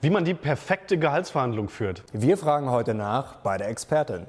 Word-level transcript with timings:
Wie 0.00 0.10
man 0.10 0.24
die 0.24 0.34
perfekte 0.34 0.96
Gehaltsverhandlung 0.96 1.68
führt. 1.68 2.04
Wir 2.12 2.36
fragen 2.36 2.70
heute 2.70 2.94
nach 2.94 3.36
bei 3.36 3.58
der 3.58 3.68
Expertin. 3.68 4.26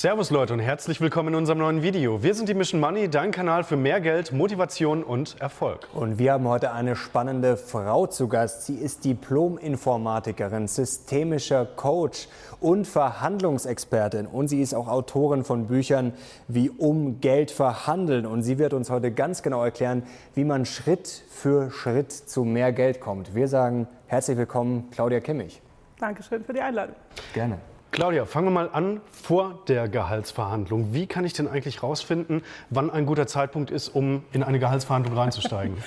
Servus 0.00 0.30
Leute 0.30 0.54
und 0.54 0.60
herzlich 0.60 1.02
willkommen 1.02 1.28
in 1.28 1.34
unserem 1.34 1.58
neuen 1.58 1.82
Video. 1.82 2.22
Wir 2.22 2.32
sind 2.32 2.48
die 2.48 2.54
Mission 2.54 2.80
Money, 2.80 3.10
dein 3.10 3.32
Kanal 3.32 3.64
für 3.64 3.76
mehr 3.76 4.00
Geld, 4.00 4.32
Motivation 4.32 5.04
und 5.04 5.38
Erfolg. 5.42 5.88
Und 5.92 6.18
wir 6.18 6.32
haben 6.32 6.48
heute 6.48 6.72
eine 6.72 6.96
spannende 6.96 7.58
Frau 7.58 8.06
zu 8.06 8.26
Gast. 8.26 8.64
Sie 8.64 8.76
ist 8.76 9.04
Diplom-Informatikerin, 9.04 10.68
systemischer 10.68 11.66
Coach 11.66 12.28
und 12.60 12.86
Verhandlungsexpertin. 12.86 14.26
Und 14.26 14.48
sie 14.48 14.62
ist 14.62 14.72
auch 14.72 14.88
Autorin 14.88 15.44
von 15.44 15.66
Büchern 15.66 16.14
wie 16.48 16.70
Um 16.70 17.20
Geld 17.20 17.50
verhandeln. 17.50 18.24
Und 18.24 18.40
sie 18.40 18.56
wird 18.56 18.72
uns 18.72 18.88
heute 18.88 19.12
ganz 19.12 19.42
genau 19.42 19.62
erklären, 19.62 20.04
wie 20.34 20.44
man 20.44 20.64
Schritt 20.64 21.08
für 21.28 21.70
Schritt 21.70 22.10
zu 22.10 22.44
mehr 22.44 22.72
Geld 22.72 23.02
kommt. 23.02 23.34
Wir 23.34 23.48
sagen 23.48 23.86
herzlich 24.06 24.38
willkommen, 24.38 24.88
Claudia 24.92 25.20
Kimmich. 25.20 25.60
Dankeschön 25.98 26.42
für 26.42 26.54
die 26.54 26.62
Einladung. 26.62 26.96
Gerne. 27.34 27.58
Claudia, 27.92 28.24
fangen 28.24 28.46
wir 28.46 28.52
mal 28.52 28.70
an 28.72 29.00
vor 29.10 29.64
der 29.66 29.88
Gehaltsverhandlung. 29.88 30.94
Wie 30.94 31.08
kann 31.08 31.24
ich 31.24 31.32
denn 31.32 31.48
eigentlich 31.48 31.82
rausfinden, 31.82 32.42
wann 32.70 32.88
ein 32.88 33.04
guter 33.04 33.26
Zeitpunkt 33.26 33.72
ist, 33.72 33.88
um 33.88 34.22
in 34.32 34.44
eine 34.44 34.60
Gehaltsverhandlung 34.60 35.16
reinzusteigen? 35.16 35.76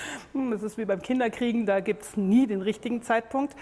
Das 0.52 0.62
ist 0.62 0.78
wie 0.78 0.86
beim 0.86 1.02
Kinderkriegen, 1.02 1.66
da 1.66 1.80
gibt 1.80 2.04
es 2.04 2.18
nie 2.18 2.46
den 2.46 2.62
richtigen 2.62 3.02
Zeitpunkt, 3.02 3.56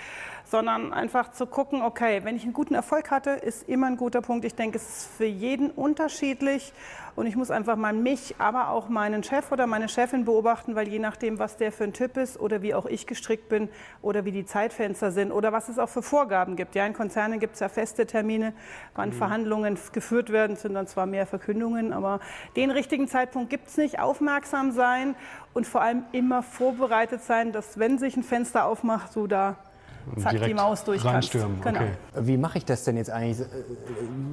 sondern 0.51 0.91
einfach 0.91 1.31
zu 1.31 1.45
gucken, 1.45 1.81
okay, 1.81 2.25
wenn 2.25 2.35
ich 2.35 2.43
einen 2.43 2.51
guten 2.51 2.73
Erfolg 2.73 3.09
hatte, 3.09 3.29
ist 3.29 3.69
immer 3.69 3.87
ein 3.87 3.95
guter 3.95 4.21
Punkt. 4.21 4.43
Ich 4.43 4.53
denke, 4.53 4.77
es 4.77 4.83
ist 4.83 5.09
für 5.15 5.25
jeden 5.25 5.71
unterschiedlich 5.71 6.73
und 7.15 7.25
ich 7.25 7.37
muss 7.37 7.49
einfach 7.51 7.77
mal 7.77 7.93
mich, 7.93 8.35
aber 8.37 8.67
auch 8.67 8.89
meinen 8.89 9.23
Chef 9.23 9.49
oder 9.53 9.65
meine 9.65 9.87
Chefin 9.87 10.25
beobachten, 10.25 10.75
weil 10.75 10.89
je 10.89 10.99
nachdem, 10.99 11.39
was 11.39 11.55
der 11.55 11.71
für 11.71 11.85
ein 11.85 11.93
Typ 11.93 12.17
ist 12.17 12.37
oder 12.37 12.61
wie 12.61 12.73
auch 12.73 12.85
ich 12.85 13.07
gestrickt 13.07 13.47
bin 13.47 13.69
oder 14.01 14.25
wie 14.25 14.33
die 14.33 14.45
Zeitfenster 14.45 15.13
sind 15.13 15.31
oder 15.31 15.53
was 15.53 15.69
es 15.69 15.79
auch 15.79 15.87
für 15.87 16.01
Vorgaben 16.01 16.57
gibt. 16.57 16.75
Ja, 16.75 16.85
in 16.85 16.93
Konzernen 16.93 17.39
gibt 17.39 17.53
es 17.53 17.61
ja 17.61 17.69
feste 17.69 18.05
Termine, 18.05 18.53
wann 18.93 19.09
mhm. 19.09 19.13
Verhandlungen 19.13 19.79
geführt 19.93 20.31
werden, 20.33 20.57
sind 20.57 20.73
dann 20.73 20.87
zwar 20.87 21.05
mehr 21.05 21.27
Verkündungen, 21.27 21.93
aber 21.93 22.19
den 22.57 22.71
richtigen 22.71 23.07
Zeitpunkt 23.07 23.49
gibt 23.49 23.69
es 23.69 23.77
nicht. 23.77 23.99
Aufmerksam 23.99 24.71
sein 24.71 25.15
und 25.53 25.65
vor 25.65 25.81
allem 25.81 26.03
immer 26.11 26.43
vorbereitet 26.43 27.23
sein, 27.23 27.53
dass 27.53 27.79
wenn 27.79 27.97
sich 27.97 28.17
ein 28.17 28.23
Fenster 28.23 28.65
aufmacht, 28.65 29.15
du 29.15 29.27
da 29.27 29.55
zack, 30.17 30.43
die 30.43 30.53
Maus 30.53 30.83
durch 30.83 31.03
kannst. 31.03 31.31
Genau. 31.31 31.49
Okay. 31.65 31.91
Wie 32.15 32.37
mache 32.37 32.57
ich 32.57 32.65
das 32.65 32.83
denn 32.83 32.97
jetzt 32.97 33.09
eigentlich? 33.09 33.39
Äh, 33.41 33.45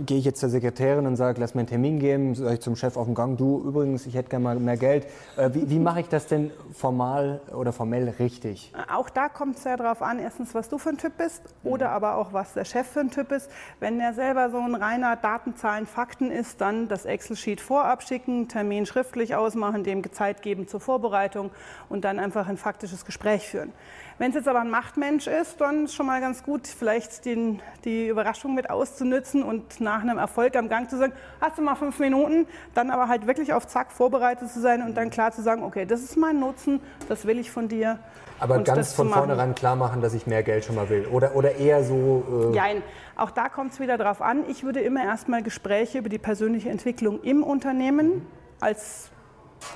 gehe 0.06 0.18
ich 0.18 0.24
jetzt 0.24 0.40
zur 0.40 0.48
Sekretärin 0.48 1.06
und 1.06 1.16
sage, 1.16 1.40
lass 1.40 1.54
mir 1.54 1.60
einen 1.60 1.68
Termin 1.68 1.98
geben, 1.98 2.34
sage 2.34 2.54
ich 2.54 2.60
zum 2.60 2.76
Chef 2.76 2.96
auf 2.96 3.06
dem 3.06 3.14
Gang, 3.14 3.36
du 3.36 3.62
übrigens, 3.66 4.06
ich 4.06 4.14
hätte 4.14 4.30
gerne 4.30 4.44
mal 4.44 4.56
mehr 4.56 4.76
Geld. 4.76 5.06
Äh, 5.36 5.50
wie, 5.52 5.70
wie 5.70 5.78
mache 5.78 6.00
ich 6.00 6.08
das 6.08 6.26
denn 6.26 6.50
formal 6.72 7.40
oder 7.52 7.72
formell 7.72 8.08
richtig? 8.18 8.72
Auch 8.92 9.10
da 9.10 9.28
kommt 9.28 9.56
es 9.56 9.64
ja 9.64 9.76
darauf 9.76 10.02
an, 10.02 10.18
erstens, 10.18 10.54
was 10.54 10.68
du 10.68 10.78
für 10.78 10.90
ein 10.90 10.98
Typ 10.98 11.16
bist 11.16 11.42
oder 11.64 11.90
aber 11.90 12.16
auch, 12.16 12.32
was 12.32 12.54
der 12.54 12.64
Chef 12.64 12.86
für 12.86 13.00
ein 13.00 13.10
Typ 13.10 13.32
ist. 13.32 13.50
Wenn 13.80 13.98
der 13.98 14.14
selber 14.14 14.50
so 14.50 14.58
ein 14.58 14.74
reiner 14.74 15.16
Datenzahlen, 15.16 15.86
Fakten 15.86 16.30
ist, 16.30 16.60
dann 16.60 16.88
das 16.88 17.04
Excel-Sheet 17.04 17.60
vorab 17.60 18.02
schicken, 18.02 18.48
Termin 18.48 18.86
schriftlich 18.86 19.34
ausmachen, 19.34 19.84
dem 19.84 20.10
Zeit 20.12 20.42
geben 20.42 20.68
zur 20.68 20.80
Vorbereitung 20.80 21.50
und 21.88 22.04
dann 22.04 22.18
einfach 22.18 22.48
ein 22.48 22.56
faktisches 22.56 23.04
Gespräch 23.04 23.46
führen. 23.46 23.72
Wenn 24.18 24.30
es 24.30 24.34
jetzt 24.34 24.48
aber 24.48 24.60
ein 24.60 24.70
Machtmensch 24.70 25.28
ist, 25.28 25.57
dann 25.60 25.88
schon 25.88 26.06
mal 26.06 26.20
ganz 26.20 26.42
gut, 26.42 26.66
vielleicht 26.66 27.24
den, 27.24 27.60
die 27.84 28.08
Überraschung 28.08 28.54
mit 28.54 28.70
auszunützen 28.70 29.42
und 29.42 29.80
nach 29.80 30.02
einem 30.02 30.18
Erfolg 30.18 30.56
am 30.56 30.68
Gang 30.68 30.88
zu 30.88 30.98
sagen, 30.98 31.12
hast 31.40 31.58
du 31.58 31.62
mal 31.62 31.74
fünf 31.74 31.98
Minuten, 31.98 32.46
dann 32.74 32.90
aber 32.90 33.08
halt 33.08 33.26
wirklich 33.26 33.52
auf 33.52 33.66
Zack 33.66 33.92
vorbereitet 33.92 34.50
zu 34.50 34.60
sein 34.60 34.82
und 34.82 34.96
dann 34.96 35.10
klar 35.10 35.32
zu 35.32 35.42
sagen, 35.42 35.62
okay, 35.62 35.86
das 35.86 36.00
ist 36.02 36.16
mein 36.16 36.40
Nutzen, 36.40 36.80
das 37.08 37.26
will 37.26 37.38
ich 37.38 37.50
von 37.50 37.68
dir. 37.68 37.98
Aber 38.40 38.58
ganz 38.62 38.92
von 38.92 39.10
vornherein 39.10 39.54
klar 39.54 39.76
machen, 39.76 40.00
dass 40.00 40.14
ich 40.14 40.26
mehr 40.26 40.42
Geld 40.42 40.64
schon 40.64 40.76
mal 40.76 40.88
will. 40.88 41.06
Oder, 41.06 41.34
oder 41.34 41.56
eher 41.56 41.82
so. 41.82 42.50
Äh 42.52 42.56
Nein, 42.56 42.82
auch 43.16 43.30
da 43.30 43.48
kommt 43.48 43.72
es 43.72 43.80
wieder 43.80 43.98
drauf 43.98 44.22
an. 44.22 44.44
Ich 44.48 44.62
würde 44.62 44.80
immer 44.80 45.02
erstmal 45.02 45.42
Gespräche 45.42 45.98
über 45.98 46.08
die 46.08 46.18
persönliche 46.18 46.70
Entwicklung 46.70 47.20
im 47.22 47.42
Unternehmen 47.42 48.26
als 48.60 49.10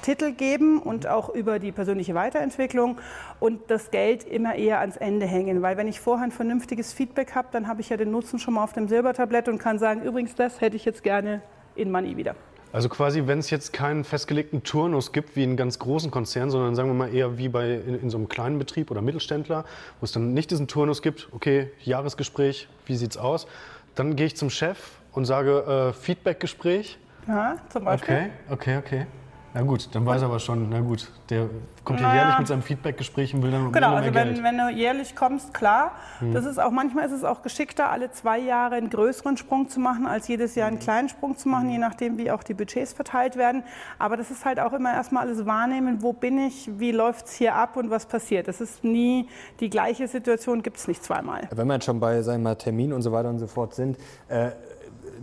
Titel 0.02 0.32
geben 0.32 0.78
und 0.78 1.06
auch 1.06 1.28
über 1.28 1.58
die 1.58 1.72
persönliche 1.72 2.14
Weiterentwicklung 2.14 2.98
und 3.40 3.70
das 3.70 3.90
Geld 3.90 4.24
immer 4.24 4.54
eher 4.54 4.80
ans 4.80 4.96
Ende 4.96 5.26
hängen. 5.26 5.62
Weil 5.62 5.76
wenn 5.76 5.88
ich 5.88 6.00
vorher 6.00 6.24
ein 6.24 6.32
vernünftiges 6.32 6.92
Feedback 6.92 7.34
habe, 7.34 7.48
dann 7.52 7.68
habe 7.68 7.80
ich 7.80 7.88
ja 7.88 7.96
den 7.96 8.10
Nutzen 8.10 8.38
schon 8.38 8.54
mal 8.54 8.64
auf 8.64 8.72
dem 8.72 8.88
Silbertablett 8.88 9.48
und 9.48 9.58
kann 9.58 9.78
sagen, 9.78 10.02
übrigens, 10.02 10.34
das 10.34 10.60
hätte 10.60 10.76
ich 10.76 10.84
jetzt 10.84 11.02
gerne 11.02 11.42
in 11.74 11.90
Money 11.90 12.16
wieder. 12.16 12.34
Also 12.72 12.88
quasi, 12.88 13.26
wenn 13.26 13.38
es 13.38 13.50
jetzt 13.50 13.74
keinen 13.74 14.02
festgelegten 14.02 14.62
Turnus 14.62 15.12
gibt 15.12 15.36
wie 15.36 15.44
in 15.44 15.56
ganz 15.58 15.78
großen 15.78 16.10
Konzernen, 16.10 16.50
sondern 16.50 16.74
sagen 16.74 16.88
wir 16.88 16.94
mal 16.94 17.14
eher 17.14 17.36
wie 17.36 17.50
bei 17.50 17.74
in, 17.74 18.00
in 18.00 18.10
so 18.10 18.16
einem 18.16 18.28
kleinen 18.28 18.58
Betrieb 18.58 18.90
oder 18.90 19.02
Mittelständler, 19.02 19.64
wo 20.00 20.04
es 20.04 20.12
dann 20.12 20.32
nicht 20.32 20.50
diesen 20.50 20.68
Turnus 20.68 21.02
gibt, 21.02 21.28
okay, 21.32 21.70
Jahresgespräch, 21.82 22.68
wie 22.86 22.96
sieht's 22.96 23.18
aus? 23.18 23.46
Dann 23.94 24.16
gehe 24.16 24.24
ich 24.24 24.36
zum 24.36 24.48
Chef 24.48 24.78
und 25.12 25.26
sage 25.26 25.90
äh, 25.90 25.92
Feedbackgespräch. 25.92 26.98
Ja, 27.28 27.56
zum 27.68 27.84
Beispiel. 27.84 28.14
Okay, 28.14 28.30
okay, 28.50 28.76
okay. 28.78 29.06
Na 29.54 29.62
gut, 29.62 29.88
dann 29.94 30.06
weiß 30.06 30.22
er 30.22 30.28
aber 30.28 30.38
schon, 30.38 30.68
na 30.70 30.80
gut, 30.80 31.10
der 31.28 31.50
kommt 31.84 32.00
ja 32.00 32.14
jährlich 32.14 32.38
mit 32.38 32.48
seinem 32.48 32.62
Feedbackgespräch 32.62 33.34
und 33.34 33.42
will 33.42 33.50
dann 33.50 33.70
Genau, 33.70 33.90
mehr 33.90 33.98
also 33.98 34.10
Geld. 34.10 34.38
wenn, 34.38 34.44
wenn 34.44 34.56
du 34.56 34.70
jährlich 34.70 35.14
kommst, 35.14 35.52
klar. 35.52 35.92
Hm. 36.20 36.32
Das 36.32 36.46
ist 36.46 36.58
auch, 36.58 36.70
manchmal 36.70 37.04
ist 37.04 37.12
es 37.12 37.22
auch 37.22 37.42
geschickter, 37.42 37.90
alle 37.90 38.10
zwei 38.12 38.38
Jahre 38.38 38.76
einen 38.76 38.88
größeren 38.88 39.36
Sprung 39.36 39.68
zu 39.68 39.78
machen, 39.78 40.06
als 40.06 40.26
jedes 40.28 40.54
Jahr 40.54 40.68
einen 40.68 40.78
hm. 40.78 40.84
kleinen 40.84 41.08
Sprung 41.10 41.36
zu 41.36 41.48
machen, 41.50 41.68
je 41.68 41.78
nachdem, 41.78 42.16
wie 42.16 42.30
auch 42.30 42.42
die 42.42 42.54
Budgets 42.54 42.94
verteilt 42.94 43.36
werden. 43.36 43.62
Aber 43.98 44.16
das 44.16 44.30
ist 44.30 44.44
halt 44.46 44.58
auch 44.58 44.72
immer 44.72 44.92
erstmal 44.92 45.26
alles 45.26 45.44
wahrnehmen, 45.44 45.98
wo 46.00 46.14
bin 46.14 46.38
ich, 46.38 46.70
wie 46.78 46.92
läuft 46.92 47.26
es 47.26 47.34
hier 47.34 47.54
ab 47.54 47.76
und 47.76 47.90
was 47.90 48.06
passiert. 48.06 48.48
Das 48.48 48.60
ist 48.60 48.84
nie 48.84 49.28
die 49.60 49.68
gleiche 49.68 50.08
Situation, 50.08 50.62
gibt 50.62 50.78
es 50.78 50.88
nicht 50.88 51.04
zweimal. 51.04 51.48
Wenn 51.50 51.66
wir 51.66 51.74
jetzt 51.74 51.84
schon 51.84 52.00
bei 52.00 52.22
sagen 52.22 52.42
wir, 52.42 52.56
Termin 52.56 52.92
und 52.92 53.02
so 53.02 53.12
weiter 53.12 53.28
und 53.28 53.38
so 53.38 53.46
fort 53.46 53.74
sind, 53.74 53.98
äh, 54.28 54.52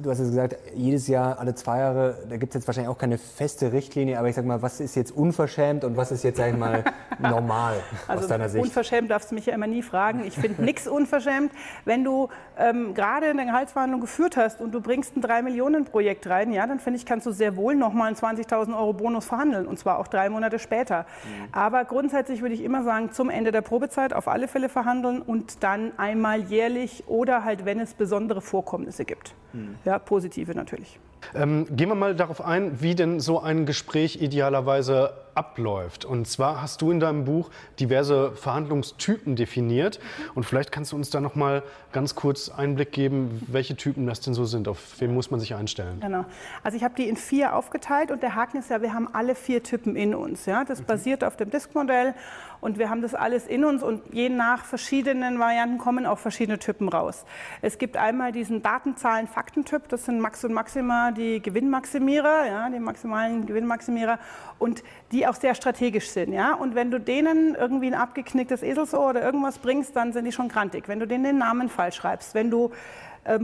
du 0.01 0.09
hast 0.09 0.19
es 0.19 0.29
gesagt, 0.29 0.55
jedes 0.75 1.07
Jahr, 1.07 1.39
alle 1.39 1.55
zwei 1.55 1.79
Jahre, 1.79 2.17
da 2.29 2.37
gibt 2.37 2.53
es 2.53 2.61
jetzt 2.61 2.67
wahrscheinlich 2.67 2.89
auch 2.89 2.97
keine 2.97 3.17
feste 3.17 3.71
Richtlinie, 3.71 4.17
aber 4.19 4.29
ich 4.29 4.35
sag 4.35 4.45
mal, 4.45 4.61
was 4.61 4.79
ist 4.79 4.95
jetzt 4.95 5.11
unverschämt 5.11 5.83
und 5.83 5.97
was 5.97 6.11
ist 6.11 6.23
jetzt, 6.23 6.37
sag 6.37 6.51
ich 6.51 6.57
mal, 6.57 6.83
normal 7.19 7.75
also 8.07 8.23
aus 8.23 8.29
deiner 8.29 8.49
Sicht? 8.49 8.63
Unverschämt 8.63 9.09
darfst 9.11 9.31
du 9.31 9.35
mich 9.35 9.45
ja 9.45 9.53
immer 9.53 9.67
nie 9.67 9.81
fragen. 9.81 10.23
Ich 10.25 10.35
finde 10.35 10.63
nichts 10.63 10.88
unverschämt. 10.88 11.51
Wenn 11.85 12.03
du 12.03 12.29
ähm, 12.57 12.93
gerade 12.93 13.27
eine 13.27 13.45
Gehaltsverhandlung 13.45 14.01
geführt 14.01 14.38
hast 14.38 14.61
und 14.61 14.71
du 14.71 14.81
bringst 14.81 15.15
ein 15.15 15.23
3-Millionen-Projekt 15.23 16.27
rein, 16.27 16.51
ja, 16.51 16.65
dann 16.67 16.79
finde 16.79 16.97
ich, 16.97 17.05
kannst 17.05 17.25
du 17.25 17.31
sehr 17.31 17.55
wohl 17.55 17.75
nochmal 17.75 18.07
einen 18.07 18.15
20.000 18.15 18.77
Euro 18.77 18.93
Bonus 18.93 19.25
verhandeln 19.25 19.67
und 19.67 19.79
zwar 19.79 19.99
auch 19.99 20.07
drei 20.07 20.29
Monate 20.29 20.59
später. 20.59 21.01
Mhm. 21.23 21.47
Aber 21.51 21.85
grundsätzlich 21.85 22.41
würde 22.41 22.55
ich 22.55 22.63
immer 22.63 22.83
sagen, 22.83 23.11
zum 23.11 23.29
Ende 23.29 23.51
der 23.51 23.61
Probezeit 23.61 24.13
auf 24.13 24.27
alle 24.27 24.47
Fälle 24.47 24.69
verhandeln 24.69 25.21
und 25.21 25.63
dann 25.63 25.91
einmal 25.97 26.41
jährlich 26.41 27.03
oder 27.07 27.43
halt, 27.43 27.65
wenn 27.65 27.79
es 27.79 27.93
besondere 27.93 28.41
Vorkommnisse 28.41 29.05
gibt. 29.05 29.35
Mhm. 29.53 29.75
Ja, 29.85 29.99
positive 29.99 30.53
natürlich. 30.53 30.99
Ähm, 31.35 31.67
gehen 31.75 31.89
wir 31.89 31.95
mal 31.95 32.15
darauf 32.15 32.41
ein, 32.41 32.81
wie 32.81 32.95
denn 32.95 33.19
so 33.19 33.39
ein 33.39 33.65
Gespräch 33.65 34.21
idealerweise 34.21 35.13
abläuft. 35.35 36.03
Und 36.05 36.27
zwar 36.27 36.61
hast 36.61 36.81
du 36.81 36.91
in 36.91 36.99
deinem 36.99 37.23
Buch 37.23 37.49
diverse 37.79 38.31
Verhandlungstypen 38.31 39.35
definiert. 39.35 39.99
Und 40.35 40.43
vielleicht 40.43 40.71
kannst 40.71 40.91
du 40.91 40.95
uns 40.95 41.11
da 41.11 41.21
noch 41.21 41.35
mal 41.35 41.63
ganz 41.91 42.15
kurz 42.15 42.49
Einblick 42.49 42.91
geben, 42.91 43.41
welche 43.47 43.75
Typen 43.75 44.05
das 44.05 44.21
denn 44.21 44.33
so 44.33 44.45
sind. 44.45 44.67
Auf 44.67 44.99
wen 44.99 45.13
muss 45.13 45.31
man 45.31 45.39
sich 45.39 45.55
einstellen? 45.55 45.99
Genau. 46.01 46.25
Also 46.63 46.77
ich 46.77 46.83
habe 46.83 46.95
die 46.95 47.07
in 47.07 47.15
vier 47.15 47.55
aufgeteilt 47.55 48.11
und 48.11 48.23
der 48.23 48.35
Haken 48.35 48.57
ist 48.57 48.69
ja, 48.69 48.81
wir 48.81 48.93
haben 48.93 49.07
alle 49.13 49.35
vier 49.35 49.63
Typen 49.63 49.95
in 49.95 50.15
uns. 50.15 50.45
Ja? 50.45 50.65
Das 50.65 50.81
mhm. 50.81 50.85
basiert 50.85 51.23
auf 51.23 51.38
dem 51.38 51.51
Disk-Modell 51.51 52.15
und 52.61 52.77
wir 52.77 52.89
haben 52.89 53.01
das 53.01 53.15
alles 53.15 53.47
in 53.47 53.63
uns 53.65 53.83
und 53.83 54.01
je 54.13 54.29
nach 54.29 54.65
verschiedenen 54.65 55.39
Varianten 55.39 55.77
kommen 55.77 56.05
auch 56.05 56.19
verschiedene 56.19 56.59
Typen 56.59 56.89
raus. 56.89 57.25
Es 57.61 57.77
gibt 57.77 57.97
einmal 57.97 58.31
diesen 58.31 58.61
Datenzahlen-Faktentyp, 58.61 59.87
das 59.89 60.05
sind 60.05 60.19
Max 60.19 60.43
und 60.43 60.53
Maxima, 60.53 61.11
die 61.11 61.41
Gewinnmaximierer, 61.41 62.45
ja, 62.47 62.69
die 62.69 62.79
maximalen 62.79 63.45
Gewinnmaximierer 63.45 64.19
und 64.57 64.83
die 65.11 65.27
auch 65.27 65.35
sehr 65.35 65.56
strategisch 65.56 66.09
sind. 66.09 66.33
Ja? 66.33 66.53
Und 66.53 66.75
wenn 66.75 66.91
du 66.91 67.00
denen 67.00 67.56
irgendwie 67.56 67.88
ein 67.88 67.94
abgeknicktes 67.94 68.63
Eselsohr 68.63 69.09
oder 69.09 69.21
irgendwas 69.21 69.59
bringst, 69.59 69.95
dann 69.95 70.13
sind 70.13 70.25
die 70.25 70.31
schon 70.31 70.50
grantig. 70.50 70.88
Wenn 70.88 71.00
du 71.00 71.07
denen 71.07 71.23
den 71.23 71.38
Namen 71.38 71.69
falsch 71.69 71.95
schreibst, 71.95 72.33
wenn 72.35 72.51
du 72.51 72.71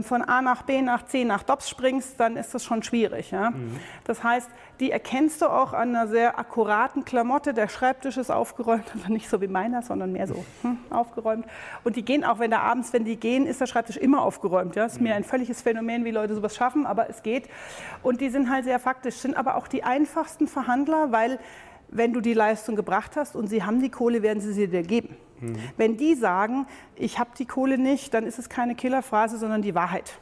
von 0.02 0.22
A 0.22 0.42
nach 0.42 0.62
B 0.62 0.82
nach 0.82 1.04
C 1.06 1.24
nach 1.24 1.42
DOPS 1.42 1.70
springst, 1.70 2.18
dann 2.18 2.36
ist 2.36 2.54
das 2.54 2.64
schon 2.64 2.82
schwierig. 2.82 3.30
Ja? 3.30 3.50
Mhm. 3.50 3.78
Das 4.04 4.22
heißt, 4.24 4.48
die 4.80 4.90
erkennst 4.90 5.40
du 5.42 5.46
auch 5.46 5.72
an 5.72 5.94
einer 5.94 6.08
sehr 6.08 6.38
akkuraten 6.38 7.04
Klamotte. 7.04 7.54
Der 7.54 7.68
Schreibtisch 7.68 8.16
ist 8.16 8.30
aufgeräumt, 8.30 8.84
also 8.94 9.12
nicht 9.12 9.28
so 9.28 9.40
wie 9.40 9.48
meiner, 9.48 9.82
sondern 9.82 10.12
mehr 10.12 10.26
so 10.26 10.44
hm, 10.62 10.78
aufgeräumt. 10.90 11.46
Und 11.84 11.96
die 11.96 12.04
gehen 12.04 12.24
auch, 12.24 12.38
wenn 12.38 12.50
da 12.50 12.60
abends, 12.60 12.92
wenn 12.92 13.04
die 13.04 13.16
gehen, 13.16 13.46
ist 13.46 13.60
der 13.60 13.66
Schreibtisch 13.66 13.96
immer 13.96 14.22
aufgeräumt. 14.22 14.76
Ja? 14.76 14.84
Das 14.84 14.94
ist 14.94 15.00
mir 15.00 15.10
mhm. 15.10 15.16
ein 15.16 15.24
völliges 15.24 15.62
Phänomen, 15.62 16.04
wie 16.04 16.10
Leute 16.10 16.34
sowas 16.34 16.56
schaffen, 16.56 16.86
aber 16.86 17.08
es 17.08 17.22
geht. 17.22 17.48
Und 18.02 18.20
die 18.20 18.28
sind 18.28 18.50
halt 18.50 18.64
sehr 18.64 18.78
faktisch, 18.78 19.16
sind 19.16 19.36
aber 19.36 19.56
auch 19.56 19.68
die 19.68 19.84
einfachsten 19.84 20.48
Verhandler, 20.48 21.12
weil 21.12 21.38
wenn 21.88 22.12
du 22.12 22.20
die 22.20 22.34
Leistung 22.34 22.76
gebracht 22.76 23.16
hast 23.16 23.36
und 23.36 23.48
sie 23.48 23.62
haben 23.62 23.80
die 23.80 23.90
Kohle, 23.90 24.22
werden 24.22 24.40
sie 24.40 24.52
sie 24.52 24.68
dir 24.68 24.82
geben. 24.82 25.16
Mhm. 25.40 25.56
Wenn 25.76 25.96
die 25.96 26.14
sagen, 26.14 26.66
ich 26.94 27.18
habe 27.18 27.30
die 27.38 27.46
Kohle 27.46 27.78
nicht, 27.78 28.14
dann 28.14 28.26
ist 28.26 28.38
es 28.38 28.48
keine 28.48 28.74
Killerphrase, 28.74 29.38
sondern 29.38 29.62
die 29.62 29.74
Wahrheit. 29.74 30.18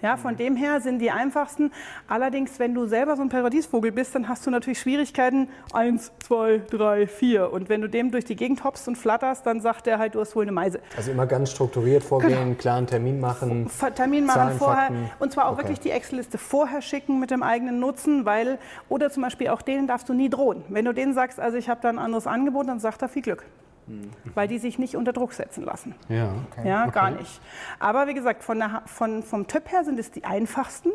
Ja, 0.00 0.16
von 0.16 0.36
dem 0.36 0.54
her 0.54 0.80
sind 0.80 1.00
die 1.00 1.10
einfachsten. 1.10 1.72
Allerdings, 2.06 2.58
wenn 2.58 2.72
du 2.72 2.86
selber 2.86 3.16
so 3.16 3.22
ein 3.22 3.28
Paradiesvogel 3.28 3.90
bist, 3.90 4.14
dann 4.14 4.28
hast 4.28 4.46
du 4.46 4.50
natürlich 4.50 4.78
Schwierigkeiten. 4.78 5.48
Eins, 5.72 6.12
zwei, 6.20 6.62
drei, 6.70 7.08
vier. 7.08 7.52
Und 7.52 7.68
wenn 7.68 7.80
du 7.80 7.88
dem 7.88 8.12
durch 8.12 8.24
die 8.24 8.36
Gegend 8.36 8.62
hoppst 8.62 8.86
und 8.86 8.96
flatterst, 8.96 9.44
dann 9.44 9.60
sagt 9.60 9.88
er 9.88 9.98
halt, 9.98 10.14
du 10.14 10.20
hast 10.20 10.36
wohl 10.36 10.44
eine 10.44 10.52
Meise. 10.52 10.80
Also 10.96 11.10
immer 11.10 11.26
ganz 11.26 11.50
strukturiert 11.50 12.04
vorgehen, 12.04 12.30
genau. 12.30 12.54
klaren 12.56 12.86
Termin 12.86 13.18
machen. 13.18 13.68
Termin 13.94 14.24
machen 14.24 14.38
Zahlen, 14.38 14.58
vorher. 14.58 14.86
Fakten. 14.86 15.10
Und 15.18 15.32
zwar 15.32 15.46
auch 15.46 15.52
okay. 15.52 15.62
wirklich 15.62 15.80
die 15.80 15.90
Excel-Liste 15.90 16.38
vorher 16.38 16.80
schicken 16.80 17.18
mit 17.18 17.32
dem 17.32 17.42
eigenen 17.42 17.80
Nutzen, 17.80 18.24
weil, 18.24 18.58
oder 18.88 19.10
zum 19.10 19.24
Beispiel 19.24 19.48
auch 19.48 19.62
denen 19.62 19.88
darfst 19.88 20.08
du 20.08 20.14
nie 20.14 20.30
drohen. 20.30 20.62
Wenn 20.68 20.84
du 20.84 20.92
denen 20.92 21.12
sagst, 21.12 21.40
also 21.40 21.56
ich 21.56 21.68
habe 21.68 21.80
da 21.82 21.88
ein 21.88 21.98
anderes 21.98 22.26
Angebot, 22.26 22.68
dann 22.68 22.78
sagt 22.78 23.02
er 23.02 23.08
viel 23.08 23.22
Glück. 23.22 23.44
Mhm. 23.88 24.10
Weil 24.34 24.48
die 24.48 24.58
sich 24.58 24.78
nicht 24.78 24.96
unter 24.96 25.12
Druck 25.12 25.32
setzen 25.32 25.64
lassen. 25.64 25.94
Ja, 26.08 26.30
okay. 26.50 26.68
ja 26.68 26.86
gar 26.86 27.10
okay. 27.10 27.20
nicht. 27.20 27.40
Aber 27.78 28.06
wie 28.06 28.14
gesagt, 28.14 28.44
von 28.44 28.58
der, 28.58 28.82
von, 28.86 29.22
vom 29.22 29.46
Typ 29.46 29.70
her 29.70 29.84
sind 29.84 29.98
es 29.98 30.10
die 30.10 30.24
einfachsten 30.24 30.90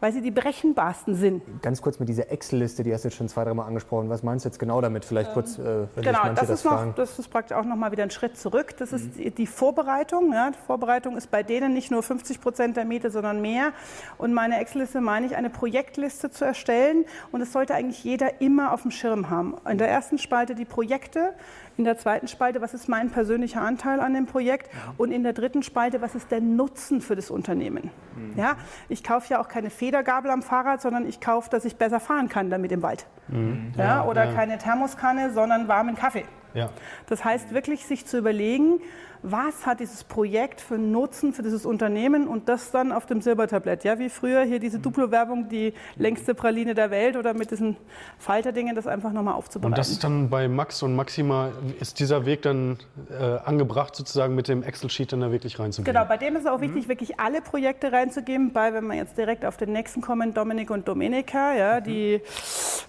weil 0.00 0.12
sie 0.12 0.22
die 0.22 0.30
berechenbarsten 0.30 1.14
sind. 1.14 1.42
Ganz 1.62 1.82
kurz 1.82 2.00
mit 2.00 2.08
dieser 2.08 2.30
Excel-Liste, 2.30 2.82
die 2.82 2.92
hast 2.92 3.04
du 3.04 3.08
jetzt 3.08 3.16
schon 3.16 3.28
zwei, 3.28 3.44
dreimal 3.44 3.66
angesprochen. 3.66 4.08
Was 4.08 4.22
meinst 4.22 4.44
du 4.44 4.48
jetzt 4.48 4.58
genau 4.58 4.80
damit? 4.80 5.04
Vielleicht 5.04 5.32
kurz, 5.32 5.58
äh, 5.58 5.86
wenn 5.94 6.04
genau, 6.04 6.24
das, 6.28 6.48
das, 6.48 6.50
ist 6.50 6.64
noch, 6.64 6.94
das 6.94 7.18
ist 7.18 7.28
praktisch 7.28 7.56
auch 7.56 7.64
noch 7.64 7.76
mal 7.76 7.92
wieder 7.92 8.02
ein 8.02 8.10
Schritt 8.10 8.36
zurück. 8.36 8.76
Das 8.78 8.92
ist 8.92 9.18
mhm. 9.18 9.34
die 9.34 9.46
Vorbereitung. 9.46 10.32
Ja. 10.32 10.50
Die 10.50 10.58
Vorbereitung 10.66 11.16
ist 11.16 11.30
bei 11.30 11.42
denen 11.42 11.74
nicht 11.74 11.90
nur 11.90 12.02
50 12.02 12.40
Prozent 12.40 12.76
der 12.76 12.86
Miete, 12.86 13.10
sondern 13.10 13.42
mehr. 13.42 13.72
Und 14.16 14.32
meine 14.32 14.58
Excel-Liste 14.58 15.00
meine 15.00 15.26
ich, 15.26 15.36
eine 15.36 15.50
Projektliste 15.50 16.30
zu 16.30 16.44
erstellen. 16.44 17.04
Und 17.30 17.40
das 17.40 17.52
sollte 17.52 17.74
eigentlich 17.74 18.02
jeder 18.02 18.40
immer 18.40 18.72
auf 18.72 18.82
dem 18.82 18.90
Schirm 18.90 19.28
haben. 19.28 19.54
In 19.68 19.78
der 19.78 19.88
ersten 19.88 20.18
Spalte 20.18 20.54
die 20.54 20.64
Projekte, 20.64 21.34
in 21.80 21.84
der 21.84 21.96
zweiten 21.96 22.28
Spalte, 22.28 22.60
was 22.60 22.74
ist 22.74 22.90
mein 22.90 23.08
persönlicher 23.08 23.62
Anteil 23.62 24.00
an 24.00 24.12
dem 24.12 24.26
Projekt? 24.26 24.70
Und 24.98 25.12
in 25.12 25.22
der 25.22 25.32
dritten 25.32 25.62
Spalte, 25.62 26.02
was 26.02 26.14
ist 26.14 26.30
der 26.30 26.42
Nutzen 26.42 27.00
für 27.00 27.16
das 27.16 27.30
Unternehmen? 27.30 27.90
Mhm. 28.14 28.38
Ja, 28.38 28.56
ich 28.90 29.02
kaufe 29.02 29.30
ja 29.30 29.40
auch 29.40 29.48
keine 29.48 29.70
Federgabel 29.70 30.30
am 30.30 30.42
Fahrrad, 30.42 30.82
sondern 30.82 31.08
ich 31.08 31.20
kaufe, 31.20 31.48
dass 31.48 31.64
ich 31.64 31.76
besser 31.76 31.98
fahren 31.98 32.28
kann 32.28 32.50
damit 32.50 32.70
im 32.70 32.82
Wald. 32.82 33.06
Mhm. 33.28 33.72
Ja, 33.78 33.84
ja, 33.84 34.04
oder 34.04 34.26
ja. 34.26 34.32
keine 34.34 34.58
Thermoskanne, 34.58 35.32
sondern 35.32 35.68
warmen 35.68 35.96
Kaffee. 35.96 36.26
Ja. 36.54 36.70
Das 37.06 37.24
heißt 37.24 37.52
wirklich, 37.52 37.84
sich 37.86 38.06
zu 38.06 38.18
überlegen, 38.18 38.80
was 39.22 39.66
hat 39.66 39.80
dieses 39.80 40.04
Projekt 40.04 40.60
für 40.60 40.74
einen 40.74 40.92
Nutzen 40.92 41.32
für 41.32 41.42
dieses 41.42 41.66
Unternehmen 41.66 42.26
und 42.26 42.48
das 42.48 42.70
dann 42.70 42.92
auf 42.92 43.06
dem 43.06 43.20
Silbertablett. 43.20 43.84
Ja, 43.84 43.98
wie 43.98 44.08
früher 44.08 44.42
hier 44.42 44.60
diese 44.60 44.78
Duplo-Werbung, 44.78 45.48
die 45.48 45.74
längste 45.96 46.34
Praline 46.34 46.74
der 46.74 46.90
Welt 46.90 47.16
oder 47.16 47.34
mit 47.34 47.50
diesen 47.50 47.76
Falterdingen, 48.18 48.74
das 48.74 48.86
einfach 48.86 49.12
nochmal 49.12 49.34
aufzubereiten. 49.34 49.72
Und 49.72 49.78
das 49.78 49.90
ist 49.90 50.04
dann 50.04 50.30
bei 50.30 50.48
Max 50.48 50.82
und 50.82 50.96
Maxima, 50.96 51.52
ist 51.80 52.00
dieser 52.00 52.24
Weg 52.24 52.42
dann 52.42 52.78
äh, 53.10 53.22
angebracht, 53.44 53.94
sozusagen 53.94 54.34
mit 54.34 54.48
dem 54.48 54.62
Excel-Sheet 54.62 55.12
dann 55.12 55.20
da 55.20 55.32
wirklich 55.32 55.58
reinzugehen? 55.58 55.92
Genau, 55.92 56.06
bei 56.06 56.16
dem 56.16 56.36
ist 56.36 56.42
es 56.42 56.48
auch 56.48 56.60
wichtig, 56.60 56.84
mhm. 56.84 56.88
wirklich 56.88 57.20
alle 57.20 57.42
Projekte 57.42 57.92
reinzugeben, 57.92 58.52
bei, 58.52 58.72
wenn 58.72 58.86
wir 58.86 58.94
jetzt 58.94 59.18
direkt 59.18 59.44
auf 59.44 59.56
den 59.56 59.72
nächsten 59.72 60.00
kommen, 60.00 60.32
Dominik 60.32 60.70
und 60.70 60.88
Domenica, 60.88 61.54
ja, 61.54 61.80
mhm. 61.80 61.84
die 61.84 62.22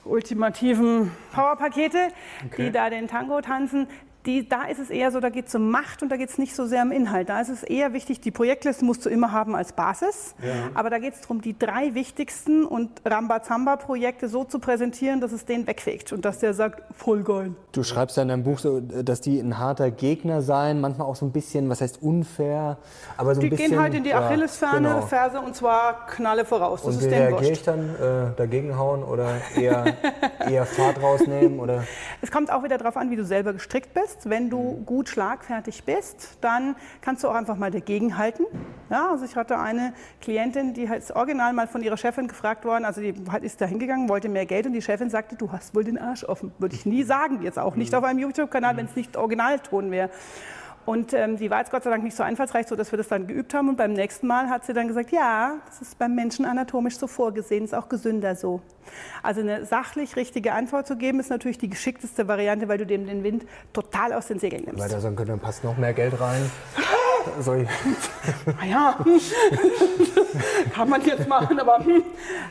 ultimativen 0.05 1.11
Powerpakete, 1.33 2.07
okay. 2.45 2.65
die 2.65 2.71
da 2.71 2.89
den 2.89 3.07
Tango 3.07 3.41
tanzen, 3.51 3.88
die, 4.25 4.48
da 4.48 4.65
ist 4.65 4.80
es 4.80 4.89
eher 4.89 5.12
so, 5.12 5.19
da 5.19 5.30
geht 5.30 5.48
es 5.48 5.56
um 5.56 5.71
Macht 5.71 6.03
und 6.03 6.09
da 6.09 6.18
geht 6.18 6.30
es 6.30 6.38
nicht 6.38 6.56
so 6.56 6.65
sehr 6.65 6.83
um 6.83 6.92
Inhalt. 6.92 7.30
Da 7.30 7.42
ist 7.42 7.50
es 7.50 7.63
eher 7.63 7.94
wichtig, 7.94 8.21
die 8.21 8.30
Projektliste 8.30 8.86
musst 8.86 9.06
du 9.06 9.09
immer 9.09 9.31
haben 9.31 9.56
als 9.56 9.74
Basis. 9.74 10.36
Ja. 10.44 10.69
Aber 10.75 10.89
da 10.89 11.00
geht 11.00 11.15
es 11.15 11.21
darum, 11.21 11.42
die 11.42 11.57
drei 11.57 11.95
wichtigsten 11.95 12.65
und 12.65 13.01
Rambazamba-Projekte 13.03 14.27
so 14.27 14.44
zu 14.44 14.59
präsentieren, 14.59 15.21
dass 15.21 15.31
es 15.31 15.45
den 15.45 15.65
wegfegt 15.65 16.13
und 16.13 16.24
dass 16.24 16.39
der 16.39 16.53
sagt, 16.53 16.83
voll 16.95 17.24
geil. 17.24 17.56
Du 17.71 17.83
schreibst 17.83 18.18
ja 18.18 18.24
in 18.24 18.30
deinem 18.30 18.44
Buch 18.44 18.59
so, 18.59 18.80
dass 18.80 19.21
die 19.21 19.39
ein 19.39 19.57
harter 19.57 19.89
Gegner 19.89 20.42
seien, 20.42 20.81
manchmal 20.81 21.07
auch 21.07 21.15
so 21.15 21.25
ein 21.25 21.31
bisschen, 21.31 21.69
was 21.69 21.81
heißt 21.81 22.03
unfair, 22.03 22.77
aber 23.18 23.33
so 23.33 23.42
die 23.42 23.48
ein 23.48 23.50
bisschen... 23.51 23.65
Die 23.65 23.71
gehen 23.71 23.81
halt 23.81 23.94
in 23.95 24.03
die 24.03 24.13
Achillesferse 24.13 24.83
ja, 24.83 25.27
genau. 25.27 25.45
und 25.45 25.56
zwar 25.56 26.06
Knalle 26.06 26.45
voraus. 26.45 26.83
Das 26.83 26.95
und 26.95 27.01
ist 27.01 27.09
wie 27.09 27.15
reagiere 27.15 27.51
ich 27.51 27.63
dann? 27.63 27.95
Äh, 27.95 28.36
dagegenhauen 28.38 29.03
oder 29.03 29.30
eher, 29.56 29.86
eher 30.48 30.65
Fahrt 30.65 31.01
rausnehmen? 31.01 31.59
Oder? 31.59 31.86
Es 32.23 32.29
kommt 32.29 32.51
auch 32.51 32.63
wieder 32.63 32.77
darauf 32.77 32.97
an, 32.97 33.09
wie 33.09 33.15
du 33.15 33.25
selber 33.25 33.51
gestrickt 33.53 33.95
bist. 33.95 34.29
Wenn 34.29 34.50
du 34.51 34.83
gut 34.85 35.09
schlagfertig 35.09 35.83
bist, 35.83 36.38
dann 36.41 36.75
kannst 37.01 37.23
du 37.23 37.27
auch 37.27 37.33
einfach 37.33 37.56
mal 37.56 37.71
dagegenhalten. 37.71 38.45
Ja, 38.91 39.09
also 39.09 39.25
ich 39.25 39.35
hatte 39.35 39.57
eine 39.57 39.94
Klientin, 40.21 40.73
die 40.75 40.83
ist 40.83 41.15
original 41.15 41.53
mal 41.53 41.68
von 41.68 41.81
ihrer 41.81 41.97
Chefin 41.97 42.27
gefragt 42.27 42.63
worden, 42.63 42.85
also 42.85 43.01
die 43.01 43.15
ist 43.41 43.59
da 43.59 43.65
hingegangen, 43.65 44.07
wollte 44.07 44.29
mehr 44.29 44.45
Geld 44.45 44.68
und 44.68 44.73
die 44.73 44.81
Chefin 44.81 45.09
sagte, 45.09 45.35
du 45.35 45.51
hast 45.51 45.73
wohl 45.73 45.83
den 45.83 45.97
Arsch 45.97 46.23
offen. 46.23 46.51
Würde 46.59 46.75
ich 46.75 46.85
nie 46.85 47.03
sagen, 47.03 47.41
jetzt 47.41 47.57
auch 47.57 47.75
nicht 47.75 47.91
mhm. 47.91 47.97
auf 47.97 48.03
einem 48.03 48.19
YouTube-Kanal, 48.19 48.77
wenn 48.77 48.85
es 48.85 48.95
nicht 48.95 49.17
Originalton 49.17 49.89
wäre. 49.89 50.12
Und 50.85 51.13
ähm, 51.13 51.37
die 51.37 51.49
war 51.49 51.59
jetzt 51.59 51.71
Gott 51.71 51.83
sei 51.83 51.89
Dank 51.89 52.03
nicht 52.03 52.15
so 52.15 52.23
einfallsreich, 52.23 52.67
so 52.67 52.75
dass 52.75 52.91
wir 52.91 52.97
das 52.97 53.07
dann 53.07 53.27
geübt 53.27 53.53
haben. 53.53 53.69
Und 53.69 53.77
beim 53.77 53.93
nächsten 53.93 54.27
Mal 54.27 54.49
hat 54.49 54.65
sie 54.65 54.73
dann 54.73 54.87
gesagt, 54.87 55.11
ja, 55.11 55.55
das 55.67 55.81
ist 55.81 55.99
beim 55.99 56.15
Menschen 56.15 56.45
anatomisch 56.45 56.97
so 56.97 57.07
vorgesehen, 57.07 57.63
ist 57.63 57.75
auch 57.75 57.87
gesünder 57.87 58.35
so. 58.35 58.61
Also 59.21 59.41
eine 59.41 59.65
sachlich 59.65 60.15
richtige 60.15 60.53
Antwort 60.53 60.87
zu 60.87 60.97
geben, 60.97 61.19
ist 61.19 61.29
natürlich 61.29 61.57
die 61.57 61.69
geschickteste 61.69 62.27
Variante, 62.27 62.67
weil 62.67 62.79
du 62.79 62.85
dem 62.85 63.05
den 63.05 63.23
Wind 63.23 63.45
total 63.73 64.13
aus 64.13 64.27
den 64.27 64.39
Segeln 64.39 64.63
nimmst. 64.65 64.81
Weil 64.81 64.89
da 64.89 64.99
sagen 64.99 65.15
können, 65.15 65.29
dann 65.29 65.39
passt 65.39 65.63
noch 65.63 65.77
mehr 65.77 65.93
Geld 65.93 66.19
rein. 66.19 66.41
Sorry. 67.39 67.68
Naja, 68.59 68.97
kann 70.73 70.89
man 70.89 71.01
jetzt 71.03 71.27
machen, 71.27 71.59
aber, 71.59 71.83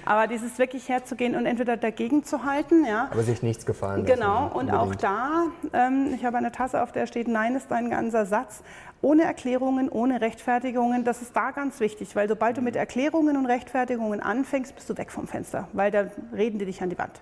aber 0.05 0.27
dieses 0.27 0.59
wirklich 0.59 0.89
herzugehen 0.89 1.37
und 1.37 1.47
entweder 1.47 1.77
dagegen 1.77 2.25
zu 2.25 2.45
halten. 2.45 2.85
Ja. 2.85 3.09
Aber 3.11 3.23
sich 3.23 3.43
nichts 3.43 3.67
gefallen 3.67 4.07
lassen. 4.07 4.21
Genau, 4.21 4.45
und 4.47 4.71
unbedingt. 4.71 4.75
auch 4.75 4.95
da, 4.95 5.45
ähm, 5.73 6.13
ich 6.15 6.25
habe 6.25 6.39
eine 6.39 6.53
Tasse, 6.53 6.83
auf 6.83 6.93
der 6.93 7.07
steht, 7.07 7.29
Nein 7.29 7.55
ist 7.55 7.71
ein 7.73 7.91
ganzer 7.91 8.27
Satz. 8.27 8.63
Ohne 9.03 9.23
Erklärungen, 9.23 9.89
ohne 9.89 10.21
Rechtfertigungen, 10.21 11.05
das 11.05 11.23
ist 11.23 11.35
da 11.35 11.53
ganz 11.53 11.81
wichtig, 11.81 12.15
weil 12.17 12.29
sobald 12.29 12.59
du 12.59 12.61
mit 12.61 12.77
Erklärungen 12.77 13.37
und 13.37 13.47
Rechtfertigungen 13.47 14.21
anfängst, 14.21 14.75
bist 14.75 14.91
du 14.91 14.99
weg 14.99 15.11
vom 15.11 15.27
Fenster, 15.27 15.69
weil 15.73 15.91
da 15.91 16.07
reden 16.37 16.59
die 16.59 16.67
dich 16.67 16.83
an 16.83 16.91
die 16.91 16.99
Wand. 16.99 17.21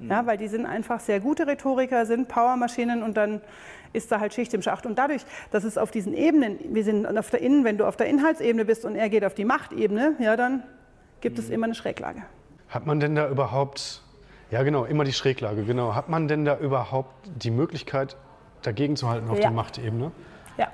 Ja, 0.00 0.26
weil 0.26 0.36
die 0.36 0.48
sind 0.48 0.66
einfach 0.66 1.00
sehr 1.00 1.20
gute 1.20 1.46
Rhetoriker, 1.46 2.04
sind 2.04 2.28
Powermaschinen 2.28 3.02
und 3.02 3.16
dann 3.16 3.40
ist 3.94 4.12
da 4.12 4.20
halt 4.20 4.34
Schicht 4.34 4.52
im 4.52 4.60
Schacht. 4.60 4.84
Und 4.84 4.98
dadurch, 4.98 5.22
dass 5.50 5.64
es 5.64 5.78
auf 5.78 5.90
diesen 5.90 6.12
Ebenen, 6.12 6.58
wir 6.74 6.84
sind 6.84 7.06
auf 7.06 7.30
der 7.30 7.40
Innen, 7.40 7.64
wenn 7.64 7.78
du 7.78 7.86
auf 7.86 7.96
der 7.96 8.06
Inhaltsebene 8.06 8.64
bist 8.64 8.84
und 8.84 8.96
er 8.96 9.08
geht 9.08 9.24
auf 9.24 9.34
die 9.34 9.44
Machtebene, 9.44 10.14
ja, 10.18 10.36
dann 10.36 10.62
gibt 11.20 11.38
es 11.38 11.48
immer 11.48 11.64
eine 11.64 11.74
Schräglage. 11.74 12.22
Hat 12.68 12.86
man 12.86 13.00
denn 13.00 13.14
da 13.14 13.28
überhaupt, 13.28 14.02
ja 14.50 14.62
genau, 14.62 14.84
immer 14.84 15.04
die 15.04 15.12
Schräglage, 15.12 15.64
genau. 15.64 15.94
Hat 15.94 16.08
man 16.08 16.28
denn 16.28 16.44
da 16.44 16.58
überhaupt 16.58 17.30
die 17.36 17.50
Möglichkeit, 17.50 18.16
dagegen 18.62 18.96
zu 18.96 19.08
halten 19.08 19.28
auf 19.30 19.38
ja. 19.38 19.48
die 19.48 19.54
Machtebene? 19.54 20.10
Ja. 20.58 20.68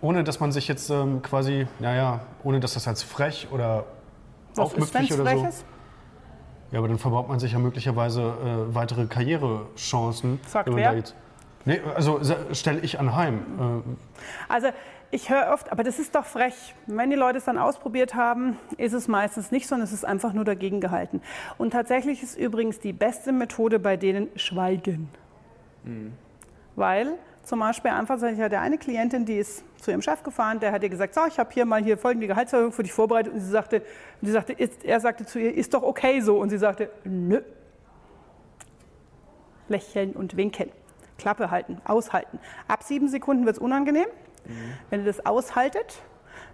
Ohne 0.00 0.24
dass 0.24 0.40
man 0.40 0.52
sich 0.52 0.68
jetzt 0.68 0.90
ähm, 0.90 1.22
quasi, 1.22 1.66
naja, 1.78 2.20
ohne 2.42 2.60
dass 2.60 2.74
das 2.74 2.88
als 2.88 3.02
frech 3.02 3.48
oder 3.52 3.84
Was 4.50 4.66
aufmüpfig 4.66 5.10
ist, 5.10 5.20
oder 5.20 5.36
so. 5.36 5.46
Ist? 5.46 5.64
Ja, 6.72 6.80
aber 6.80 6.88
dann 6.88 6.98
verbaut 6.98 7.28
man 7.28 7.38
sich 7.38 7.52
ja 7.52 7.58
möglicherweise 7.58 8.22
äh, 8.22 8.74
weitere 8.74 9.06
Karrierechancen. 9.06 10.40
Sagt 10.46 10.74
wer? 10.74 11.02
Nee, 11.66 11.80
also 11.94 12.20
stelle 12.52 12.80
ich 12.80 12.98
anheim. 12.98 13.84
Äh. 13.88 14.52
Also 14.52 14.68
ich 15.10 15.30
höre 15.30 15.52
oft, 15.52 15.70
aber 15.70 15.82
das 15.82 15.98
ist 15.98 16.14
doch 16.14 16.24
frech. 16.24 16.74
Wenn 16.86 17.10
die 17.10 17.16
Leute 17.16 17.38
es 17.38 17.44
dann 17.44 17.58
ausprobiert 17.58 18.14
haben, 18.14 18.56
ist 18.76 18.92
es 18.92 19.08
meistens 19.08 19.50
nicht, 19.50 19.66
sondern 19.66 19.84
es 19.84 19.92
ist 19.92 20.04
einfach 20.04 20.32
nur 20.32 20.44
dagegen 20.44 20.80
gehalten. 20.80 21.20
Und 21.58 21.72
tatsächlich 21.72 22.22
ist 22.22 22.38
übrigens 22.38 22.78
die 22.78 22.92
beste 22.92 23.32
Methode 23.32 23.80
bei 23.80 23.96
denen 23.96 24.28
Schweigen. 24.36 25.08
Mhm. 25.82 26.12
Weil 26.76 27.14
zum 27.42 27.58
Beispiel 27.58 27.90
einfach, 27.90 28.22
ich 28.22 28.40
hatte 28.40 28.60
eine 28.60 28.78
Klientin, 28.78 29.24
die 29.24 29.36
ist 29.36 29.64
zu 29.80 29.90
ihrem 29.90 30.02
Chef 30.02 30.22
gefahren, 30.22 30.60
der 30.60 30.70
hat 30.70 30.84
ihr 30.84 30.88
gesagt, 30.88 31.14
so, 31.14 31.20
ich 31.26 31.38
habe 31.38 31.50
hier 31.52 31.64
mal 31.64 31.82
hier 31.82 31.98
folgende 31.98 32.28
Gehaltserhöhung 32.28 32.72
für 32.72 32.84
dich 32.84 32.92
vorbereitet. 32.92 33.32
Und 33.32 33.40
sie 33.40 33.50
sagte, 33.50 33.82
und 34.20 34.26
sie 34.26 34.32
sagte 34.32 34.52
ist, 34.52 34.84
er 34.84 35.00
sagte 35.00 35.26
zu 35.26 35.40
ihr, 35.40 35.52
ist 35.52 35.74
doch 35.74 35.82
okay 35.82 36.20
so. 36.20 36.38
Und 36.38 36.50
sie 36.50 36.58
sagte, 36.58 36.90
nö. 37.04 37.40
Lächeln 39.68 40.12
und 40.12 40.36
winken. 40.36 40.70
Klappe 41.18 41.50
halten, 41.50 41.80
aushalten. 41.84 42.38
Ab 42.68 42.82
sieben 42.82 43.08
Sekunden 43.08 43.46
wird 43.46 43.56
es 43.56 43.62
unangenehm. 43.62 44.06
Mhm. 44.46 44.52
Wenn 44.90 45.00
ihr 45.00 45.06
das 45.06 45.24
aushaltet, 45.24 46.02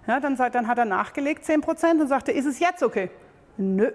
ja, 0.06 0.20
dann, 0.20 0.36
dann 0.36 0.66
hat 0.66 0.78
er 0.78 0.84
nachgelegt 0.84 1.44
10 1.44 1.60
Prozent 1.60 2.00
und 2.00 2.08
sagte, 2.08 2.32
ist 2.32 2.46
es 2.46 2.58
jetzt 2.58 2.82
okay? 2.82 3.10
Nö. 3.56 3.92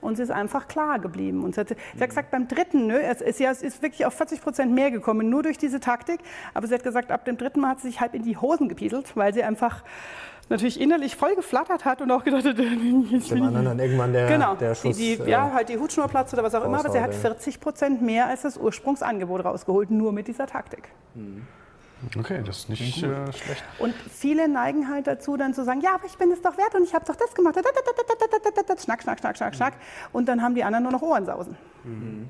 Und 0.00 0.16
sie 0.16 0.22
ist 0.22 0.30
einfach 0.30 0.68
klar 0.68 0.98
geblieben. 0.98 1.42
Und 1.42 1.54
sie 1.54 1.62
hat, 1.62 1.68
sie 1.68 2.00
hat 2.00 2.08
gesagt, 2.08 2.30
beim 2.30 2.48
dritten, 2.48 2.86
nö, 2.86 2.98
es 2.98 3.20
ist, 3.20 3.40
ja, 3.40 3.50
es 3.50 3.62
ist 3.62 3.82
wirklich 3.82 4.06
auf 4.06 4.14
40 4.14 4.40
Prozent 4.40 4.72
mehr 4.72 4.90
gekommen, 4.90 5.28
nur 5.28 5.42
durch 5.42 5.58
diese 5.58 5.80
Taktik. 5.80 6.20
Aber 6.54 6.66
sie 6.66 6.74
hat 6.74 6.84
gesagt, 6.84 7.10
ab 7.10 7.24
dem 7.24 7.36
dritten 7.36 7.60
Mal 7.60 7.70
hat 7.70 7.80
sie 7.80 7.88
sich 7.88 8.00
halb 8.00 8.14
in 8.14 8.22
die 8.22 8.36
Hosen 8.36 8.68
gepieselt, 8.68 9.16
weil 9.16 9.34
sie 9.34 9.42
einfach 9.42 9.82
natürlich 10.48 10.80
innerlich 10.80 11.16
voll 11.16 11.34
geflattert 11.34 11.84
hat 11.84 12.02
und 12.02 12.10
auch 12.10 12.24
gedacht 12.24 12.44
hat, 12.44 12.58
jetzt 12.58 13.30
dem 13.30 13.42
anderen 13.42 13.64
dann 13.64 13.78
irgendwann 13.78 14.12
der, 14.12 14.28
genau, 14.28 14.54
der 14.54 14.74
Schuss, 14.74 14.96
die, 14.96 15.16
die, 15.16 15.30
ja, 15.30 15.52
halt 15.52 15.68
die 15.68 15.78
Hutschnur 15.78 16.08
platzt 16.08 16.32
oder 16.34 16.42
was 16.42 16.54
auch 16.54 16.64
immer, 16.64 16.78
aber 16.78 16.90
sie 16.90 17.00
hat 17.00 17.14
40 17.14 17.60
Prozent 17.60 18.02
mehr 18.02 18.26
als 18.26 18.42
das 18.42 18.56
Ursprungsangebot 18.56 19.44
rausgeholt, 19.44 19.90
nur 19.90 20.12
mit 20.12 20.28
dieser 20.28 20.46
Taktik. 20.46 20.88
Mhm. 21.14 21.46
Okay, 22.18 22.42
das 22.44 22.58
ist 22.58 22.68
nicht 22.68 23.02
äh, 23.02 23.32
schlecht. 23.32 23.64
Und 23.78 23.94
viele 23.94 24.48
neigen 24.48 24.90
halt 24.90 25.06
dazu, 25.06 25.36
dann 25.36 25.54
zu 25.54 25.64
sagen, 25.64 25.80
ja, 25.80 25.94
aber 25.94 26.04
ich 26.04 26.16
bin 26.18 26.30
es 26.30 26.42
doch 26.42 26.56
wert 26.58 26.74
und 26.74 26.84
ich 26.84 26.94
habe 26.94 27.04
doch 27.06 27.16
das 27.16 27.34
gemacht. 27.34 27.56
Schnack, 28.84 29.02
schnack, 29.02 29.18
schnack, 29.18 29.36
schnack, 29.36 29.54
schnack. 29.54 29.72
Und 30.12 30.28
dann 30.28 30.42
haben 30.42 30.54
die 30.54 30.62
anderen 30.62 30.82
nur 30.82 30.92
noch 30.92 31.02
Ohrensausen. 31.02 31.56
Mhm. 31.84 32.28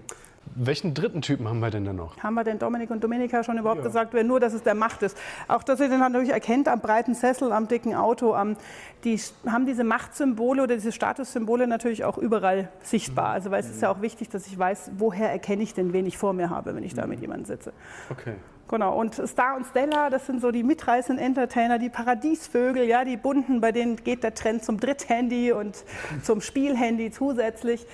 Welchen 0.58 0.94
dritten 0.94 1.20
Typen 1.20 1.46
haben 1.46 1.60
wir 1.60 1.70
denn 1.70 1.84
da 1.84 1.92
noch? 1.92 2.16
Haben 2.22 2.34
wir 2.34 2.44
den 2.44 2.58
Dominik 2.58 2.90
und 2.90 3.04
Dominika 3.04 3.44
schon 3.44 3.58
überhaupt 3.58 3.80
ja. 3.80 3.86
gesagt, 3.86 4.14
nur 4.14 4.40
dass 4.40 4.54
es 4.54 4.62
der 4.62 4.74
Macht 4.74 5.02
ist. 5.02 5.16
Auch 5.48 5.62
dass 5.62 5.80
ihr 5.80 5.90
den 5.90 5.98
natürlich 5.98 6.30
erkennt 6.30 6.66
am 6.66 6.80
breiten 6.80 7.14
Sessel, 7.14 7.52
am 7.52 7.68
dicken 7.68 7.94
Auto, 7.94 8.32
am, 8.32 8.56
die 9.04 9.20
haben 9.46 9.66
diese 9.66 9.84
Machtsymbole 9.84 10.62
oder 10.62 10.74
diese 10.74 10.92
Statussymbole 10.92 11.66
natürlich 11.66 12.04
auch 12.04 12.16
überall 12.16 12.70
sichtbar. 12.82 13.28
Also 13.28 13.50
weil 13.50 13.60
es 13.60 13.68
ist 13.68 13.82
ja 13.82 13.90
auch 13.90 14.00
wichtig, 14.00 14.30
dass 14.30 14.46
ich 14.46 14.58
weiß, 14.58 14.92
woher 14.96 15.30
erkenne 15.30 15.62
ich 15.62 15.74
denn, 15.74 15.92
wen 15.92 16.06
ich 16.06 16.16
vor 16.16 16.32
mir 16.32 16.48
habe, 16.48 16.74
wenn 16.74 16.84
ich 16.84 16.94
da 16.94 17.06
mit 17.06 17.20
jemandem 17.20 17.44
sitze. 17.44 17.74
Okay. 18.08 18.34
Genau, 18.68 18.98
und 18.98 19.14
Star 19.14 19.56
und 19.56 19.66
Stella, 19.66 20.10
das 20.10 20.26
sind 20.26 20.40
so 20.40 20.50
die 20.50 20.64
mitreißenden 20.64 21.24
Entertainer, 21.24 21.78
die 21.78 21.88
Paradiesvögel, 21.88 22.84
ja, 22.84 23.04
die 23.04 23.16
bunten, 23.16 23.60
bei 23.60 23.70
denen 23.70 23.96
geht 23.96 24.24
der 24.24 24.34
Trend 24.34 24.64
zum 24.64 24.80
Dritthandy 24.80 25.52
und 25.52 25.84
zum 26.22 26.40
Spielhandy 26.40 27.12
zusätzlich. 27.12 27.86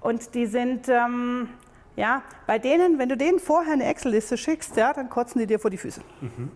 Und 0.00 0.34
die 0.34 0.46
sind, 0.46 0.88
ähm, 0.88 1.48
ja, 1.96 2.22
bei 2.46 2.58
denen, 2.58 2.98
wenn 2.98 3.08
du 3.08 3.16
denen 3.16 3.38
vorher 3.38 3.74
eine 3.74 3.84
Excel-Liste 3.84 4.36
schickst, 4.36 4.76
ja, 4.76 4.92
dann 4.92 5.10
kotzen 5.10 5.40
die 5.40 5.46
dir 5.46 5.58
vor 5.58 5.70
die 5.70 5.76
Füße. 5.76 6.00
Mhm. 6.20 6.50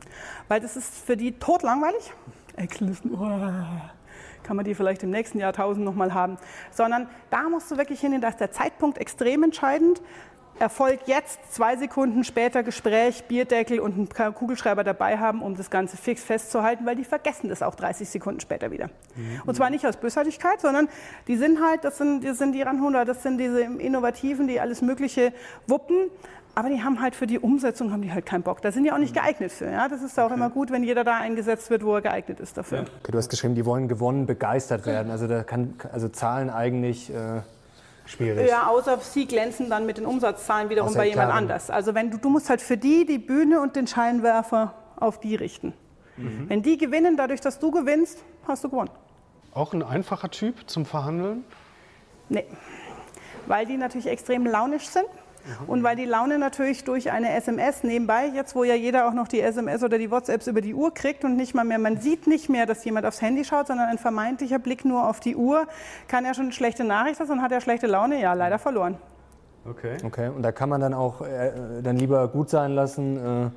Weil 0.49 0.61
das 0.61 0.77
ist 0.77 0.95
für 0.95 1.17
die 1.17 1.33
totlangweilig. 1.33 2.13
Excel-Listen, 2.57 3.15
oh, 3.15 3.27
kann 4.43 4.57
man 4.57 4.65
die 4.65 4.75
vielleicht 4.75 5.03
im 5.03 5.11
nächsten 5.11 5.39
Jahrtausend 5.39 5.85
nochmal 5.85 6.15
haben. 6.15 6.39
Sondern 6.71 7.09
da 7.31 7.49
musst 7.51 7.71
du 7.71 7.77
wirklich 7.77 8.01
hin, 8.01 8.19
da 8.21 8.29
ist 8.29 8.41
der 8.41 8.53
Zeitpunkt 8.53 8.99
extrem 8.99 9.43
entscheidend. 9.43 10.01
Erfolg 10.59 11.01
jetzt, 11.07 11.39
zwei 11.53 11.77
Sekunden 11.77 12.25
später 12.25 12.63
Gespräch, 12.63 13.25
Bierdeckel 13.25 13.79
und 13.79 13.95
einen 13.95 14.35
Kugelschreiber 14.35 14.85
dabei 14.85 15.19
haben, 15.19 15.43
um 15.43 15.57
das 15.57 15.71
Ganze 15.71 15.97
fix 15.97 16.23
festzuhalten, 16.23 16.87
weil 16.87 16.97
die 16.97 17.05
vergessen 17.05 17.49
das 17.49 17.63
auch 17.63 17.75
30 17.75 18.09
Sekunden 18.09 18.41
später 18.41 18.71
wieder. 18.71 18.87
Mhm. 19.15 19.43
Und 19.45 19.55
zwar 19.55 19.71
nicht 19.71 19.87
aus 19.87 19.97
Bösartigkeit, 19.97 20.61
sondern 20.61 20.89
die 21.29 21.37
sind 21.37 21.63
halt, 21.63 21.85
das 21.85 21.99
sind, 21.99 22.25
das 22.25 22.39
sind 22.39 22.53
die 22.53 22.63
Ranhunder, 22.63 23.05
das 23.05 23.23
sind 23.23 23.39
diese 23.39 23.63
Innovativen, 23.63 24.49
die 24.49 24.61
alles 24.61 24.83
Mögliche 24.83 25.33
wuppen. 25.67 26.11
Aber 26.55 26.71
die 26.71 26.83
haben 26.83 27.03
halt 27.03 27.15
für 27.15 27.27
die 27.27 27.39
Umsetzung 27.39 27.93
haben 27.93 28.01
die 28.01 28.11
halt 28.11 28.25
keinen 28.25 28.43
Bock. 28.43 28.63
Da 28.63 28.73
sind 28.73 28.85
die 28.85 28.93
auch 28.93 28.99
nicht 28.99 29.15
mhm. 29.15 29.21
geeignet 29.21 29.53
für. 29.53 29.71
Ja? 29.71 29.89
Das 29.89 30.03
ist 30.03 30.19
auch 30.19 30.27
okay. 30.27 30.35
immer 30.35 30.49
gut, 30.49 30.71
wenn 30.71 30.85
jeder 30.85 31.05
da 31.05 31.19
eingesetzt 31.19 31.69
wird, 31.69 31.85
wo 31.85 31.95
er 31.97 32.01
geeignet 32.01 32.41
ist 32.41 32.57
dafür. 32.57 32.87
Okay, 33.03 33.13
du 33.13 33.19
hast 33.19 33.29
geschrieben, 33.29 33.55
die 33.55 33.67
wollen 33.67 33.89
gewonnen, 33.89 34.25
begeistert 34.25 34.87
werden. 34.87 35.11
Also 35.11 35.27
da 35.27 35.43
kann 35.43 35.75
also 35.93 36.09
Zahlen 36.09 36.49
eigentlich 36.49 37.13
äh 37.13 37.43
Schwierig. 38.07 38.49
Ja, 38.49 38.69
außer 38.69 38.99
sie 38.99 39.27
glänzen 39.27 39.69
dann 39.69 39.85
mit 39.85 39.99
den 39.99 40.07
Umsatzzahlen 40.07 40.71
wiederum 40.71 40.91
außer 40.91 40.99
bei 40.99 41.09
jemand 41.09 41.29
klar, 41.29 41.39
anders. 41.39 41.71
Also 41.71 41.95
wenn 41.95 42.11
du, 42.11 42.19
du 42.19 42.31
musst 42.31 42.49
halt 42.49 42.63
für 42.63 42.77
die 42.77 43.05
die 43.05 43.19
Bühne 43.19 43.61
und 43.61 43.77
den 43.77 43.87
Scheinwerfer 43.87 44.75
auf 44.97 45.21
die 45.21 45.35
richten. 45.35 45.75
Mhm. 46.17 46.49
Wenn 46.49 46.63
die 46.63 46.79
gewinnen, 46.79 47.17
dadurch, 47.17 47.41
dass 47.41 47.59
du 47.59 47.71
gewinnst, 47.71 48.23
hast 48.47 48.65
du 48.65 48.71
gewonnen. 48.71 48.91
Auch 49.53 49.73
ein 49.73 49.83
einfacher 49.83 50.31
Typ 50.31 50.69
zum 50.69 50.87
Verhandeln? 50.87 51.45
Nee, 52.29 52.45
weil 53.47 53.67
die 53.67 53.77
natürlich 53.77 54.07
extrem 54.07 54.47
launisch 54.47 54.87
sind 54.87 55.07
und 55.67 55.83
weil 55.83 55.97
die 55.97 56.05
Laune 56.05 56.39
natürlich 56.39 56.85
durch 56.85 57.11
eine 57.11 57.35
SMS 57.35 57.83
nebenbei, 57.83 58.27
jetzt 58.35 58.55
wo 58.55 58.65
ja 58.65 58.75
jeder 58.75 59.09
auch 59.09 59.13
noch 59.13 59.29
die 59.29 59.41
SMS 59.41 59.83
oder 59.83 59.99
die 59.99 60.11
WhatsApps 60.11 60.47
über 60.47 60.61
die 60.61 60.75
Uhr 60.75 60.93
kriegt 60.93 61.25
und 61.25 61.37
nicht 61.37 61.55
mal 61.55 61.65
mehr, 61.65 61.79
man 61.79 62.01
sieht 62.01 62.27
nicht 62.27 62.49
mehr, 62.49 62.67
dass 62.67 62.85
jemand 62.85 63.07
aufs 63.07 63.23
Handy 63.23 63.45
schaut, 63.45 63.69
sondern 63.69 63.89
ein 63.89 63.99
vermeintlicher 63.99 64.59
Blick 64.59 64.85
nur 64.85 65.09
auf 65.09 65.21
die 65.21 65.37
Uhr, 65.37 65.67
kann 66.09 66.25
ja 66.25 66.35
schon 66.35 66.45
eine 66.45 66.53
schlechte 66.53 66.85
Nachricht 66.85 67.17
sein 67.17 67.29
und 67.31 67.43
hat 67.43 67.53
er 67.53 67.61
schlechte 67.61 67.87
Laune, 67.87 68.21
ja, 68.21 68.33
leider 68.33 68.59
verloren. 68.59 68.97
Okay. 69.69 69.97
Okay, 70.05 70.29
und 70.29 70.43
da 70.43 70.53
kann 70.53 70.69
man 70.69 70.81
dann 70.81 70.95
auch 70.95 71.23
äh, 71.23 71.53
dann 71.83 71.97
lieber 71.97 72.29
gut 72.29 72.51
sein 72.51 72.73
lassen. 72.73 73.17
Äh 73.17 73.51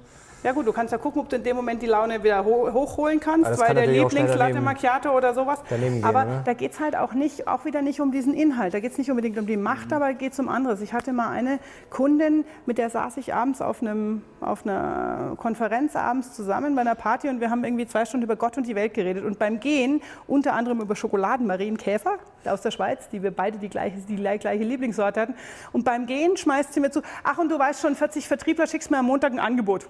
ja 0.43 0.53
gut, 0.53 0.65
du 0.65 0.71
kannst 0.71 0.91
ja 0.91 0.97
gucken, 0.97 1.21
ob 1.21 1.29
du 1.29 1.35
in 1.35 1.43
dem 1.43 1.55
Moment 1.55 1.81
die 1.81 1.87
Laune 1.87 2.23
wieder 2.23 2.45
ho 2.45 2.71
hochholen 2.71 3.19
kannst, 3.19 3.59
weil 3.59 3.75
der 3.75 3.87
Lieblingslatte 3.87 4.61
Macchiato 4.61 5.15
oder 5.15 5.33
sowas. 5.33 5.59
Gehen, 5.67 6.03
aber 6.03 6.23
oder? 6.23 6.41
da 6.45 6.53
geht 6.53 6.71
es 6.71 6.79
halt 6.79 6.95
auch 6.95 7.13
nicht, 7.13 7.47
auch 7.47 7.65
wieder 7.65 7.81
nicht 7.81 7.99
um 7.99 8.11
diesen 8.11 8.33
Inhalt. 8.33 8.73
Da 8.73 8.79
geht 8.79 8.93
es 8.93 8.97
nicht 8.97 9.09
unbedingt 9.09 9.37
um 9.37 9.45
die 9.45 9.57
Macht, 9.57 9.87
mhm. 9.87 9.97
aber 9.97 10.13
geht 10.13 10.33
es 10.33 10.39
um 10.39 10.47
anderes. 10.47 10.81
Ich 10.81 10.93
hatte 10.93 11.11
mal 11.11 11.29
eine 11.29 11.59
Kundin, 11.89 12.45
mit 12.65 12.77
der 12.77 12.89
saß 12.89 13.17
ich 13.17 13.33
abends 13.33 13.61
auf, 13.61 13.81
einem, 13.81 14.21
auf 14.39 14.65
einer 14.65 15.33
Konferenz 15.37 15.95
abends 15.95 16.33
zusammen 16.33 16.75
bei 16.75 16.81
einer 16.81 16.95
Party 16.95 17.27
und 17.27 17.41
wir 17.41 17.49
haben 17.49 17.63
irgendwie 17.63 17.87
zwei 17.87 18.05
Stunden 18.05 18.23
über 18.23 18.35
Gott 18.35 18.57
und 18.57 18.65
die 18.65 18.75
Welt 18.75 18.93
geredet. 18.93 19.25
Und 19.25 19.39
beim 19.39 19.59
Gehen 19.59 20.01
unter 20.27 20.53
anderem 20.53 20.79
über 20.79 20.95
Schokoladenmarienkäfer 20.95 22.13
aus 22.45 22.61
der 22.61 22.71
Schweiz, 22.71 23.09
die 23.09 23.21
wir 23.21 23.31
beide 23.31 23.57
die 23.57 23.69
gleiche, 23.69 23.97
die 24.07 24.15
gleiche 24.15 24.63
Lieblingssorte 24.63 25.21
hatten. 25.21 25.35
Und 25.73 25.83
beim 25.83 26.05
Gehen 26.05 26.37
schmeißt 26.37 26.73
sie 26.73 26.79
mir 26.79 26.91
zu, 26.91 27.01
ach 27.23 27.37
und 27.37 27.49
du 27.49 27.59
weißt 27.59 27.81
schon, 27.81 27.95
40 27.95 28.27
Vertriebler 28.27 28.67
schickst 28.67 28.89
mir 28.89 28.99
am 28.99 29.05
Montag 29.05 29.33
ein 29.33 29.39
Angebot 29.39 29.89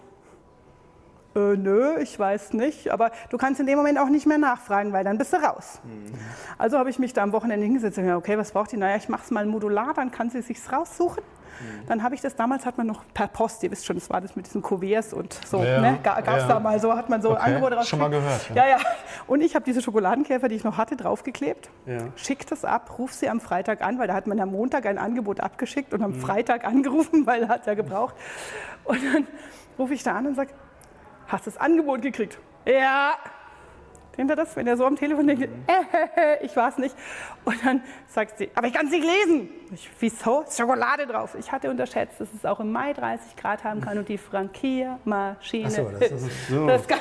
äh, 1.40 1.58
nö, 1.58 1.98
ich 2.00 2.18
weiß 2.18 2.54
nicht. 2.54 2.92
Aber 2.92 3.12
du 3.30 3.38
kannst 3.38 3.60
in 3.60 3.66
dem 3.66 3.78
Moment 3.78 4.00
auch 4.00 4.10
nicht 4.10 4.26
mehr 4.26 4.38
nachfragen, 4.38 4.94
weil 4.94 5.04
dann 5.04 5.18
bist 5.18 5.34
du 5.34 5.38
raus. 5.38 5.80
Mhm. 5.84 6.14
Also 6.58 6.78
habe 6.78 6.90
ich 6.90 7.00
mich 7.00 7.14
da 7.14 7.24
am 7.24 7.32
Wochenende 7.32 7.66
hingesetzt 7.66 7.98
und 7.98 8.06
gesagt, 8.06 8.20
okay, 8.20 8.38
was 8.38 8.52
braucht 8.52 8.72
die? 8.72 8.78
Naja, 8.78 8.98
ich 8.98 9.10
mache 9.10 9.24
es 9.24 9.32
mal 9.32 9.46
modular, 9.46 9.94
dann 9.94 10.12
kann 10.12 10.30
sie 10.30 10.42
sich 10.42 10.60
raussuchen. 10.72 11.24
Mhm. 11.60 11.88
Dann 11.88 12.04
habe 12.04 12.16
ich 12.16 12.22
das, 12.22 12.36
damals 12.36 12.66
hat 12.66 12.78
man 12.78 12.88
noch 12.88 13.04
per 13.14 13.28
Post, 13.28 13.64
ihr 13.64 13.72
wisst 13.72 13.86
schon, 13.86 13.98
das 13.98 14.10
war 14.10 14.22
das 14.22 14.36
mit 14.36 14.46
diesen 14.46 14.62
Kuverts 14.62 15.14
und 15.14 15.34
so, 15.46 15.64
ja, 15.64 15.82
ne? 15.82 16.00
gab 16.02 16.20
es 16.20 16.26
ja. 16.26 16.48
da 16.48 16.60
mal 16.60 16.80
so, 16.80 16.96
hat 16.96 17.10
man 17.10 17.22
so 17.22 17.32
okay. 17.32 17.42
Angebote 17.42 17.76
raus. 17.76 17.88
Schon 17.88 18.00
mal 18.00 18.10
gehört. 18.10 18.50
Ja. 18.50 18.64
ja, 18.64 18.70
ja. 18.72 18.78
Und 19.28 19.42
ich 19.42 19.56
habe 19.56 19.66
diese 19.66 19.82
Schokoladenkäfer, 19.82 20.48
die 20.48 20.56
ich 20.56 20.64
noch 20.64 20.78
hatte, 20.78 20.96
draufgeklebt, 20.96 21.70
ja. 21.86 21.98
schickt 22.16 22.52
das 22.52 22.66
ab, 22.66 22.98
ruf 22.98 23.14
sie 23.14 23.30
am 23.30 23.42
Freitag 23.42 23.82
an, 23.82 24.00
weil 24.00 24.08
da 24.08 24.14
hat 24.14 24.28
man 24.28 24.40
am 24.40 24.52
Montag 24.52 24.86
ein 24.86 24.98
Angebot 24.98 25.40
abgeschickt 25.40 25.94
und 25.94 26.02
am 26.02 26.12
mhm. 26.12 26.22
Freitag 26.22 26.66
angerufen, 26.66 27.26
weil 27.26 27.44
er 27.44 27.50
hat 27.50 27.66
ja 27.66 27.74
gebraucht. 27.74 28.16
Und 28.86 29.00
dann 29.04 29.28
rufe 29.78 29.94
ich 29.94 30.04
da 30.04 30.16
an 30.16 30.28
und 30.28 30.36
sage, 30.36 30.52
Hast 31.30 31.46
du 31.46 31.52
das 31.52 31.62
Angebot 31.62 32.02
gekriegt? 32.02 32.40
Ja. 32.66 33.14
Kennt 34.16 34.32
ihr 34.32 34.36
das, 34.36 34.54
wenn 34.58 34.68
er 34.68 34.76
so 34.76 34.86
am 34.86 34.98
Telefon 34.98 35.28
denkt, 35.28 35.44
äh, 35.44 35.48
ich 36.46 36.54
weiß 36.54 36.80
nicht. 36.80 36.94
Und 37.46 37.64
dann 37.64 37.82
sagt 38.08 38.40
sie, 38.40 38.50
aber 38.54 38.68
ich 38.68 38.74
kann 38.74 38.88
es 38.88 38.92
nicht 38.92 39.06
lesen. 39.06 39.50
Ich, 39.74 39.90
wieso? 40.00 40.44
Schokolade 40.50 41.06
drauf. 41.06 41.36
Ich 41.40 41.52
hatte 41.52 41.70
unterschätzt, 41.70 42.20
dass 42.20 42.28
es 42.34 42.44
auch 42.44 42.60
im 42.60 42.72
Mai 42.72 42.92
30 42.92 43.38
Grad 43.38 43.64
haben 43.64 43.80
kann 43.80 43.98
und 43.98 44.10
die 44.10 44.18
Frankiermaschine. 44.18 45.70
So, 45.70 45.90
das 45.98 46.12
ist 46.12 46.30
so. 46.50 46.68
das 46.68 46.86
kann, 46.88 47.00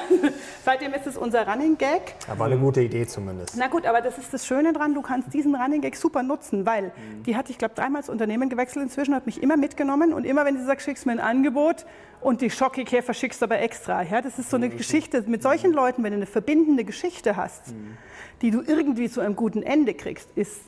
seitdem 0.64 0.92
ist 0.92 1.06
es 1.06 1.16
unser 1.16 1.48
Running 1.48 1.76
Gag. 1.76 2.14
Aber 2.30 2.44
eine 2.44 2.58
gute 2.58 2.82
Idee 2.82 3.06
zumindest. 3.06 3.56
Na 3.56 3.66
gut, 3.66 3.86
aber 3.86 4.00
das 4.00 4.18
ist 4.18 4.32
das 4.32 4.46
Schöne 4.46 4.72
dran, 4.72 4.94
du 4.94 5.02
kannst 5.02 5.32
diesen 5.32 5.56
Running 5.56 5.80
Gag 5.80 5.96
super 5.96 6.22
nutzen, 6.22 6.66
weil 6.66 6.84
mhm. 6.84 7.24
die 7.24 7.34
hat, 7.34 7.50
ich 7.50 7.58
glaube, 7.58 7.74
dreimal 7.74 8.02
das 8.02 8.10
Unternehmen 8.10 8.48
gewechselt 8.48 8.84
inzwischen, 8.84 9.14
hat 9.14 9.26
mich 9.26 9.42
immer 9.42 9.56
mitgenommen 9.56 10.12
und 10.12 10.24
immer, 10.24 10.44
wenn 10.44 10.56
sie 10.56 10.64
sagt, 10.64 10.82
schickst 10.82 11.06
mir 11.06 11.12
ein 11.12 11.20
Angebot, 11.20 11.86
und 12.20 12.40
die 12.40 12.50
Schockekäfer 12.50 13.14
schickst 13.14 13.40
du 13.40 13.46
aber 13.46 13.60
extra. 13.60 14.02
Ja, 14.02 14.20
das 14.20 14.38
ist 14.38 14.50
so 14.50 14.56
eine 14.56 14.68
mhm. 14.68 14.76
Geschichte 14.76 15.22
mit 15.26 15.42
solchen 15.42 15.72
Leuten, 15.72 16.02
wenn 16.02 16.12
du 16.12 16.16
eine 16.16 16.26
verbindende 16.26 16.84
Geschichte 16.84 17.36
hast, 17.36 17.68
mhm. 17.68 17.96
die 18.42 18.50
du 18.50 18.62
irgendwie 18.62 19.08
zu 19.08 19.20
einem 19.20 19.36
guten 19.36 19.62
Ende 19.62 19.94
kriegst, 19.94 20.30
ist 20.34 20.62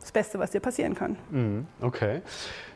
das 0.00 0.12
Beste, 0.12 0.38
was 0.38 0.52
dir 0.52 0.60
passieren 0.60 0.94
kann. 0.94 1.16
Mhm. 1.30 1.66
Okay. 1.80 2.22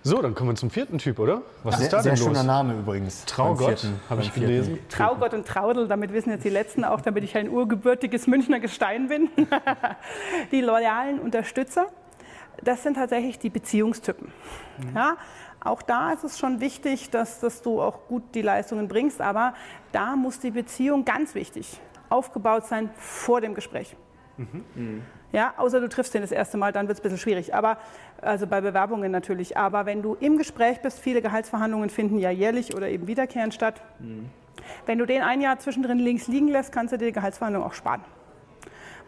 So, 0.03 0.21
dann 0.21 0.35
kommen 0.35 0.51
wir 0.51 0.57
zum 0.57 0.71
vierten 0.71 0.99
Typ, 0.99 1.19
oder? 1.19 1.43
Was 1.63 1.77
ja, 1.77 1.85
ist 1.85 1.93
da 1.93 2.03
sehr, 2.03 2.13
denn 2.13 2.17
sehr 2.17 2.27
los? 2.27 2.37
schöner 2.37 2.47
Name 2.47 2.75
übrigens. 2.75 3.25
Traugott, 3.25 3.87
habe 4.11 4.23
ich 4.23 4.35
gelesen. 4.35 4.79
Traugott 4.89 5.33
und 5.33 5.47
Traudel, 5.47 5.87
damit 5.87 6.13
wissen 6.13 6.31
jetzt 6.31 6.45
die 6.45 6.51
Letzten 6.51 6.85
auch, 6.85 7.01
damit 7.01 7.25
ich 7.25 7.37
ein 7.37 7.49
urgebürtiges 7.49 8.27
Münchner 8.27 8.59
Gestein 8.59 9.09
bin. 9.09 9.31
die 10.51 10.61
loyalen 10.61 11.21
Unterstützer, 11.21 11.87
das 12.63 12.83
sind 12.83 12.95
tatsächlich 12.95 13.39
die 13.39 13.51
Beziehungstypen. 13.51 14.33
Mhm. 14.79 14.97
Ja, 14.97 15.17
auch 15.65 15.83
da 15.83 16.13
ist 16.13 16.25
es 16.25 16.39
schon 16.39 16.61
wichtig, 16.61 17.11
dass, 17.11 17.41
dass 17.41 17.63
du 17.63 17.81
auch 17.81 18.07
gut 18.09 18.23
die 18.35 18.43
Leistungen 18.43 18.89
bringst, 18.89 19.21
aber 19.21 19.55
da 19.93 20.17
muss 20.17 20.41
die 20.41 20.51
Beziehung 20.51 21.05
ganz 21.05 21.35
wichtig 21.35 21.81
aufgebaut 22.09 22.67
sein 22.67 22.91
vor 22.97 23.41
dem 23.41 23.55
Gespräch. 23.55 23.97
Mhm. 24.37 25.03
Ja, 25.31 25.55
außer 25.57 25.81
du 25.81 25.89
triffst 25.89 26.13
den 26.13 26.21
das 26.21 26.33
erste 26.33 26.59
Mal, 26.59 26.73
dann 26.73 26.89
wird 26.89 26.99
es 26.99 27.01
ein 27.01 27.05
bisschen 27.05 27.19
schwierig. 27.19 27.55
Aber, 27.55 27.79
also 28.21 28.47
bei 28.47 28.61
Bewerbungen 28.61 29.11
natürlich. 29.11 29.57
Aber 29.57 29.87
wenn 29.87 30.03
du 30.03 30.15
im 30.21 30.37
Gespräch 30.37 30.83
bist, 30.83 30.99
viele 30.99 31.23
Gehaltsverhandlungen 31.23 31.89
finden 31.89 32.19
ja 32.19 32.31
jährlich 32.31 32.75
oder 32.77 32.89
eben 32.89 33.07
wiederkehrend 33.07 33.55
statt. 33.55 33.81
Mhm. 33.99 34.29
Wenn 34.85 34.99
du 34.99 35.07
den 35.07 35.23
ein 35.23 35.41
Jahr 35.41 35.59
zwischendrin 35.59 35.99
links 35.99 36.29
liegen 36.29 36.49
lässt, 36.49 36.73
kannst 36.73 36.93
du 36.93 36.99
dir 36.99 37.07
die 37.07 37.13
Gehaltsverhandlung 37.13 37.65
auch 37.65 37.73
sparen 37.73 38.03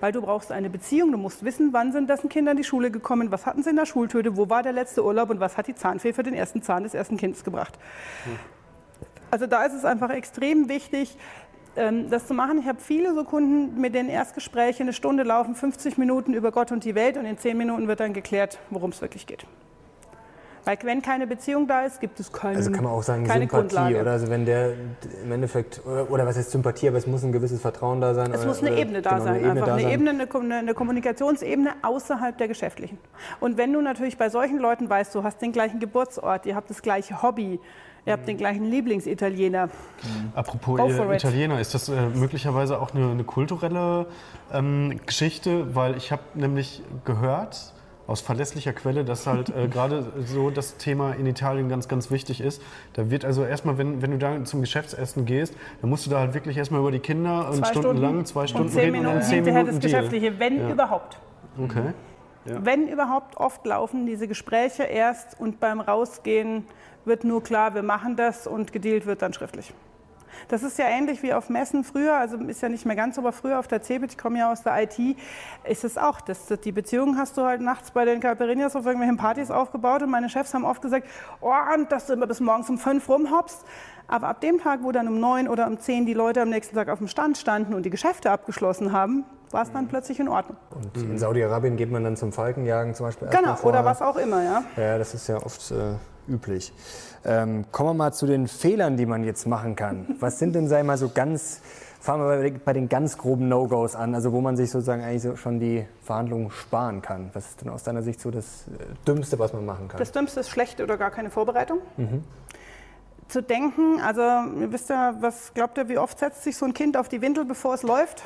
weil 0.05 0.13
du 0.13 0.21
brauchst 0.21 0.53
eine 0.53 0.69
Beziehung. 0.69 1.13
Du 1.13 1.17
musst 1.17 1.47
wissen, 1.47 1.73
wann 1.73 1.91
sind 1.91 2.11
dessen 2.11 2.29
Kinder 2.29 2.51
in 2.51 2.59
die 2.59 2.65
Schule 2.65 2.91
gekommen, 2.91 3.33
was 3.33 3.47
hatten 3.47 3.63
sie 3.63 3.71
in 3.71 3.77
der 3.77 3.87
Schultüte, 3.87 4.37
wo 4.37 4.51
war 4.51 4.63
der 4.63 4.75
letzte 4.75 5.03
Urlaub 5.03 5.31
und 5.31 5.41
was 5.41 5.57
hat 5.57 5.67
die 5.67 5.75
Zahnfee 5.75 6.13
für 6.13 6.23
den 6.23 6.35
ersten 6.35 6.61
Zahn 6.61 6.83
des 6.83 6.93
ersten 6.93 7.17
Kindes 7.17 7.43
gebracht. 7.43 7.79
Also 9.31 9.47
da 9.47 9.65
ist 9.65 9.73
es 9.73 9.87
einfach 9.87 10.11
extrem 10.11 10.69
wichtig, 10.69 11.17
ähm, 11.77 12.11
das 12.11 12.27
zu 12.27 12.35
machen. 12.35 12.59
Ich 12.59 12.67
habe 12.67 12.83
viele 12.83 13.15
so 13.15 13.25
Kunden, 13.25 13.81
mit 13.81 13.95
denen 13.95 14.11
Erstgespräche 14.11 14.83
eine 14.83 14.93
Stunde 14.93 15.23
laufen, 15.23 15.55
50 15.55 15.97
Minuten 15.97 16.35
über 16.35 16.53
Gott 16.53 16.71
und 16.71 16.85
die 16.85 16.95
Welt 16.95 17.17
und 17.17 17.25
in 17.25 17.39
10 17.39 17.57
Minuten 17.57 17.89
wird 17.89 18.01
dann 18.01 18.13
geklärt, 18.13 18.59
worum 18.69 18.91
es 18.91 19.01
wirklich 19.01 19.27
geht. 19.27 19.47
Weil 20.65 20.79
wenn 20.85 21.03
keine 21.03 21.27
Beziehung 21.27 21.67
da 21.67 21.85
ist, 21.85 22.01
gibt 22.01 22.19
es 22.21 22.33
keine 22.33 22.57
Also 22.57 22.71
kann 22.71 22.85
man 22.85 22.93
auch 22.93 23.03
sagen 23.03 23.27
Sympathie 23.27 23.47
Grundlage. 23.47 24.01
oder 24.01 24.13
also 24.13 24.31
wenn 24.31 24.47
der 24.47 24.73
im 25.23 25.33
Endeffekt 25.33 25.83
oder, 25.85 26.11
oder, 26.11 26.27
was 26.27 26.37
heißt 26.37 26.51
Sympathie, 26.51 26.89
aber 26.89 26.99
es 26.99 27.07
muss 27.07 27.23
ein 27.23 27.33
gewisses 27.33 27.61
Vertrauen 27.61 28.01
da 28.01 28.15
sein. 28.15 28.33
Es 28.33 28.41
oder, 28.41 28.49
muss 28.49 28.61
eine 28.61 28.73
oder, 28.73 28.81
Ebene 28.81 29.03
da 29.03 29.11
genau, 29.11 29.25
sein, 29.25 29.45
eine 29.45 29.51
einfach 29.51 29.73
eine 29.75 29.93
Ebene, 29.93 30.11
eine, 30.11 30.55
eine 30.57 30.75
Kommunikationsebene 30.75 31.75
außerhalb 31.83 32.39
der 32.39 32.49
geschäftlichen. 32.49 32.99
Und 33.41 33.59
wenn 33.59 33.73
du 33.73 33.81
natürlich 33.81 34.17
bei 34.17 34.31
solchen 34.31 34.59
Leuten 34.59 34.89
weißt, 34.89 35.15
du 35.15 35.23
hast 35.23 35.43
den 35.43 35.53
gleichen 35.53 35.81
Geburtsort, 35.81 36.47
ihr 36.47 36.55
habt 36.55 36.71
das 36.71 36.83
gleiche 36.83 37.23
Hobby, 37.23 37.61
Ihr 38.07 38.13
habt 38.13 38.29
den 38.29 38.37
gleichen 38.37 38.71
Lieblingsitaliener. 38.71 39.67
Mhm. 39.67 40.33
Apropos 40.35 40.79
Italiener, 41.11 41.59
ist 41.59 41.73
das 41.73 41.89
äh, 41.89 42.09
möglicherweise 42.15 42.79
auch 42.79 42.95
eine, 42.95 43.11
eine 43.11 43.25
kulturelle 43.25 44.07
ähm, 44.53 45.01
Geschichte? 45.07 45.75
Weil 45.75 45.97
ich 45.97 46.13
habe 46.13 46.23
nämlich 46.35 46.83
gehört, 47.07 47.73
aus 48.07 48.21
verlässlicher 48.21 48.73
Quelle, 48.73 49.05
dass 49.05 49.27
halt 49.27 49.49
äh, 49.49 49.67
gerade 49.69 50.13
so 50.27 50.51
das 50.51 50.77
Thema 50.77 51.13
in 51.13 51.27
Italien 51.27 51.69
ganz, 51.69 51.89
ganz 51.89 52.11
wichtig 52.11 52.41
ist. 52.41 52.61
Da 52.93 53.11
wird 53.11 53.25
also 53.25 53.45
erstmal, 53.45 53.79
wenn, 53.79 54.03
wenn 54.03 54.11
du 54.11 54.19
da 54.19 54.45
zum 54.45 54.61
Geschäftsessen 54.61 55.25
gehst, 55.25 55.55
dann 55.81 55.91
musst 55.91 56.05
du 56.07 56.11
da 56.11 56.19
halt 56.21 56.35
wirklich 56.35 56.57
erstmal 56.57 56.81
über 56.81 56.93
die 56.93 56.99
Kinder 56.99 57.51
zwei 57.53 57.67
Stunden, 57.69 57.73
Stunden 57.73 58.03
lang, 58.03 58.25
zwei 58.27 58.47
Stunden 58.47 58.67
und 58.67 58.73
zehn 58.73 58.81
reden 58.81 58.93
Minuten 58.93 59.17
und 59.17 59.23
zehn 59.23 59.35
hinterher 59.37 59.65
Minuten 59.65 59.81
das. 59.81 59.91
Geschäftliche, 59.91 60.39
wenn 60.39 60.59
Ja. 60.59 60.71
überhaupt. 60.71 61.19
Okay. 61.63 61.93
Ja. 62.47 62.59
Wenn 62.63 62.89
überhaupt, 62.89 63.39
oft 63.39 63.65
laufen 63.65 64.05
diese 64.05 64.29
Gespräche 64.29 64.83
erst 64.83 65.41
und 65.41 65.61
beim 65.61 65.81
Rausgehen 65.81 66.67
wird 67.07 67.25
nur 67.25 67.43
klar, 67.43 67.75
wir 67.75 67.83
machen 67.83 68.17
das 68.17 68.47
und 68.47 68.73
gedealt 68.73 69.07
wird 69.07 69.23
dann 69.23 69.33
schriftlich. 69.33 69.73
Das 70.49 70.63
ist 70.63 70.79
ja 70.79 70.87
ähnlich 70.87 71.23
wie 71.23 71.33
auf 71.33 71.49
Messen 71.49 71.85
früher, 71.85 72.17
also 72.17 72.37
ist 72.37 72.63
ja 72.63 72.69
nicht 72.69 72.87
mehr 72.87 72.97
ganz 72.97 73.17
so, 73.17 73.21
aber 73.21 73.33
früher 73.33 73.59
auf 73.59 73.69
der 73.69 73.83
CeBIT, 73.83 74.13
ich 74.13 74.19
komme 74.19 74.39
ja 74.39 74.51
aus 74.53 74.63
der 74.63 74.83
IT, 74.83 74.99
ist 75.65 75.85
es 75.85 75.99
auch. 75.99 76.21
Das, 76.21 76.47
die 76.47 76.73
Beziehung 76.73 77.17
hast 77.19 77.37
du 77.37 77.43
halt 77.43 77.61
nachts 77.61 77.91
bei 77.91 78.05
den 78.05 78.21
Caipirinhas 78.21 78.77
auf 78.77 78.85
irgendwelchen 78.85 79.17
Partys 79.17 79.51
aufgebaut 79.51 80.03
und 80.03 80.11
meine 80.11 80.29
Chefs 80.29 80.55
haben 80.55 80.65
oft 80.65 80.83
gesagt, 80.83 81.07
oh, 81.41 81.53
und 81.75 81.91
dass 81.93 82.07
du 82.07 82.13
immer 82.15 82.27
bis 82.27 82.41
morgens 82.41 82.69
um 82.71 82.79
fünf 82.79 83.09
rumhoppst. 83.09 83.65
Aber 84.07 84.29
ab 84.29 84.41
dem 84.41 84.61
Tag, 84.61 84.81
wo 84.83 84.93
dann 84.93 85.09
um 85.09 85.19
neun 85.19 85.49
oder 85.49 85.67
um 85.67 85.79
zehn 85.79 86.05
die 86.05 86.13
Leute 86.13 86.43
am 86.43 86.51
nächsten 86.51 86.77
Tag 86.77 86.89
auf 86.89 86.99
dem 86.99 87.09
Stand 87.09 87.39
standen 87.39 87.75
und 87.75 87.85
die 87.85 87.91
Geschäfte 87.91 88.31
abgeschlossen 88.31 88.93
haben, 88.93 89.25
war 89.51 89.63
es 89.63 89.73
dann 89.73 89.89
plötzlich 89.89 90.21
in 90.21 90.29
Ordnung. 90.29 90.59
Und 90.71 90.97
in 90.97 91.17
Saudi-Arabien 91.17 91.77
geht 91.77 91.91
man 91.91 92.05
dann 92.05 92.17
zum 92.17 92.33
Falkenjagen 92.33 92.95
zum 92.95 93.07
Beispiel. 93.07 93.29
Genau, 93.29 93.57
oder 93.63 93.85
was 93.85 94.03
auch 94.03 94.17
immer, 94.17 94.43
ja. 94.43 94.65
Ja, 94.77 94.99
das 94.99 95.15
ist 95.15 95.29
ja 95.29 95.37
oft 95.37 95.71
äh, 95.71 95.95
üblich. 96.29 96.73
Ähm, 97.25 97.65
kommen 97.73 97.91
wir 97.91 97.95
mal 97.95 98.13
zu 98.13 98.27
den 98.27 98.49
Fehlern, 98.49 98.97
die 98.97 99.07
man 99.07 99.25
jetzt 99.25 99.47
machen 99.47 99.77
kann. 99.77 100.17
Was 100.21 100.39
sind 100.39 100.55
denn, 100.55 100.69
sei 100.69 100.83
mal 100.83 100.99
so 100.99 101.09
ganz, 101.09 101.61
fangen 102.01 102.29
wir 102.29 102.59
bei 102.59 102.73
den 102.73 102.89
ganz 102.89 103.17
groben 103.17 103.49
No-Gos 103.49 103.95
an, 103.97 104.15
also 104.15 104.33
wo 104.33 104.41
man 104.41 104.57
sich 104.57 104.71
sozusagen 104.71 105.03
eigentlich 105.03 105.23
so 105.23 105.37
schon 105.37 105.61
die 105.61 105.87
Verhandlungen 106.03 106.51
sparen 106.51 107.03
kann. 107.03 107.31
Was 107.33 107.51
ist 107.51 107.61
denn 107.63 107.71
aus 107.71 107.83
deiner 107.83 108.03
Sicht 108.03 108.21
so 108.21 108.31
das 108.31 108.67
äh, 108.69 109.07
Dümmste, 109.07 109.39
was 109.39 109.53
man 109.53 109.65
machen 109.65 109.89
kann? 109.89 109.99
Das 109.99 110.13
Dümmste 110.13 110.41
ist 110.41 110.51
schlecht 110.51 110.81
oder 110.81 110.97
gar 110.97 111.11
keine 111.11 111.31
Vorbereitung. 111.31 111.79
Mhm 111.97 112.23
zu 113.29 113.43
denken. 113.43 114.01
Also 114.01 114.21
ihr 114.21 114.71
wisst 114.73 114.91
ja, 114.91 115.15
was 115.21 115.53
glaubt 115.55 115.79
ihr, 115.79 115.89
wie 115.89 115.99
oft 115.99 116.19
setzt 116.19 116.43
sich 116.43 116.57
so 116.57 116.67
ein 116.67 116.75
Kind 116.75 116.97
auf 116.97 117.09
die 117.09 117.21
Windel, 117.21 117.45
bevor 117.45 117.75
es 117.75 117.83
läuft? 117.83 118.23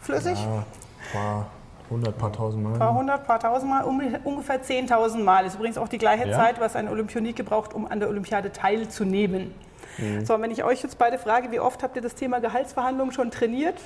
Flüssig? 0.00 0.38
Ja, 0.38 0.64
wow. 1.12 1.44
100 1.92 2.18
paar 2.18 2.32
tausend 2.32 2.64
Mal. 2.64 2.72
Ein 2.72 2.78
paar 2.78 2.94
hundert, 2.94 3.26
paar 3.26 3.40
tausend 3.40 3.70
Mal, 3.70 3.92
ne? 3.92 4.20
ungefähr 4.24 4.62
10.000 4.62 5.22
Mal. 5.22 5.46
Ist 5.46 5.56
übrigens 5.56 5.78
auch 5.78 5.88
die 5.88 5.98
gleiche 5.98 6.28
ja. 6.28 6.36
Zeit, 6.36 6.60
was 6.60 6.74
ein 6.74 6.88
Olympionik 6.88 7.36
gebraucht, 7.36 7.74
um 7.74 7.86
an 7.86 8.00
der 8.00 8.08
Olympiade 8.08 8.50
teilzunehmen. 8.52 9.54
Mhm. 9.98 10.24
So, 10.24 10.40
wenn 10.40 10.50
ich 10.50 10.64
euch 10.64 10.82
jetzt 10.82 10.98
beide 10.98 11.18
frage, 11.18 11.50
wie 11.50 11.60
oft 11.60 11.82
habt 11.82 11.96
ihr 11.96 12.02
das 12.02 12.14
Thema 12.14 12.40
Gehaltsverhandlungen 12.40 13.12
schon 13.12 13.30
trainiert? 13.30 13.76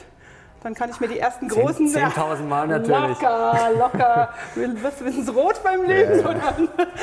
Dann 0.66 0.74
kann 0.74 0.90
ich 0.90 0.98
mir 0.98 1.06
die 1.06 1.20
ersten 1.20 1.46
großen... 1.46 1.86
10.000 1.86 2.42
Mal 2.42 2.66
natürlich. 2.66 2.90
Locker, 3.22 3.70
locker. 3.78 4.28
Du 4.56 4.82
wirst 4.82 4.98
wenigstens 5.00 5.32
rot 5.32 5.62
beim 5.62 5.84
Leben. 5.84 6.18
oder? 6.18 6.54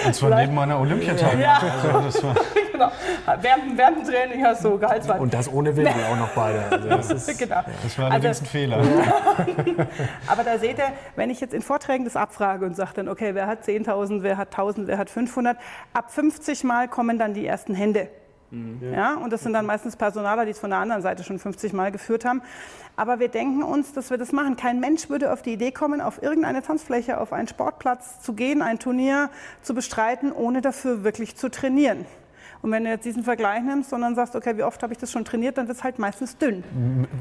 Und 0.06 0.14
zwar 0.14 0.36
neben 0.42 0.54
meiner 0.54 0.78
Olympiateilnahme. 0.82 1.42
Ja. 1.42 1.62
Also 1.82 2.02
das 2.02 2.24
war, 2.26 2.36
genau. 2.74 2.92
Während, 3.40 3.78
während 3.78 3.98
dem 4.00 4.04
Training 4.14 4.44
hast 4.46 4.66
du 4.66 4.78
Gehaltsverhandlungen. 4.78 5.22
Und 5.22 5.34
das 5.34 5.50
ohne 5.50 5.74
Windel 5.78 5.94
auch 6.12 6.18
noch 6.18 6.28
beide. 6.36 6.62
Also 6.70 6.90
das 6.90 7.10
ist, 7.30 7.40
Genau. 7.40 7.62
das 7.84 7.98
war 7.98 8.12
Also- 8.12 8.28
ein 8.28 8.34
Fehler. 8.36 8.82
Aber 10.28 10.44
da 10.44 10.58
seht 10.58 10.78
ihr, 10.78 10.92
wenn 11.16 11.30
ich 11.30 11.40
jetzt 11.40 11.54
in 11.54 11.62
Vorträgen 11.62 12.04
das 12.04 12.18
abfrage 12.18 12.66
und 12.66 12.76
sage 12.76 12.92
dann, 12.96 13.08
okay, 13.08 13.34
wer 13.34 13.48
hat 13.48 13.64
10.000, 13.64 14.24
wer 14.24 14.36
hat 14.36 14.54
1.000, 14.54 14.88
wer 14.88 14.98
hat 14.98 15.10
500, 15.10 15.58
ab 15.94 16.12
50 16.12 16.66
Mal 16.66 16.90
kommen 16.90 17.18
dann 17.18 17.34
die 17.34 17.48
ersten 17.48 17.76
Hände. 17.76 18.10
Ja, 18.94 19.16
und 19.16 19.34
das 19.34 19.42
sind 19.42 19.54
dann 19.54 19.66
meistens 19.66 19.96
Personaler, 19.96 20.46
die 20.46 20.52
es 20.52 20.60
von 20.60 20.70
der 20.70 20.80
anderen 20.80 21.02
Seite 21.02 21.24
schon 21.24 21.40
50 21.40 21.74
Mal 21.74 21.92
geführt 21.92 22.24
haben. 22.24 22.42
Aber 22.96 23.20
wir 23.20 23.30
denken 23.30 23.64
uns, 23.64 23.94
dass 23.94 24.12
wir 24.12 24.18
das 24.18 24.32
machen. 24.32 24.56
Kein 24.56 24.80
Mensch 24.80 25.10
würde 25.10 25.34
auf 25.34 25.42
die 25.42 25.54
Idee 25.54 25.72
kommen, 25.72 26.02
auf 26.02 26.22
irgendeine 26.22 26.62
Tanzfläche, 26.62 27.20
auf 27.20 27.34
einen 27.34 27.48
Sportplatz 27.48 28.22
zu 28.22 28.34
gehen, 28.34 28.62
ein 28.62 28.78
Turnier 28.78 29.30
zu 29.64 29.74
bestreiten, 29.74 30.32
ohne 30.32 30.62
dafür 30.62 31.04
wirklich 31.04 31.36
zu 31.36 31.50
trainieren. 31.50 32.06
Und 32.64 32.72
wenn 32.72 32.86
du 32.86 32.90
jetzt 32.90 33.04
diesen 33.04 33.24
Vergleich 33.24 33.62
nimmst 33.62 33.92
und 33.92 34.02
dann 34.02 34.16
sagst, 34.16 34.38
okay, 34.38 34.58
wie 34.58 34.64
oft 34.64 34.82
habe 34.84 34.94
ich 34.94 34.98
das 34.98 35.12
schon 35.12 35.26
trainiert, 35.26 35.58
dann 35.58 35.68
wird 35.68 35.78
es 35.78 35.84
halt 35.84 36.00
meistens 36.00 36.38
dünn. 36.38 36.64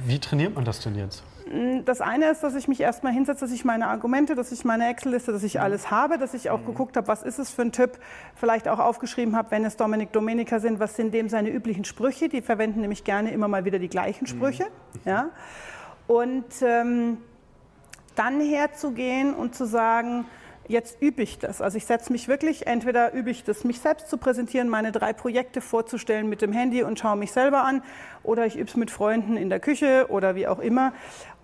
Wie 0.06 0.20
trainiert 0.20 0.54
man 0.54 0.64
das 0.64 0.78
denn 0.78 0.94
jetzt? 0.94 1.24
Das 1.84 2.00
eine 2.00 2.30
ist, 2.30 2.44
dass 2.44 2.54
ich 2.54 2.68
mich 2.68 2.80
erstmal 2.80 3.12
hinsetze, 3.12 3.40
dass 3.40 3.52
ich 3.52 3.64
meine 3.64 3.88
Argumente, 3.88 4.36
dass 4.36 4.52
ich 4.52 4.64
meine 4.64 4.88
Excel-Liste, 4.88 5.32
dass 5.32 5.42
ich 5.42 5.60
alles 5.60 5.90
habe, 5.90 6.16
dass 6.16 6.32
ich 6.32 6.48
auch 6.48 6.64
geguckt 6.64 6.96
habe, 6.96 7.08
was 7.08 7.24
ist 7.24 7.40
es 7.40 7.50
für 7.50 7.62
ein 7.62 7.72
Typ, 7.72 7.98
vielleicht 8.36 8.68
auch 8.68 8.78
aufgeschrieben 8.78 9.34
habe, 9.34 9.50
wenn 9.50 9.64
es 9.64 9.76
Dominik 9.76 10.12
Domenica 10.12 10.60
sind, 10.60 10.78
was 10.78 10.94
sind 10.94 11.12
dem 11.12 11.28
seine 11.28 11.50
üblichen 11.50 11.84
Sprüche, 11.84 12.28
die 12.28 12.40
verwenden 12.40 12.80
nämlich 12.80 13.02
gerne 13.02 13.32
immer 13.32 13.48
mal 13.48 13.64
wieder 13.64 13.80
die 13.80 13.88
gleichen 13.88 14.28
Sprüche. 14.28 14.66
Ja? 15.04 15.30
Und 16.06 16.46
ähm, 16.62 17.18
dann 18.14 18.40
herzugehen 18.40 19.34
und 19.34 19.56
zu 19.56 19.66
sagen, 19.66 20.24
jetzt 20.68 21.00
übe 21.00 21.22
ich 21.22 21.38
das. 21.38 21.60
Also 21.60 21.76
ich 21.76 21.86
setze 21.86 22.12
mich 22.12 22.28
wirklich, 22.28 22.66
entweder 22.66 23.12
übe 23.12 23.30
ich 23.30 23.44
das, 23.44 23.64
mich 23.64 23.80
selbst 23.80 24.08
zu 24.08 24.16
präsentieren, 24.16 24.68
meine 24.68 24.92
drei 24.92 25.12
Projekte 25.12 25.60
vorzustellen 25.60 26.28
mit 26.28 26.42
dem 26.42 26.52
Handy 26.52 26.82
und 26.82 26.98
schaue 26.98 27.16
mich 27.16 27.32
selber 27.32 27.64
an, 27.64 27.82
oder 28.22 28.46
ich 28.46 28.56
übe 28.56 28.68
es 28.68 28.76
mit 28.76 28.90
Freunden 28.90 29.36
in 29.36 29.50
der 29.50 29.60
Küche 29.60 30.06
oder 30.08 30.34
wie 30.34 30.46
auch 30.46 30.60
immer. 30.60 30.92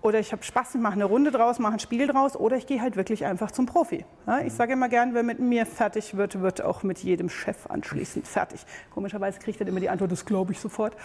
Oder 0.01 0.19
ich 0.19 0.31
habe 0.31 0.43
Spaß 0.43 0.75
und 0.75 0.81
mache 0.81 0.93
eine 0.93 1.05
Runde 1.05 1.31
draus, 1.31 1.59
mache 1.59 1.73
ein 1.73 1.79
Spiel 1.79 2.07
draus, 2.07 2.37
oder 2.37 2.55
ich 2.55 2.67
gehe 2.67 2.81
halt 2.81 2.95
wirklich 2.95 3.25
einfach 3.25 3.51
zum 3.51 3.65
Profi. 3.65 4.05
Ja, 4.27 4.39
ich 4.39 4.53
sage 4.53 4.73
immer 4.73 4.87
gern, 4.87 5.13
wer 5.13 5.23
mit 5.23 5.39
mir 5.39 5.65
fertig 5.65 6.15
wird, 6.15 6.39
wird 6.39 6.61
auch 6.61 6.83
mit 6.83 6.99
jedem 6.99 7.29
Chef 7.29 7.67
anschließend 7.67 8.25
fertig. 8.25 8.65
Komischerweise 8.93 9.39
ich 9.45 9.57
dann 9.57 9.67
immer 9.67 9.81
die 9.81 9.89
Antwort, 9.89 10.11
das 10.11 10.25
glaube 10.25 10.53
ich 10.53 10.59
sofort. 10.59 10.95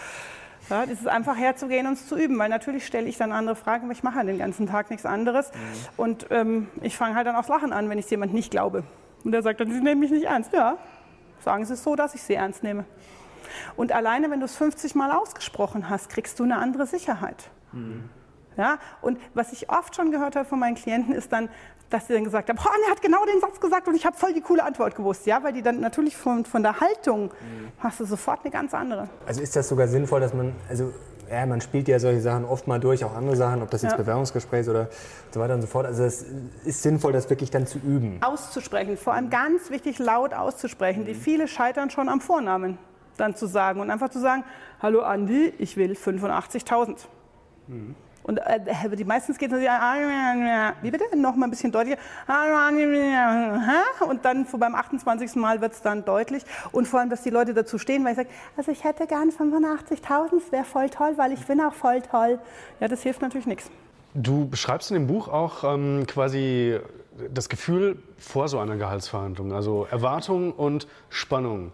Ja, 0.70 0.86
das 0.86 1.00
ist 1.00 1.08
einfach 1.08 1.36
herzugehen 1.36 1.86
und 1.86 1.94
es 1.94 2.06
zu 2.06 2.16
üben, 2.16 2.38
weil 2.38 2.48
natürlich 2.48 2.86
stelle 2.86 3.06
ich 3.06 3.18
dann 3.18 3.32
andere 3.32 3.56
Fragen, 3.56 3.84
aber 3.84 3.92
ich 3.92 4.02
mache 4.02 4.14
halt 4.14 4.28
den 4.28 4.38
ganzen 4.38 4.66
Tag 4.66 4.90
nichts 4.90 5.04
anderes. 5.04 5.50
Und 5.96 6.28
ähm, 6.30 6.68
ich 6.80 6.96
fange 6.96 7.16
halt 7.16 7.26
dann 7.26 7.36
aufs 7.36 7.48
Lachen 7.48 7.72
an, 7.72 7.90
wenn 7.90 7.98
ich 7.98 8.06
es 8.06 8.10
jemand 8.10 8.32
nicht 8.32 8.50
glaube. 8.50 8.84
Und 9.24 9.32
der 9.32 9.42
sagt 9.42 9.60
dann, 9.60 9.70
Sie 9.70 9.80
nehmen 9.80 10.00
mich 10.00 10.10
nicht 10.10 10.24
ernst. 10.24 10.52
Ja, 10.52 10.78
sagen 11.40 11.64
Sie 11.66 11.74
es 11.74 11.82
so, 11.82 11.96
dass 11.96 12.14
ich 12.14 12.22
Sie 12.22 12.34
ernst 12.34 12.62
nehme. 12.62 12.84
Und 13.76 13.92
alleine, 13.92 14.30
wenn 14.30 14.40
du 14.40 14.46
es 14.46 14.56
50 14.56 14.94
Mal 14.94 15.10
ausgesprochen 15.10 15.90
hast, 15.90 16.08
kriegst 16.08 16.38
du 16.38 16.44
eine 16.44 16.56
andere 16.56 16.86
Sicherheit. 16.86 17.50
Ja, 18.56 18.78
und 19.02 19.18
was 19.34 19.52
ich 19.52 19.70
oft 19.70 19.94
schon 19.96 20.10
gehört 20.10 20.36
habe 20.36 20.48
von 20.48 20.58
meinen 20.58 20.74
Klienten, 20.76 21.14
ist 21.14 21.32
dann, 21.32 21.48
dass 21.90 22.06
sie 22.06 22.14
dann 22.14 22.24
gesagt 22.24 22.48
haben, 22.48 22.58
oh, 22.58 22.68
er 22.86 22.90
hat 22.90 23.02
genau 23.02 23.24
den 23.24 23.40
Satz 23.40 23.60
gesagt 23.60 23.88
und 23.88 23.94
ich 23.94 24.06
habe 24.06 24.16
voll 24.16 24.32
die 24.32 24.40
coole 24.40 24.64
Antwort 24.64 24.94
gewusst. 24.96 25.26
Ja, 25.26 25.42
weil 25.42 25.52
die 25.52 25.62
dann 25.62 25.80
natürlich 25.80 26.16
von, 26.16 26.44
von 26.44 26.62
der 26.62 26.80
Haltung 26.80 27.30
hast 27.78 28.00
du 28.00 28.04
sofort 28.04 28.40
eine 28.42 28.50
ganz 28.50 28.74
andere. 28.74 29.08
Also 29.26 29.42
ist 29.42 29.54
das 29.56 29.68
sogar 29.68 29.88
sinnvoll, 29.88 30.20
dass 30.20 30.34
man, 30.34 30.54
also 30.68 30.92
ja, 31.30 31.46
man 31.46 31.60
spielt 31.60 31.88
ja 31.88 31.98
solche 31.98 32.20
Sachen 32.20 32.44
oft 32.44 32.66
mal 32.66 32.78
durch, 32.78 33.04
auch 33.04 33.14
andere 33.14 33.34
Sachen, 33.36 33.62
ob 33.62 33.70
das 33.70 33.82
jetzt 33.82 33.92
Ja. 33.92 33.96
Bewerbungsgespräch 33.96 34.60
ist 34.62 34.68
oder 34.68 34.88
so 35.30 35.40
weiter 35.40 35.54
und 35.54 35.62
so 35.62 35.66
fort. 35.66 35.86
Also 35.86 36.04
es 36.04 36.24
ist 36.64 36.82
sinnvoll, 36.82 37.12
das 37.12 37.30
wirklich 37.30 37.50
dann 37.50 37.66
zu 37.66 37.78
üben. 37.78 38.18
auszusprechen, 38.22 38.96
vor 38.96 39.14
allem 39.14 39.30
ganz 39.30 39.70
wichtig 39.70 39.98
laut 39.98 40.34
auszusprechen. 40.34 41.04
Die 41.06 41.14
viele 41.14 41.48
scheitern 41.48 41.90
schon 41.90 42.08
am 42.08 42.20
Vornamen 42.20 42.78
dann 43.16 43.36
zu 43.36 43.46
sagen 43.46 43.80
und 43.80 43.90
einfach 43.90 44.10
zu 44.10 44.20
sagen, 44.20 44.44
hallo 44.82 45.00
Andi, 45.02 45.54
ich 45.58 45.76
will 45.76 45.92
85.000. 45.92 46.96
Und 48.24 48.38
äh, 48.38 48.58
die 48.96 49.04
meistens 49.04 49.38
geht 49.38 49.52
es 49.52 49.60
natürlich, 49.60 50.74
wie 50.82 50.90
bitte, 50.90 51.04
noch 51.16 51.36
mal 51.36 51.46
ein 51.46 51.50
bisschen 51.50 51.70
deutlicher. 51.70 51.98
Und 54.08 54.24
dann 54.24 54.46
so 54.46 54.58
beim 54.58 54.74
28. 54.74 55.36
Mal 55.36 55.60
wird 55.60 55.72
es 55.74 55.82
dann 55.82 56.04
deutlich. 56.04 56.42
Und 56.72 56.88
vor 56.88 57.00
allem, 57.00 57.10
dass 57.10 57.22
die 57.22 57.30
Leute 57.30 57.54
dazu 57.54 57.78
stehen, 57.78 58.02
weil 58.04 58.12
ich 58.12 58.16
sage, 58.16 58.28
also 58.56 58.72
ich 58.72 58.82
hätte 58.82 59.06
gern 59.06 59.30
85.000, 59.30 60.30
das 60.32 60.52
wäre 60.52 60.64
voll 60.64 60.88
toll, 60.90 61.12
weil 61.16 61.32
ich 61.32 61.46
bin 61.46 61.60
auch 61.60 61.74
voll 61.74 62.00
toll. 62.02 62.38
Ja, 62.80 62.88
das 62.88 63.02
hilft 63.02 63.22
natürlich 63.22 63.46
nichts. 63.46 63.70
Du 64.14 64.48
beschreibst 64.48 64.90
in 64.90 64.94
dem 64.94 65.06
Buch 65.06 65.28
auch 65.28 65.64
ähm, 65.64 66.06
quasi 66.06 66.78
das 67.32 67.48
Gefühl 67.48 67.98
vor 68.18 68.48
so 68.48 68.58
einer 68.58 68.76
Gehaltsverhandlung, 68.76 69.52
also 69.52 69.86
Erwartung 69.90 70.52
und 70.52 70.88
Spannung. 71.10 71.72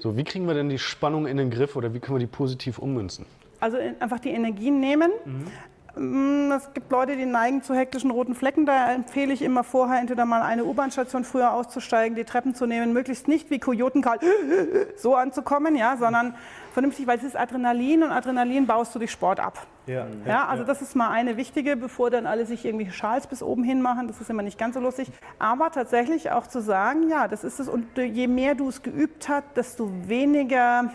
So, 0.00 0.16
wie 0.16 0.24
kriegen 0.24 0.46
wir 0.46 0.54
denn 0.54 0.68
die 0.68 0.78
Spannung 0.78 1.26
in 1.26 1.36
den 1.36 1.50
Griff 1.50 1.76
oder 1.76 1.94
wie 1.94 2.00
können 2.00 2.16
wir 2.16 2.26
die 2.26 2.30
positiv 2.30 2.78
ummünzen? 2.78 3.24
Also 3.60 3.76
in- 3.78 4.00
einfach 4.02 4.18
die 4.18 4.30
Energien 4.30 4.80
nehmen. 4.80 5.10
Mm, 5.24 5.44
Es 5.94 6.72
gibt 6.72 6.90
Leute, 6.90 7.16
die 7.16 7.26
neigen 7.26 7.62
zu 7.62 7.74
hektischen 7.74 8.10
roten 8.10 8.34
Flecken. 8.34 8.64
Da 8.64 8.92
empfehle 8.92 9.32
ich 9.32 9.42
immer 9.42 9.62
vorher 9.62 10.00
entweder 10.00 10.24
mal 10.24 10.40
eine 10.40 10.64
U-Bahn-Station 10.64 11.24
früher 11.24 11.52
auszusteigen, 11.52 12.16
die 12.16 12.24
Treppen 12.24 12.54
zu 12.54 12.66
nehmen, 12.66 12.94
möglichst 12.94 13.28
nicht 13.28 13.50
wie 13.50 13.58
Kojotenkarl 13.58 14.18
so 14.96 15.14
anzukommen, 15.14 15.76
ja, 15.76 15.98
sondern 15.98 16.34
vernünftig, 16.72 17.06
weil 17.06 17.18
es 17.18 17.24
ist 17.24 17.36
Adrenalin 17.36 18.02
und 18.04 18.10
Adrenalin 18.10 18.66
baust 18.66 18.94
du 18.94 19.00
durch 19.00 19.10
Sport 19.10 19.38
ab. 19.38 19.66
Ja, 19.86 20.06
Ja, 20.26 20.46
also 20.46 20.64
das 20.64 20.80
ist 20.80 20.96
mal 20.96 21.10
eine 21.10 21.36
wichtige, 21.36 21.76
bevor 21.76 22.08
dann 22.08 22.26
alle 22.26 22.46
sich 22.46 22.64
irgendwelche 22.64 22.92
Schals 22.92 23.26
bis 23.26 23.42
oben 23.42 23.62
hin 23.62 23.82
machen. 23.82 24.06
Das 24.06 24.20
ist 24.20 24.30
immer 24.30 24.42
nicht 24.42 24.58
ganz 24.58 24.74
so 24.74 24.80
lustig. 24.80 25.10
Aber 25.38 25.70
tatsächlich 25.72 26.30
auch 26.30 26.46
zu 26.46 26.62
sagen, 26.62 27.10
ja, 27.10 27.28
das 27.28 27.44
ist 27.44 27.60
es. 27.60 27.68
Und 27.68 27.86
je 27.98 28.28
mehr 28.28 28.54
du 28.54 28.68
es 28.68 28.82
geübt 28.82 29.28
hast, 29.28 29.44
desto 29.56 29.90
weniger 30.06 30.90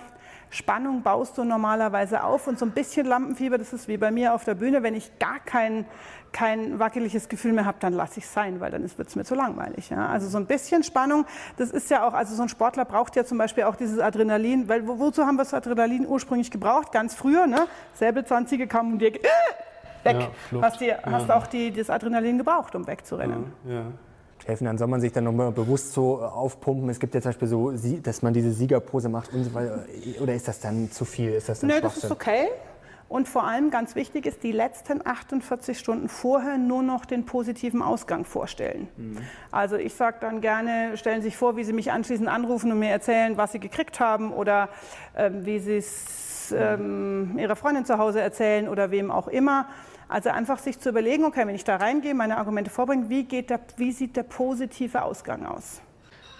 Spannung 0.50 1.02
baust 1.02 1.38
du 1.38 1.44
normalerweise 1.44 2.24
auf. 2.24 2.48
Und 2.48 2.60
so 2.60 2.66
ein 2.66 2.72
bisschen 2.72 3.06
Lampenfieber, 3.06 3.58
das 3.58 3.74
ist 3.74 3.88
wie 3.88 3.98
bei 3.98 4.12
mir 4.12 4.34
auf 4.34 4.44
der 4.44 4.56
Bühne. 4.56 4.84
Wenn 4.84 4.96
ich 4.96 5.20
gar 5.20 5.40
kein, 5.40 5.86
kein 6.32 6.80
wackeliges 6.80 7.30
Gefühl 7.30 7.54
mehr 7.54 7.66
habe, 7.66 7.78
dann 7.80 7.94
lasse 7.94 8.20
ich 8.20 8.26
es 8.26 8.34
sein, 8.34 8.60
weil 8.60 8.72
dann 8.72 8.84
wird 8.84 9.08
es 9.08 9.16
mir 9.16 9.24
zu 9.24 9.36
langweilig. 9.36 9.90
Ja? 9.90 10.08
Also 10.08 10.28
so 10.30 10.38
ein 10.38 10.46
bisschen 10.46 10.84
Spannung, 10.84 11.26
das 11.58 11.72
ist 11.72 11.90
ja 11.90 12.08
auch, 12.08 12.14
also 12.14 12.36
so 12.36 12.44
ein 12.44 12.50
Sportler 12.50 12.86
braucht 12.86 13.16
ja 13.16 13.26
zum 13.26 13.38
Beispiel 13.38 13.64
auch 13.64 13.76
dieses 13.76 14.00
Adrenalin, 14.00 14.68
weil 14.70 14.88
wo, 14.88 15.00
wozu 15.00 15.26
haben 15.26 15.36
wir 15.36 15.44
das 15.44 15.54
Adrenalin 15.54 16.06
ursprünglich 16.08 16.52
gebraucht? 16.52 16.92
Ganz 16.92 17.14
früher, 17.14 17.48
ne? 17.48 17.68
Säbelzahnziege 17.96 18.68
kam 18.68 18.94
um 18.94 19.00
die 19.00 19.08
Ecke, 19.08 19.20
weg. 20.04 20.30
Ja, 20.52 20.62
hast, 20.62 20.82
die, 20.82 20.94
hast 20.94 21.30
auch 21.32 21.48
die, 21.48 21.72
das 21.72 21.90
Adrenalin 21.90 22.38
gebraucht, 22.38 22.76
um 22.76 22.88
wegzurennen. 22.88 23.52
Ja. 23.68 23.82
Helfen. 24.48 24.66
Dann 24.66 24.78
soll 24.78 24.88
man 24.88 25.02
sich 25.02 25.12
dann 25.12 25.24
nochmal 25.24 25.52
bewusst 25.52 25.94
so 25.94 26.22
aufpumpen. 26.22 26.90
Es 26.90 27.00
gibt 27.00 27.14
ja 27.16 27.22
zum 27.22 27.30
Beispiel 27.30 27.48
so, 27.48 27.72
dass 28.04 28.22
man 28.22 28.34
diese 28.34 28.52
Siegerpose 28.52 29.10
macht 29.10 29.34
und 29.34 29.44
so 29.44 29.54
weiter. 29.54 29.86
Oder 30.22 30.34
ist 30.36 30.48
das 30.48 30.60
dann 30.60 30.92
zu 30.92 31.06
viel? 31.06 31.32
Ist 31.32 31.50
das 31.50 31.60
dann 31.60 31.70
Nö, 31.70 31.82
das 31.82 31.98
ist 31.98 32.12
okay. 32.12 32.48
Und 33.10 33.30
vor 33.30 33.46
allem 33.46 33.72
ganz 33.72 33.96
wichtig 33.96 34.26
ist, 34.26 34.44
die 34.44 34.52
letzten 34.52 35.06
48 35.06 35.80
Stunden 35.80 36.10
vorher 36.10 36.58
nur 36.58 36.84
noch 36.84 37.06
den 37.06 37.26
positiven 37.26 37.82
Ausgang 37.82 38.26
vorstellen. 38.26 38.90
Mhm. 38.98 39.18
Also 39.50 39.78
ich 39.78 39.94
sage 39.94 40.18
dann 40.20 40.42
gerne, 40.42 40.98
stellen 40.98 41.22
Sie 41.22 41.30
sich 41.30 41.38
vor, 41.38 41.56
wie 41.56 41.64
Sie 41.64 41.72
mich 41.72 41.92
anschließend 41.92 42.28
anrufen 42.28 42.72
und 42.72 42.80
mir 42.80 42.90
erzählen, 42.90 43.38
was 43.38 43.54
Sie 43.54 43.60
gekriegt 43.60 44.02
haben 44.02 44.34
oder 44.34 44.70
äh, 45.14 45.32
wie 45.34 45.60
Sie 45.60 45.78
es 45.78 46.54
ähm, 46.56 47.38
Ihrer 47.40 47.56
Freundin 47.56 47.86
zu 47.86 47.98
Hause 47.98 48.20
erzählen 48.20 48.68
oder 48.68 48.92
wem 48.92 49.10
auch 49.10 49.30
immer. 49.30 49.68
Also 50.10 50.30
einfach 50.30 50.60
sich 50.60 50.80
zu 50.80 50.90
überlegen, 50.90 51.26
okay, 51.26 51.46
wenn 51.46 51.56
ich 51.56 51.64
da 51.64 51.76
reingehe, 51.76 52.14
meine 52.14 52.38
Argumente 52.38 52.70
vorbringe, 52.70 53.10
wie, 53.10 53.24
geht 53.24 53.50
der, 53.50 53.60
wie 53.76 53.92
sieht 53.92 54.16
der 54.16 54.24
positive 54.24 55.02
Ausgang 55.02 55.46
aus? 55.46 55.82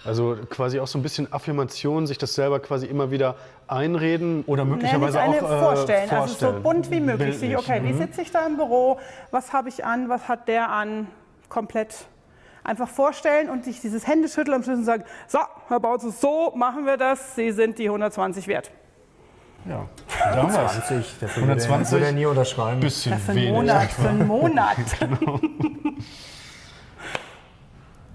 Also 0.04 0.36
quasi 0.48 0.80
auch 0.80 0.86
so 0.86 0.98
ein 0.98 1.02
bisschen 1.02 1.30
Affirmation, 1.32 2.06
sich 2.06 2.18
das 2.18 2.34
selber 2.34 2.60
quasi 2.60 2.86
immer 2.86 3.10
wieder 3.10 3.34
einreden 3.66 4.44
oder 4.46 4.64
möglicherweise 4.64 5.20
eine 5.20 5.42
auch 5.42 5.50
äh, 5.50 5.58
vorstellen. 5.60 6.10
Also 6.10 6.52
so 6.52 6.60
bunt 6.60 6.90
wie 6.90 7.00
möglich. 7.00 7.40
Bildlich. 7.40 7.58
Okay, 7.58 7.80
mhm. 7.80 7.88
wie 7.88 7.92
sitze 7.94 8.22
ich 8.22 8.30
da 8.30 8.46
im 8.46 8.56
Büro? 8.56 8.98
Was 9.32 9.52
habe 9.52 9.68
ich 9.68 9.84
an? 9.84 10.08
Was 10.08 10.28
hat 10.28 10.48
der 10.48 10.70
an? 10.70 11.08
Komplett 11.48 11.94
einfach 12.64 12.88
vorstellen 12.88 13.50
und 13.50 13.64
sich 13.64 13.80
dieses 13.80 14.06
Händeschütteln 14.06 14.54
am 14.54 14.62
Schluss 14.62 14.78
und 14.78 14.84
sagen, 14.84 15.04
so, 15.26 15.40
Herr 15.68 15.80
Bautzus, 15.80 16.20
so 16.20 16.52
machen 16.54 16.86
wir 16.86 16.96
das. 16.96 17.34
Sie 17.34 17.50
sind 17.50 17.78
die 17.78 17.86
120 17.86 18.46
wert. 18.46 18.70
Ja, 19.66 19.86
120, 20.34 21.16
dafür 21.20 21.42
120 21.42 21.92
würde 21.92 22.06
er 22.06 22.12
nie 22.12 22.26
unterschreiben. 22.26 22.80
Bisschen 22.80 23.12
ja, 23.12 23.18
für 23.18 23.32
einen 23.32 23.52
Monat, 23.52 23.90
für 23.90 24.08
einen 24.08 24.26
Monat. 24.26 24.76
genau. 24.98 25.40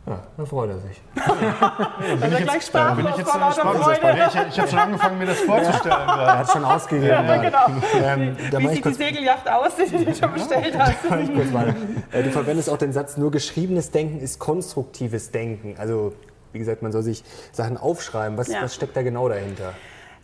Ja, 0.05 0.21
da 0.35 0.45
freut 0.45 0.69
er 0.69 0.79
sich. 0.79 1.01
ja, 1.15 2.15
bin, 2.17 2.33
ich 2.33 2.39
jetzt, 2.39 2.43
gleich 2.43 2.63
sprachlos 2.63 2.97
bin 2.97 3.07
ich 3.07 3.17
jetzt 3.19 3.29
sprachlos. 3.29 3.87
Ich, 3.87 4.47
ich 4.49 4.59
habe 4.59 4.69
schon 4.69 4.79
angefangen, 4.79 5.17
mir 5.17 5.27
das 5.27 5.39
vorzustellen. 5.39 5.95
Ja. 6.07 6.25
Er 6.25 6.37
hat 6.39 6.49
schon 6.51 6.65
ausgegeben. 6.65 7.07
Ja, 7.07 7.37
genau. 7.37 7.67
Ähm, 8.03 8.35
Wie 8.57 8.67
sieht 8.67 8.83
die 8.85 8.93
Segelyacht 8.93 9.49
aus, 9.49 9.71
die 9.77 10.03
du 10.03 10.13
schon 10.13 10.33
bestellt 10.33 10.77
hast? 10.77 11.05
Äh, 12.11 12.23
du 12.23 12.31
verwendest 12.31 12.69
auch 12.69 12.77
den 12.77 12.91
Satz, 12.91 13.15
nur 13.15 13.31
geschriebenes 13.31 13.91
Denken 13.91 14.19
ist 14.19 14.39
konstruktives 14.39 15.31
Denken. 15.31 15.75
Also, 15.77 16.13
wie 16.51 16.59
gesagt, 16.59 16.81
man 16.81 16.91
soll 16.91 17.03
sich 17.03 17.23
Sachen 17.53 17.77
aufschreiben. 17.77 18.37
Was, 18.37 18.49
was 18.49 18.75
steckt 18.75 18.97
da 18.97 19.03
genau 19.03 19.29
dahinter? 19.29 19.73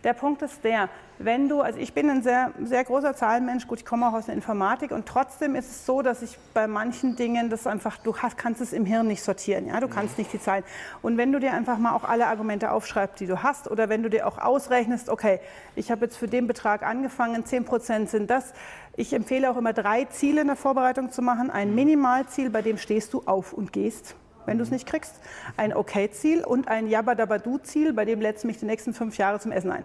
Der 0.02 0.14
Punkt 0.14 0.40
ist 0.40 0.64
der, 0.64 0.88
wenn 1.18 1.50
du, 1.50 1.60
also 1.60 1.78
ich 1.78 1.92
bin 1.92 2.08
ein 2.08 2.22
sehr, 2.22 2.52
sehr 2.64 2.82
großer 2.84 3.14
Zahlenmensch, 3.14 3.66
gut, 3.66 3.80
ich 3.80 3.84
komme 3.84 4.08
auch 4.08 4.14
aus 4.14 4.26
der 4.26 4.34
Informatik 4.34 4.92
und 4.92 5.04
trotzdem 5.04 5.54
ist 5.54 5.70
es 5.70 5.84
so, 5.84 6.00
dass 6.00 6.22
ich 6.22 6.38
bei 6.54 6.66
manchen 6.66 7.16
Dingen 7.16 7.50
das 7.50 7.66
einfach, 7.66 7.98
du 7.98 8.16
hast, 8.16 8.38
kannst 8.38 8.62
es 8.62 8.72
im 8.72 8.86
Hirn 8.86 9.06
nicht 9.06 9.22
sortieren, 9.22 9.66
ja, 9.66 9.78
du 9.78 9.88
kannst 9.88 10.16
nicht 10.16 10.32
die 10.32 10.40
Zahlen. 10.40 10.64
Und 11.02 11.18
wenn 11.18 11.32
du 11.32 11.38
dir 11.38 11.52
einfach 11.52 11.76
mal 11.76 11.94
auch 11.94 12.04
alle 12.04 12.28
Argumente 12.28 12.70
aufschreibst, 12.70 13.20
die 13.20 13.26
du 13.26 13.42
hast, 13.42 13.70
oder 13.70 13.90
wenn 13.90 14.02
du 14.02 14.08
dir 14.08 14.26
auch 14.26 14.38
ausrechnest, 14.38 15.10
okay, 15.10 15.40
ich 15.76 15.90
habe 15.90 16.06
jetzt 16.06 16.16
für 16.16 16.28
den 16.28 16.46
Betrag 16.46 16.82
angefangen, 16.82 17.44
10 17.44 17.66
Prozent 17.66 18.08
sind 18.08 18.30
das. 18.30 18.54
Ich 18.96 19.12
empfehle 19.12 19.50
auch 19.50 19.58
immer 19.58 19.74
drei 19.74 20.06
Ziele 20.06 20.40
in 20.40 20.46
der 20.46 20.56
Vorbereitung 20.56 21.12
zu 21.12 21.20
machen. 21.20 21.50
Ein 21.50 21.74
Minimalziel, 21.74 22.48
bei 22.48 22.62
dem 22.62 22.78
stehst 22.78 23.12
du 23.12 23.24
auf 23.26 23.52
und 23.52 23.74
gehst 23.74 24.14
wenn 24.50 24.58
du 24.58 24.64
es 24.64 24.72
nicht 24.72 24.84
kriegst, 24.84 25.14
ein 25.56 25.72
Okay-Ziel 25.72 26.44
und 26.44 26.66
ein 26.66 26.88
Yabba-Dabba-Du-Ziel, 26.88 27.92
bei 27.92 28.04
dem 28.04 28.20
lädst 28.20 28.42
du 28.42 28.48
mich 28.48 28.58
die 28.58 28.64
nächsten 28.66 28.92
fünf 28.92 29.16
Jahre 29.16 29.38
zum 29.38 29.52
Essen 29.52 29.70
ein. 29.70 29.84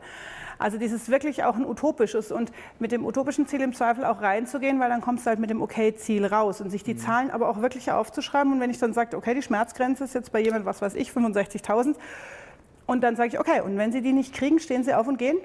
Also 0.58 0.80
dieses 0.80 1.10
wirklich 1.10 1.44
auch 1.44 1.56
ein 1.56 1.66
utopisches 1.66 2.32
und 2.32 2.52
mit 2.80 2.92
dem 2.92 3.06
utopischen 3.06 3.46
Ziel 3.46 3.62
im 3.62 3.74
Zweifel 3.76 4.06
auch 4.06 4.24
reinzugehen, 4.24 4.80
weil 4.80 4.90
dann 4.90 5.02
kommst 5.02 5.26
du 5.26 5.30
halt 5.30 5.38
mit 5.38 5.52
dem 5.52 5.62
Okay-Ziel 5.62 6.26
raus 6.26 6.62
und 6.62 6.72
sich 6.72 6.84
die 6.84 6.96
mhm. 6.96 7.00
Zahlen 7.00 7.30
aber 7.30 7.48
auch 7.48 7.62
wirklich 7.62 7.92
aufzuschreiben. 7.92 8.54
Und 8.54 8.60
wenn 8.60 8.72
ich 8.72 8.80
dann 8.80 8.94
sage, 8.94 9.16
okay, 9.16 9.36
die 9.36 9.44
Schmerzgrenze 9.44 10.04
ist 10.04 10.16
jetzt 10.16 10.32
bei 10.32 10.40
jemand, 10.40 10.66
was 10.66 10.82
weiß 10.82 10.96
ich, 10.96 11.12
65.000, 11.12 11.96
und 12.88 13.04
dann 13.04 13.16
sage 13.16 13.30
ich, 13.30 13.40
okay, 13.40 13.62
und 13.62 13.78
wenn 13.78 13.92
Sie 13.92 14.02
die 14.02 14.14
nicht 14.14 14.34
kriegen, 14.34 14.60
stehen 14.60 14.84
Sie 14.84 14.96
auf 14.96 15.08
und 15.08 15.18
gehen? 15.18 15.38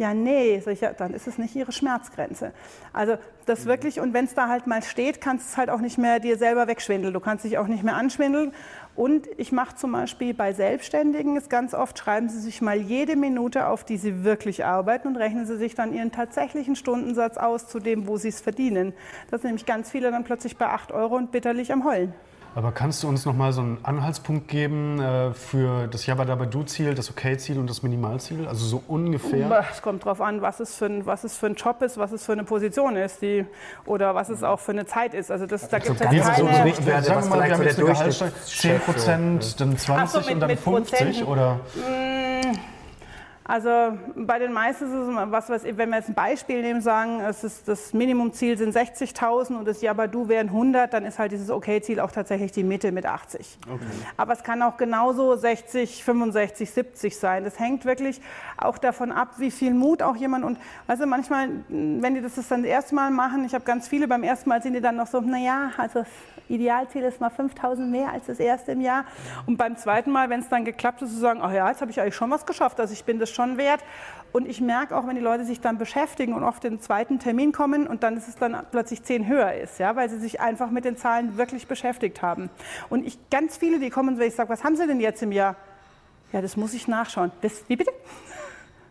Ja, 0.00 0.14
nee, 0.14 0.58
sag 0.64 0.72
ich, 0.72 0.80
ja, 0.80 0.94
dann 0.94 1.12
ist 1.12 1.26
es 1.26 1.36
nicht 1.36 1.54
ihre 1.54 1.72
Schmerzgrenze. 1.72 2.52
Also 2.94 3.18
das 3.44 3.66
wirklich, 3.66 4.00
und 4.00 4.14
wenn 4.14 4.24
es 4.24 4.32
da 4.32 4.48
halt 4.48 4.66
mal 4.66 4.82
steht, 4.82 5.20
kannst 5.20 5.44
du 5.44 5.50
es 5.50 5.56
halt 5.58 5.68
auch 5.68 5.80
nicht 5.82 5.98
mehr 5.98 6.20
dir 6.20 6.38
selber 6.38 6.68
wegschwindeln. 6.68 7.12
Du 7.12 7.20
kannst 7.20 7.44
dich 7.44 7.58
auch 7.58 7.66
nicht 7.66 7.82
mehr 7.84 7.96
anschwindeln. 7.96 8.54
Und 8.96 9.28
ich 9.36 9.52
mache 9.52 9.76
zum 9.76 9.92
Beispiel 9.92 10.32
bei 10.32 10.54
Selbstständigen 10.54 11.36
ist 11.36 11.50
ganz 11.50 11.74
oft, 11.74 11.98
schreiben 11.98 12.30
sie 12.30 12.40
sich 12.40 12.62
mal 12.62 12.78
jede 12.78 13.14
Minute 13.14 13.66
auf, 13.66 13.84
die 13.84 13.98
sie 13.98 14.24
wirklich 14.24 14.64
arbeiten 14.64 15.06
und 15.06 15.16
rechnen 15.16 15.44
sie 15.44 15.58
sich 15.58 15.74
dann 15.74 15.92
ihren 15.92 16.12
tatsächlichen 16.12 16.76
Stundensatz 16.76 17.36
aus 17.36 17.68
zu 17.68 17.78
dem, 17.78 18.06
wo 18.06 18.16
sie 18.16 18.28
es 18.28 18.40
verdienen. 18.40 18.94
Das 19.30 19.42
sind 19.42 19.50
nämlich 19.50 19.66
ganz 19.66 19.90
viele 19.90 20.10
dann 20.10 20.24
plötzlich 20.24 20.56
bei 20.56 20.68
8 20.68 20.92
Euro 20.92 21.16
und 21.16 21.30
bitterlich 21.30 21.74
am 21.74 21.84
Heulen. 21.84 22.14
Aber 22.54 22.72
kannst 22.72 23.02
du 23.02 23.08
uns 23.08 23.24
noch 23.24 23.34
mal 23.34 23.52
so 23.52 23.60
einen 23.60 23.78
Anhaltspunkt 23.84 24.48
geben 24.48 25.00
äh, 25.00 25.32
für 25.32 25.86
das 25.86 26.06
Jabba-Dabba-Du-Ziel, 26.06 26.94
das 26.94 27.10
Okay-Ziel 27.10 27.58
und 27.58 27.70
das 27.70 27.82
Minimalziel? 27.82 28.48
Also 28.48 28.66
so 28.66 28.82
ungefähr? 28.88 29.64
Es 29.70 29.82
kommt 29.82 30.04
darauf 30.04 30.20
an, 30.20 30.42
was 30.42 30.58
es, 30.58 30.74
für 30.74 30.86
ein, 30.86 31.06
was 31.06 31.22
es 31.22 31.36
für 31.36 31.46
ein 31.46 31.54
Job 31.54 31.80
ist, 31.82 31.96
was 31.96 32.10
es 32.10 32.24
für 32.24 32.32
eine 32.32 32.42
Position 32.44 32.96
ist 32.96 33.22
die, 33.22 33.46
oder 33.86 34.14
was 34.16 34.30
es 34.30 34.42
auch 34.42 34.58
für 34.58 34.72
eine 34.72 34.84
Zeit 34.84 35.14
ist. 35.14 35.30
Also 35.30 35.46
das, 35.46 35.68
da 35.68 35.78
gibt 35.78 36.00
es 36.00 36.00
ja 36.00 36.06
keine... 36.06 36.36
So 36.36 36.46
Richtwerte, 36.62 37.04
sagen 37.04 37.22
wir 37.22 37.36
mal, 37.36 37.46
wir 37.46 37.54
haben 37.54 37.62
jetzt 37.62 37.78
eine 37.78 37.88
Gehaltssteuer, 37.88 38.32
10 38.44 38.80
Prozent, 38.80 39.60
dann 39.60 39.78
20 39.78 40.10
so, 40.10 40.18
mit, 40.26 40.34
und 40.34 40.40
dann 40.40 40.56
50, 40.56 40.64
Prozenten. 40.64 41.24
oder? 41.24 41.60
Also 43.50 43.98
bei 44.14 44.38
den 44.38 44.52
meisten 44.52 44.84
ist 44.84 44.92
es, 44.92 45.08
was 45.32 45.50
weiß 45.50 45.64
ich, 45.64 45.76
wenn 45.76 45.88
wir 45.88 45.96
jetzt 45.96 46.08
ein 46.08 46.14
Beispiel 46.14 46.62
nehmen, 46.62 46.80
sagen, 46.80 47.18
es 47.18 47.42
ist, 47.42 47.66
das 47.66 47.92
Minimumziel 47.92 48.56
sind 48.56 48.76
60.000 48.76 49.56
und 49.56 49.66
das 49.66 49.82
Yabadu 49.82 50.28
wären 50.28 50.50
100, 50.50 50.94
dann 50.94 51.04
ist 51.04 51.18
halt 51.18 51.32
dieses 51.32 51.50
Okay-Ziel 51.50 51.98
auch 51.98 52.12
tatsächlich 52.12 52.52
die 52.52 52.62
Mitte 52.62 52.92
mit 52.92 53.06
80. 53.06 53.58
Okay. 53.68 53.84
Aber 54.16 54.34
es 54.34 54.44
kann 54.44 54.62
auch 54.62 54.76
genauso 54.76 55.34
60, 55.34 56.04
65, 56.04 56.70
70 56.70 57.18
sein. 57.18 57.42
Das 57.42 57.58
hängt 57.58 57.84
wirklich 57.84 58.20
auch 58.56 58.78
davon 58.78 59.10
ab, 59.10 59.30
wie 59.38 59.50
viel 59.50 59.74
Mut 59.74 60.00
auch 60.00 60.14
jemand 60.14 60.44
und 60.44 60.56
weißt 60.86 61.02
du, 61.02 61.06
manchmal, 61.06 61.48
wenn 61.68 62.14
die 62.14 62.22
das 62.22 62.34
dann 62.46 62.62
das 62.62 62.70
erste 62.70 62.94
Mal 62.94 63.10
machen, 63.10 63.44
ich 63.44 63.54
habe 63.54 63.64
ganz 63.64 63.88
viele, 63.88 64.06
beim 64.06 64.22
ersten 64.22 64.48
Mal 64.48 64.62
sind 64.62 64.74
die 64.74 64.80
dann 64.80 64.94
noch 64.94 65.08
so, 65.08 65.20
naja, 65.22 65.72
also 65.76 66.04
Idealziel 66.48 67.02
ist 67.02 67.20
mal 67.20 67.30
5.000 67.30 67.86
mehr 67.86 68.12
als 68.12 68.26
das 68.26 68.40
erste 68.40 68.72
im 68.72 68.80
Jahr. 68.80 69.04
Und 69.46 69.56
beim 69.56 69.76
zweiten 69.76 70.10
Mal, 70.10 70.30
wenn 70.30 70.40
es 70.40 70.48
dann 70.48 70.64
geklappt 70.64 71.00
ist, 71.02 71.12
zu 71.12 71.18
sagen, 71.18 71.40
ach 71.42 71.52
ja, 71.52 71.68
jetzt 71.68 71.80
habe 71.80 71.90
ich 71.90 72.00
eigentlich 72.00 72.16
schon 72.16 72.30
was 72.30 72.44
geschafft, 72.44 72.78
also 72.78 72.92
ich 72.92 73.04
bin 73.04 73.18
das 73.18 73.30
schon 73.30 73.39
wert. 73.56 73.80
Und 74.32 74.46
ich 74.46 74.60
merke 74.60 74.96
auch, 74.96 75.06
wenn 75.06 75.16
die 75.16 75.20
Leute 75.20 75.44
sich 75.44 75.60
dann 75.60 75.76
beschäftigen 75.76 76.34
und 76.34 76.44
oft 76.44 76.62
den 76.62 76.80
zweiten 76.80 77.18
Termin 77.18 77.52
kommen 77.52 77.86
und 77.86 78.02
dann 78.02 78.16
ist 78.16 78.28
es 78.28 78.36
dann 78.36 78.56
plötzlich 78.70 79.02
zehn 79.02 79.26
höher 79.26 79.54
ist, 79.54 79.78
ja, 79.80 79.96
weil 79.96 80.08
sie 80.08 80.18
sich 80.18 80.40
einfach 80.40 80.70
mit 80.70 80.84
den 80.84 80.96
Zahlen 80.96 81.36
wirklich 81.36 81.66
beschäftigt 81.66 82.22
haben. 82.22 82.48
Und 82.88 83.04
ich 83.04 83.18
ganz 83.30 83.56
viele, 83.56 83.80
die 83.80 83.90
kommen, 83.90 84.18
wenn 84.18 84.28
ich 84.28 84.34
sage, 84.34 84.48
was 84.48 84.62
haben 84.62 84.76
Sie 84.76 84.86
denn 84.86 85.00
jetzt 85.00 85.22
im 85.22 85.32
Jahr? 85.32 85.56
Ja, 86.32 86.40
das 86.40 86.56
muss 86.56 86.74
ich 86.74 86.86
nachschauen. 86.86 87.32
Das, 87.40 87.64
wie 87.68 87.74
bitte? 87.74 87.90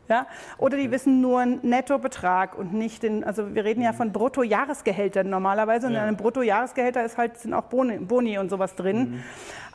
Ja? 0.09 0.25
Oder 0.57 0.75
die 0.75 0.91
wissen 0.91 1.21
nur 1.21 1.39
einen 1.39 1.59
Nettobetrag 1.61 2.57
und 2.57 2.73
nicht 2.73 3.03
den, 3.03 3.23
also 3.23 3.53
wir 3.53 3.63
reden 3.63 3.81
ja 3.81 3.93
von 3.93 4.11
Bruttojahresgehältern 4.11 5.29
normalerweise 5.29 5.87
und 5.87 5.93
ja. 5.93 5.99
in 5.99 6.07
einem 6.07 6.17
Bruttojahresgehälter 6.17 7.05
ist 7.05 7.17
halt, 7.17 7.37
sind 7.37 7.53
auch 7.53 7.65
Boni, 7.65 7.99
Boni 7.99 8.39
und 8.39 8.49
sowas 8.49 8.75
drin. 8.75 8.97
Mhm. 8.97 9.23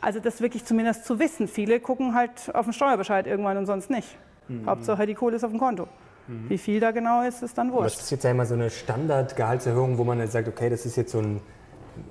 Also 0.01 0.19
das 0.19 0.41
wirklich 0.41 0.65
zumindest 0.65 1.05
zu 1.05 1.19
wissen. 1.19 1.47
Viele 1.47 1.79
gucken 1.79 2.13
halt 2.13 2.53
auf 2.53 2.65
den 2.65 2.73
Steuerbescheid 2.73 3.25
irgendwann 3.25 3.57
und 3.57 3.65
sonst 3.65 3.89
nicht. 3.89 4.17
Mhm. 4.47 4.65
Hauptsache 4.65 5.05
die 5.05 5.15
Kohle 5.15 5.35
ist 5.35 5.43
auf 5.43 5.51
dem 5.51 5.59
Konto. 5.59 5.87
Mhm. 6.27 6.49
Wie 6.49 6.57
viel 6.57 6.79
da 6.79 6.91
genau 6.91 7.21
ist, 7.23 7.43
ist 7.43 7.57
dann 7.57 7.71
wurscht. 7.71 7.97
Das 7.97 8.03
ist 8.03 8.11
jetzt 8.11 8.23
ja 8.23 8.31
immer 8.31 8.45
so 8.45 8.55
eine 8.55 8.69
Standardgehaltserhöhung, 8.69 9.97
wo 9.97 10.03
man 10.03 10.19
dann 10.19 10.27
sagt, 10.27 10.47
okay, 10.47 10.69
das 10.69 10.85
ist 10.85 10.95
jetzt 10.95 11.11
so 11.11 11.19
ein 11.19 11.41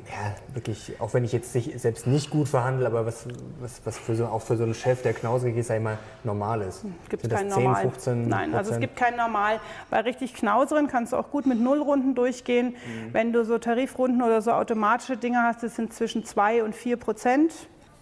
ja, 0.06 0.34
wirklich, 0.54 1.00
auch 1.00 1.12
wenn 1.14 1.24
ich 1.24 1.32
jetzt 1.32 1.52
selbst 1.52 2.06
nicht 2.06 2.30
gut 2.30 2.48
verhandle, 2.48 2.86
aber 2.86 3.06
was, 3.06 3.26
was, 3.60 3.80
was 3.84 3.98
für 3.98 4.14
so, 4.14 4.26
auch 4.26 4.42
für 4.42 4.56
so 4.56 4.64
einen 4.64 4.74
Chef, 4.74 5.02
der 5.02 5.12
knausrig 5.12 5.56
ist, 5.56 5.70
einmal 5.70 5.98
normal 6.22 6.62
ist. 6.62 6.84
Gibt 7.08 7.24
es 7.24 7.30
kein 7.30 7.50
10, 7.50 7.62
Normal? 7.62 7.82
15 7.82 8.28
Nein, 8.28 8.54
also 8.54 8.72
es 8.72 8.80
gibt 8.80 8.96
kein 8.96 9.16
Normal. 9.16 9.60
Bei 9.90 10.00
richtig 10.00 10.34
knauseren 10.34 10.88
kannst 10.88 11.12
du 11.12 11.16
auch 11.16 11.30
gut 11.30 11.46
mit 11.46 11.60
Nullrunden 11.60 12.14
durchgehen. 12.14 12.68
Mhm. 12.68 13.12
Wenn 13.12 13.32
du 13.32 13.44
so 13.44 13.58
Tarifrunden 13.58 14.22
oder 14.22 14.40
so 14.42 14.52
automatische 14.52 15.16
Dinge 15.16 15.42
hast, 15.42 15.62
das 15.62 15.76
sind 15.76 15.92
zwischen 15.92 16.24
2 16.24 16.64
und 16.64 16.74
4 16.74 16.96
Prozent. 16.96 17.52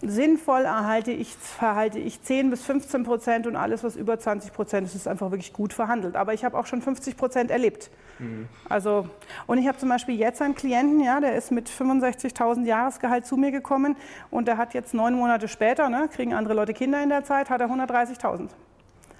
Sinnvoll 0.05 0.65
erhalte 0.65 1.11
ich, 1.11 1.35
verhalte 1.35 1.99
ich 1.99 2.21
10 2.21 2.49
bis 2.49 2.63
15 2.63 3.03
Prozent 3.03 3.47
und 3.47 3.55
alles, 3.55 3.83
was 3.83 3.95
über 3.95 4.19
20 4.19 4.53
Prozent 4.53 4.87
ist, 4.87 4.95
ist 4.95 5.07
einfach 5.07 5.31
wirklich 5.31 5.53
gut 5.53 5.73
verhandelt. 5.73 6.15
Aber 6.15 6.33
ich 6.33 6.43
habe 6.43 6.57
auch 6.57 6.65
schon 6.65 6.81
50 6.81 7.17
Prozent 7.17 7.51
erlebt. 7.51 7.89
Mhm. 8.19 8.47
Also, 8.69 9.07
und 9.47 9.57
ich 9.57 9.67
habe 9.67 9.77
zum 9.77 9.89
Beispiel 9.89 10.15
jetzt 10.15 10.41
einen 10.41 10.55
Klienten, 10.55 10.99
ja, 10.99 11.19
der 11.19 11.35
ist 11.35 11.51
mit 11.51 11.69
65.000 11.69 12.65
Jahresgehalt 12.65 13.25
zu 13.25 13.37
mir 13.37 13.51
gekommen 13.51 13.95
und 14.31 14.47
der 14.47 14.57
hat 14.57 14.73
jetzt 14.73 14.93
neun 14.93 15.15
Monate 15.15 15.47
später, 15.47 15.89
ne, 15.89 16.09
kriegen 16.13 16.33
andere 16.33 16.53
Leute 16.53 16.73
Kinder 16.73 17.01
in 17.01 17.09
der 17.09 17.23
Zeit, 17.23 17.49
hat 17.49 17.61
er 17.61 17.69
130.000. 17.69 18.49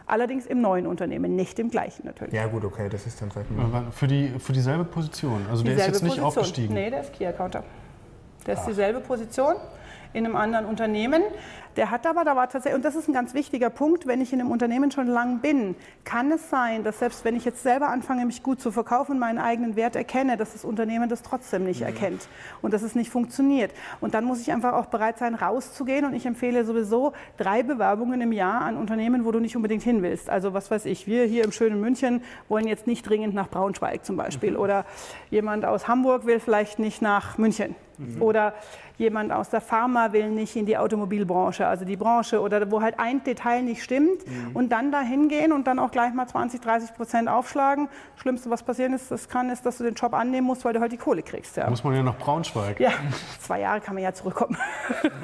Allerdings 0.06 0.46
im 0.46 0.60
neuen 0.60 0.86
Unternehmen, 0.86 1.36
nicht 1.36 1.60
im 1.60 1.70
gleichen 1.70 2.06
natürlich. 2.06 2.34
Ja 2.34 2.46
gut, 2.48 2.66
okay, 2.66 2.90
das 2.90 3.08
ist 3.08 3.22
dann 3.22 3.32
vielleicht... 3.32 3.50
Für, 3.92 4.08
die, 4.08 4.34
für 4.38 4.52
dieselbe 4.52 4.84
Position, 4.84 5.46
also 5.50 5.64
dieselbe 5.64 5.76
der 5.76 5.76
ist 5.76 5.86
jetzt 5.88 6.04
nicht 6.04 6.10
Position. 6.22 6.28
aufgestiegen? 6.28 6.74
Nee, 6.74 6.90
der 6.90 7.02
ist 7.02 7.14
Key 7.14 7.26
Accounter. 7.26 7.64
Der 8.46 8.56
ist 8.56 8.66
dieselbe 8.66 9.00
Position 9.00 9.56
in 10.14 10.26
einem 10.26 10.36
anderen 10.36 10.66
Unternehmen. 10.66 11.24
Der 11.76 11.90
hat 11.90 12.06
aber, 12.06 12.24
da 12.24 12.36
war 12.36 12.50
tatsächlich, 12.50 12.76
und 12.76 12.86
das 12.86 12.96
ist 12.96 13.08
ein 13.08 13.14
ganz 13.14 13.34
wichtiger 13.34 13.72
Punkt, 13.72 14.06
wenn 14.06 14.22
ich 14.22 14.32
in 14.32 14.40
einem 14.40 14.52
Unternehmen 14.52 14.92
schon 14.92 15.08
lang 15.08 15.40
bin, 15.40 15.76
kann 16.04 16.32
es 16.32 16.50
sein, 16.50 16.84
dass 16.84 17.00
selbst 17.00 17.26
wenn 17.26 17.36
ich 17.36 17.46
jetzt 17.46 17.64
selber 17.64 17.90
anfange, 17.90 18.26
mich 18.26 18.44
gut 18.44 18.62
zu 18.62 18.72
verkaufen, 18.72 19.18
meinen 19.18 19.40
eigenen 19.40 19.76
Wert 19.76 19.96
erkenne, 19.96 20.38
dass 20.38 20.54
das 20.54 20.66
Unternehmen 20.66 21.10
das 21.10 21.24
trotzdem 21.24 21.64
nicht 21.64 21.82
mhm. 21.82 21.88
erkennt 21.88 22.28
und 22.62 22.74
dass 22.74 22.84
es 22.84 22.94
nicht 22.94 23.10
funktioniert. 23.10 23.72
Und 24.02 24.14
dann 24.14 24.24
muss 24.24 24.40
ich 24.40 24.52
einfach 24.52 24.74
auch 24.74 24.86
bereit 24.86 25.18
sein, 25.18 25.34
rauszugehen. 25.34 26.06
Und 26.06 26.14
ich 26.14 26.28
empfehle 26.28 26.64
sowieso 26.64 27.14
drei 27.38 27.64
Bewerbungen 27.64 28.22
im 28.22 28.32
Jahr 28.32 28.62
an 28.62 28.78
Unternehmen, 28.78 29.26
wo 29.26 29.32
du 29.32 29.40
nicht 29.40 29.56
unbedingt 29.56 29.84
hin 29.84 30.04
willst. 30.04 30.30
Also 30.30 30.54
was 30.54 30.70
weiß 30.70 30.86
ich, 30.86 31.08
wir 31.08 31.26
hier 31.26 31.44
im 31.44 31.52
schönen 31.52 31.82
München 31.82 32.22
wollen 32.50 32.68
jetzt 32.68 32.86
nicht 32.86 33.08
dringend 33.08 33.34
nach 33.34 33.50
Braunschweig 33.50 34.06
zum 34.06 34.16
Beispiel. 34.16 34.52
Mhm. 34.52 34.60
Oder 34.60 34.86
jemand 35.32 35.66
aus 35.66 35.88
Hamburg 35.88 36.26
will 36.28 36.40
vielleicht 36.40 36.78
nicht 36.78 37.02
nach 37.02 37.40
München. 37.40 37.76
Mhm. 37.98 38.22
Oder 38.22 38.54
jemand 38.98 39.32
aus 39.32 39.50
der 39.50 39.62
Pharma 39.62 40.14
will 40.14 40.30
nicht 40.30 40.56
in 40.56 40.66
die 40.66 40.78
Automobilbranche, 40.78 41.66
also 41.66 41.86
die 41.86 41.96
Branche, 41.96 42.42
oder 42.42 42.70
wo 42.72 42.82
halt 42.82 43.00
ein 43.00 43.24
Detail 43.24 43.64
nicht 43.64 43.84
stimmt 43.84 44.28
mhm. 44.28 44.56
und 44.56 44.70
dann 44.70 44.92
da 44.92 45.02
hingehen 45.02 45.52
und 45.52 45.68
dann 45.68 45.80
auch 45.80 45.92
gleich 45.92 46.14
mal 46.14 46.28
20, 46.28 46.62
30 46.62 46.96
Prozent 46.96 47.30
aufschlagen. 47.30 47.90
Schlimmste, 48.16 48.50
was 48.50 48.64
passieren 48.64 48.94
ist, 48.94 49.12
das 49.12 49.30
kann, 49.30 49.50
ist, 49.50 49.66
dass 49.66 49.78
du 49.78 49.84
den 49.84 49.96
Job 49.96 50.14
annehmen 50.14 50.48
musst, 50.48 50.66
weil 50.66 50.74
du 50.74 50.80
halt 50.80 50.92
die 50.92 50.98
Kohle 50.98 51.24
kriegst. 51.24 51.58
Ja. 51.58 51.70
Muss 51.70 51.84
man 51.84 51.96
ja 51.96 52.04
nach 52.04 52.18
Braunschweig. 52.18 52.80
Ja, 52.80 52.92
zwei 53.40 53.62
Jahre 53.62 53.82
kann 53.82 53.96
man 53.96 54.04
ja 54.04 54.14
zurückkommen. 54.14 54.58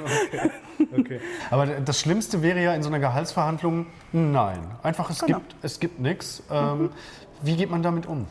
Okay. 0.00 0.50
okay. 0.98 1.20
Aber 1.50 1.66
das 1.66 2.00
Schlimmste 2.00 2.42
wäre 2.42 2.60
ja 2.62 2.74
in 2.74 2.82
so 2.82 2.88
einer 2.88 2.98
Gehaltsverhandlung, 2.98 3.86
nein. 4.12 4.58
Einfach, 4.82 5.10
es 5.10 5.20
genau. 5.20 5.40
gibt, 5.60 5.80
gibt 5.80 6.00
nichts. 6.00 6.42
Ähm, 6.50 6.82
mhm. 6.82 6.90
Wie 7.42 7.56
geht 7.56 7.70
man 7.70 7.82
damit 7.82 8.06
um? 8.06 8.26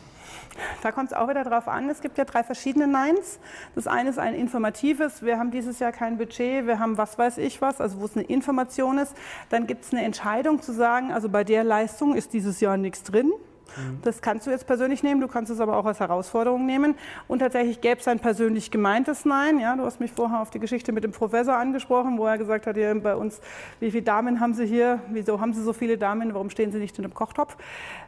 Da 0.82 0.92
kommt 0.92 1.10
es 1.10 1.16
auch 1.16 1.28
wieder 1.28 1.44
darauf 1.44 1.68
an, 1.68 1.88
es 1.88 2.00
gibt 2.00 2.18
ja 2.18 2.24
drei 2.24 2.42
verschiedene 2.42 2.86
Neins. 2.86 3.38
Das 3.74 3.86
eine 3.86 4.10
ist 4.10 4.18
ein 4.18 4.34
informatives, 4.34 5.22
wir 5.22 5.38
haben 5.38 5.50
dieses 5.50 5.78
Jahr 5.78 5.92
kein 5.92 6.18
Budget, 6.18 6.66
wir 6.66 6.78
haben 6.78 6.98
was 6.98 7.18
weiß 7.18 7.38
ich 7.38 7.60
was, 7.60 7.80
also 7.80 8.00
wo 8.00 8.04
es 8.04 8.16
eine 8.16 8.24
Information 8.26 8.98
ist. 8.98 9.14
Dann 9.48 9.66
gibt 9.66 9.84
es 9.84 9.92
eine 9.92 10.04
Entscheidung 10.04 10.62
zu 10.62 10.72
sagen, 10.72 11.12
also 11.12 11.28
bei 11.28 11.44
der 11.44 11.64
Leistung 11.64 12.14
ist 12.14 12.32
dieses 12.32 12.60
Jahr 12.60 12.76
nichts 12.76 13.02
drin. 13.02 13.32
Mhm. 13.76 13.98
Das 14.02 14.22
kannst 14.22 14.46
du 14.46 14.50
jetzt 14.50 14.66
persönlich 14.66 15.02
nehmen, 15.02 15.20
du 15.20 15.28
kannst 15.28 15.50
es 15.50 15.60
aber 15.60 15.76
auch 15.76 15.84
als 15.84 16.00
Herausforderung 16.00 16.66
nehmen. 16.66 16.94
Und 17.28 17.40
tatsächlich 17.40 17.80
gäbe 17.80 18.00
es 18.00 18.08
ein 18.08 18.18
persönlich 18.18 18.70
gemeintes 18.70 19.24
Nein. 19.24 19.58
Ja, 19.58 19.76
du 19.76 19.84
hast 19.84 20.00
mich 20.00 20.12
vorher 20.12 20.40
auf 20.40 20.50
die 20.50 20.60
Geschichte 20.60 20.92
mit 20.92 21.04
dem 21.04 21.12
Professor 21.12 21.56
angesprochen, 21.56 22.18
wo 22.18 22.26
er 22.26 22.38
gesagt 22.38 22.66
hat, 22.66 22.76
ja, 22.76 22.92
bei 22.94 23.14
uns, 23.14 23.40
wie 23.80 23.90
viele 23.90 24.02
Damen 24.02 24.40
haben 24.40 24.54
Sie 24.54 24.66
hier? 24.66 25.00
Wieso 25.10 25.40
haben 25.40 25.52
Sie 25.52 25.62
so 25.62 25.72
viele 25.72 25.98
Damen? 25.98 26.34
Warum 26.34 26.50
stehen 26.50 26.72
Sie 26.72 26.78
nicht 26.78 26.98
in 26.98 27.04
einem 27.04 27.14
Kochtopf? 27.14 27.56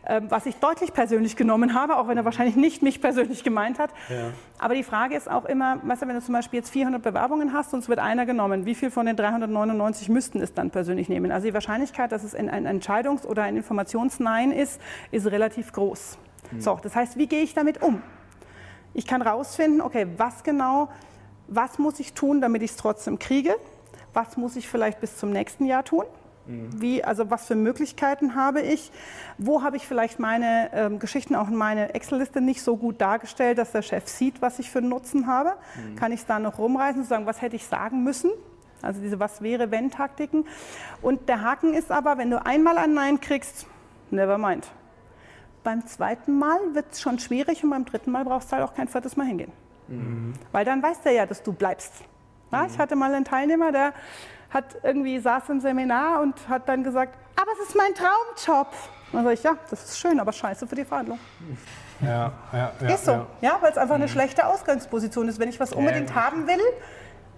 Ähm, 0.05 0.27
was 0.31 0.47
ich 0.47 0.57
deutlich 0.57 0.93
persönlich 0.93 1.37
genommen 1.37 1.75
habe, 1.75 1.97
auch 1.97 2.09
wenn 2.09 2.17
er 2.17 2.25
wahrscheinlich 2.25 2.57
nicht 2.57 2.83
mich 2.83 3.01
persönlich 3.01 3.45
gemeint 3.45 3.79
hat. 3.79 3.91
Ja. 4.09 4.31
Aber 4.59 4.75
die 4.75 4.83
Frage 4.83 5.17
ist 5.17 5.31
auch 5.31 5.45
immer, 5.45 5.79
weißt 5.83 6.03
du, 6.03 6.09
wenn 6.09 6.15
du 6.17 6.23
zum 6.23 6.35
Beispiel 6.35 6.59
jetzt 6.59 6.71
400 6.71 7.03
Bewerbungen 7.03 7.53
hast 7.53 7.73
und 7.73 7.81
es 7.81 7.89
wird 7.89 7.99
einer 7.99 8.27
genommen, 8.27 8.67
wie 8.67 8.75
viel 8.75 8.91
von 8.91 9.07
den 9.07 9.17
399 9.17 10.09
müssten 10.09 10.41
es 10.41 10.55
dann 10.55 10.71
persönlich 10.71 11.09
nehmen? 11.09 11.31
Also 11.31 11.47
die 11.47 11.55
Wahrscheinlichkeit, 11.55 12.11
dass 12.11 12.25
es 12.25 12.35
ein 12.35 12.49
Entscheidungs- 12.49 13.27
oder 13.27 13.43
ein 13.43 13.57
Informationsnein 13.57 14.51
ist, 14.51 14.81
ist 15.11 15.27
relativ 15.27 15.52
relativ 15.53 15.73
groß. 15.73 16.19
Mhm. 16.51 16.61
So, 16.61 16.79
das 16.83 16.95
heißt, 16.95 17.17
wie 17.19 17.27
gehe 17.27 17.43
ich 17.43 17.55
damit 17.55 17.83
um? 17.83 18.03
Ich 18.95 19.07
kann 19.07 19.23
rausfinden, 19.23 19.81
okay, 19.81 20.07
was 20.17 20.43
genau, 20.43 20.89
was 21.49 21.79
muss 21.79 22.01
ich 22.01 22.15
tun, 22.15 22.41
damit 22.41 22.63
ich 22.63 22.73
es 22.73 22.77
trotzdem 22.77 23.19
kriege? 23.19 23.57
Was 24.13 24.37
muss 24.37 24.57
ich 24.57 24.69
vielleicht 24.69 25.01
bis 25.01 25.17
zum 25.17 25.31
nächsten 25.31 25.65
Jahr 25.65 25.85
tun? 25.85 26.05
Mhm. 26.47 26.81
Wie, 26.81 27.05
also 27.05 27.31
was 27.31 27.47
für 27.47 27.55
Möglichkeiten 27.55 28.35
habe 28.35 28.61
ich? 28.61 28.91
Wo 29.39 29.63
habe 29.63 29.77
ich 29.77 29.87
vielleicht 29.87 30.19
meine 30.19 30.71
ähm, 30.75 30.99
Geschichten 30.99 31.35
auch 31.35 31.49
in 31.49 31.57
meine 31.57 31.95
Excel-Liste 31.95 32.41
nicht 32.41 32.63
so 32.63 32.77
gut 32.77 33.01
dargestellt, 33.01 33.59
dass 33.59 33.73
der 33.73 33.83
Chef 33.83 34.09
sieht, 34.09 34.43
was 34.43 34.59
ich 34.59 34.71
für 34.71 34.79
einen 34.79 34.89
Nutzen 34.89 35.27
habe? 35.27 35.55
Mhm. 35.77 35.97
Kann 35.97 36.13
ich 36.13 36.21
es 36.21 36.27
da 36.27 36.39
noch 36.39 36.59
rumreißen 36.59 37.03
und 37.03 37.09
sagen, 37.09 37.27
was 37.27 37.41
hätte 37.41 37.57
ich 37.57 37.67
sagen 37.67 38.03
müssen? 38.03 38.31
Also 38.83 39.01
diese 39.01 39.21
Was 39.21 39.41
wäre 39.41 39.71
wenn 39.71 39.91
Taktiken. 39.91 40.45
Und 41.01 41.29
der 41.29 41.43
Haken 41.43 41.73
ist 41.73 41.93
aber, 41.93 42.19
wenn 42.19 42.31
du 42.31 42.45
einmal 42.45 42.77
ein 42.77 42.95
Nein 42.95 43.21
kriegst, 43.21 43.67
never 44.11 44.37
mind. 44.37 44.69
Beim 45.65 45.87
zweiten 45.87 46.39
Mal 46.39 46.59
wird 46.73 46.87
es 46.93 47.01
schon 47.01 47.19
schwierig 47.19 47.63
und 47.63 47.71
beim 47.71 47.85
dritten 47.85 48.11
Mal 48.11 48.25
brauchst 48.25 48.51
du 48.51 48.57
halt 48.57 48.65
auch 48.65 48.75
kein 48.75 48.89
viertes 48.89 49.17
Mal 49.17 49.27
hingehen. 49.27 49.53
Mhm. 49.89 50.35
Weil 50.51 50.65
dann 50.65 50.83
weiß 50.83 51.03
der 51.03 51.13
ja, 51.13 51.27
dass 51.27 51.43
du 51.43 51.53
bleibst. 51.53 51.93
Ja, 52.51 52.67
ich 52.67 52.79
hatte 52.79 52.97
mal 52.97 53.15
einen 53.15 53.25
Teilnehmer, 53.25 53.73
der 53.73 53.95
hat 54.51 54.77
irgendwie 54.83 55.19
saß 55.19 55.49
im 55.49 55.61
Seminar 55.61 56.21
und 56.21 56.35
hat 56.49 56.69
dann 56.69 56.85
gesagt, 56.85 57.17
aber 57.37 57.51
es 57.61 57.69
ist 57.69 57.77
mein 57.77 57.95
Traumjob. 57.95 58.69
Und 59.13 59.15
dann 59.15 59.25
sage 59.25 59.35
ich, 59.35 59.43
ja, 59.43 59.57
das 59.71 59.85
ist 59.85 59.99
schön, 59.99 60.21
aber 60.21 60.33
scheiße 60.33 60.67
für 60.67 60.75
die 60.75 60.85
Verhandlung. 60.85 61.19
Ja, 62.01 62.33
ja, 62.53 62.73
ja. 62.81 62.89
Ist 62.95 63.05
so, 63.05 63.13
ja, 63.13 63.27
ja 63.41 63.59
weil 63.61 63.71
es 63.71 63.79
einfach 63.79 63.97
mhm. 63.97 64.03
eine 64.03 64.11
schlechte 64.11 64.47
Ausgangsposition 64.47 65.29
ist. 65.29 65.39
Wenn 65.39 65.49
ich 65.49 65.61
was 65.61 65.73
unbedingt 65.73 66.11
ja, 66.11 66.17
haben 66.17 66.47
will, 66.47 66.61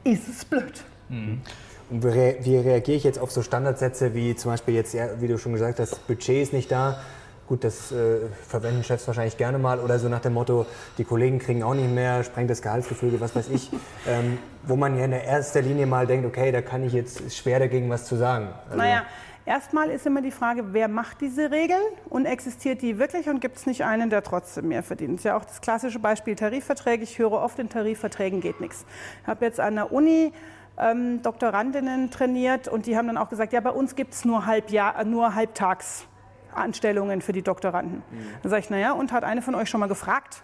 ist 0.04 0.28
es 0.28 0.44
blöd. 0.44 0.82
Mhm. 1.08 1.42
Und 1.90 2.02
wie 2.02 2.56
reagiere 2.56 2.96
ich 2.96 3.04
jetzt 3.04 3.18
auf 3.18 3.30
so 3.30 3.42
Standardsätze 3.42 4.14
wie 4.14 4.34
zum 4.34 4.50
Beispiel 4.50 4.74
jetzt, 4.74 4.94
wie 4.94 5.28
du 5.28 5.38
schon 5.38 5.52
gesagt 5.52 5.78
hast, 5.78 6.06
Budget 6.06 6.42
ist 6.42 6.52
nicht 6.52 6.72
da, 6.72 6.98
Gut, 7.46 7.62
das 7.62 7.92
äh, 7.92 8.20
verwenden 8.48 8.82
Chefs 8.84 9.06
wahrscheinlich 9.06 9.36
gerne 9.36 9.58
mal 9.58 9.78
oder 9.78 9.98
so 9.98 10.08
nach 10.08 10.20
dem 10.20 10.32
Motto, 10.32 10.64
die 10.96 11.04
Kollegen 11.04 11.38
kriegen 11.38 11.62
auch 11.62 11.74
nicht 11.74 11.90
mehr, 11.90 12.24
sprengt 12.24 12.48
das 12.48 12.62
Gehaltsgefüge, 12.62 13.20
was 13.20 13.36
weiß 13.36 13.50
ich. 13.50 13.70
ähm, 14.08 14.38
wo 14.62 14.76
man 14.76 14.96
ja 14.96 15.04
in 15.04 15.10
der 15.10 15.24
erster 15.24 15.60
Linie 15.60 15.86
mal 15.86 16.06
denkt, 16.06 16.26
okay, 16.26 16.52
da 16.52 16.62
kann 16.62 16.84
ich 16.84 16.94
jetzt 16.94 17.36
schwer 17.36 17.58
dagegen 17.58 17.90
was 17.90 18.06
zu 18.06 18.16
sagen. 18.16 18.48
Also 18.66 18.78
naja, 18.78 19.02
erstmal 19.44 19.90
ist 19.90 20.06
immer 20.06 20.22
die 20.22 20.30
Frage, 20.30 20.72
wer 20.72 20.88
macht 20.88 21.20
diese 21.20 21.50
Regeln 21.50 21.82
und 22.08 22.24
existiert 22.24 22.80
die 22.80 22.98
wirklich 22.98 23.28
und 23.28 23.40
gibt 23.40 23.56
es 23.56 23.66
nicht 23.66 23.84
einen, 23.84 24.08
der 24.08 24.22
trotzdem 24.22 24.68
mehr 24.68 24.82
verdient? 24.82 25.14
Das 25.14 25.20
ist 25.20 25.24
ja 25.24 25.36
auch 25.36 25.44
das 25.44 25.60
klassische 25.60 25.98
Beispiel 25.98 26.34
Tarifverträge. 26.34 27.02
Ich 27.02 27.18
höre 27.18 27.32
oft, 27.32 27.58
in 27.58 27.68
Tarifverträgen 27.68 28.40
geht 28.40 28.60
nichts. 28.60 28.86
Ich 29.22 29.28
habe 29.28 29.44
jetzt 29.44 29.60
an 29.60 29.74
der 29.74 29.92
Uni 29.92 30.32
ähm, 30.78 31.22
Doktorandinnen 31.22 32.10
trainiert 32.10 32.68
und 32.68 32.86
die 32.86 32.96
haben 32.96 33.06
dann 33.06 33.18
auch 33.18 33.28
gesagt, 33.28 33.52
ja, 33.52 33.60
bei 33.60 33.70
uns 33.70 33.94
gibt 33.96 34.14
es 34.14 34.24
nur, 34.24 34.46
halb 34.46 34.70
nur 35.04 35.34
halbtags. 35.34 36.06
Anstellungen 36.56 37.22
für 37.22 37.32
die 37.32 37.42
Doktoranden. 37.42 38.02
Mhm. 38.10 38.26
Dann 38.42 38.50
sage 38.50 38.60
ich, 38.60 38.70
naja, 38.70 38.92
und 38.92 39.12
hat 39.12 39.24
eine 39.24 39.42
von 39.42 39.54
euch 39.54 39.68
schon 39.68 39.80
mal 39.80 39.86
gefragt? 39.86 40.42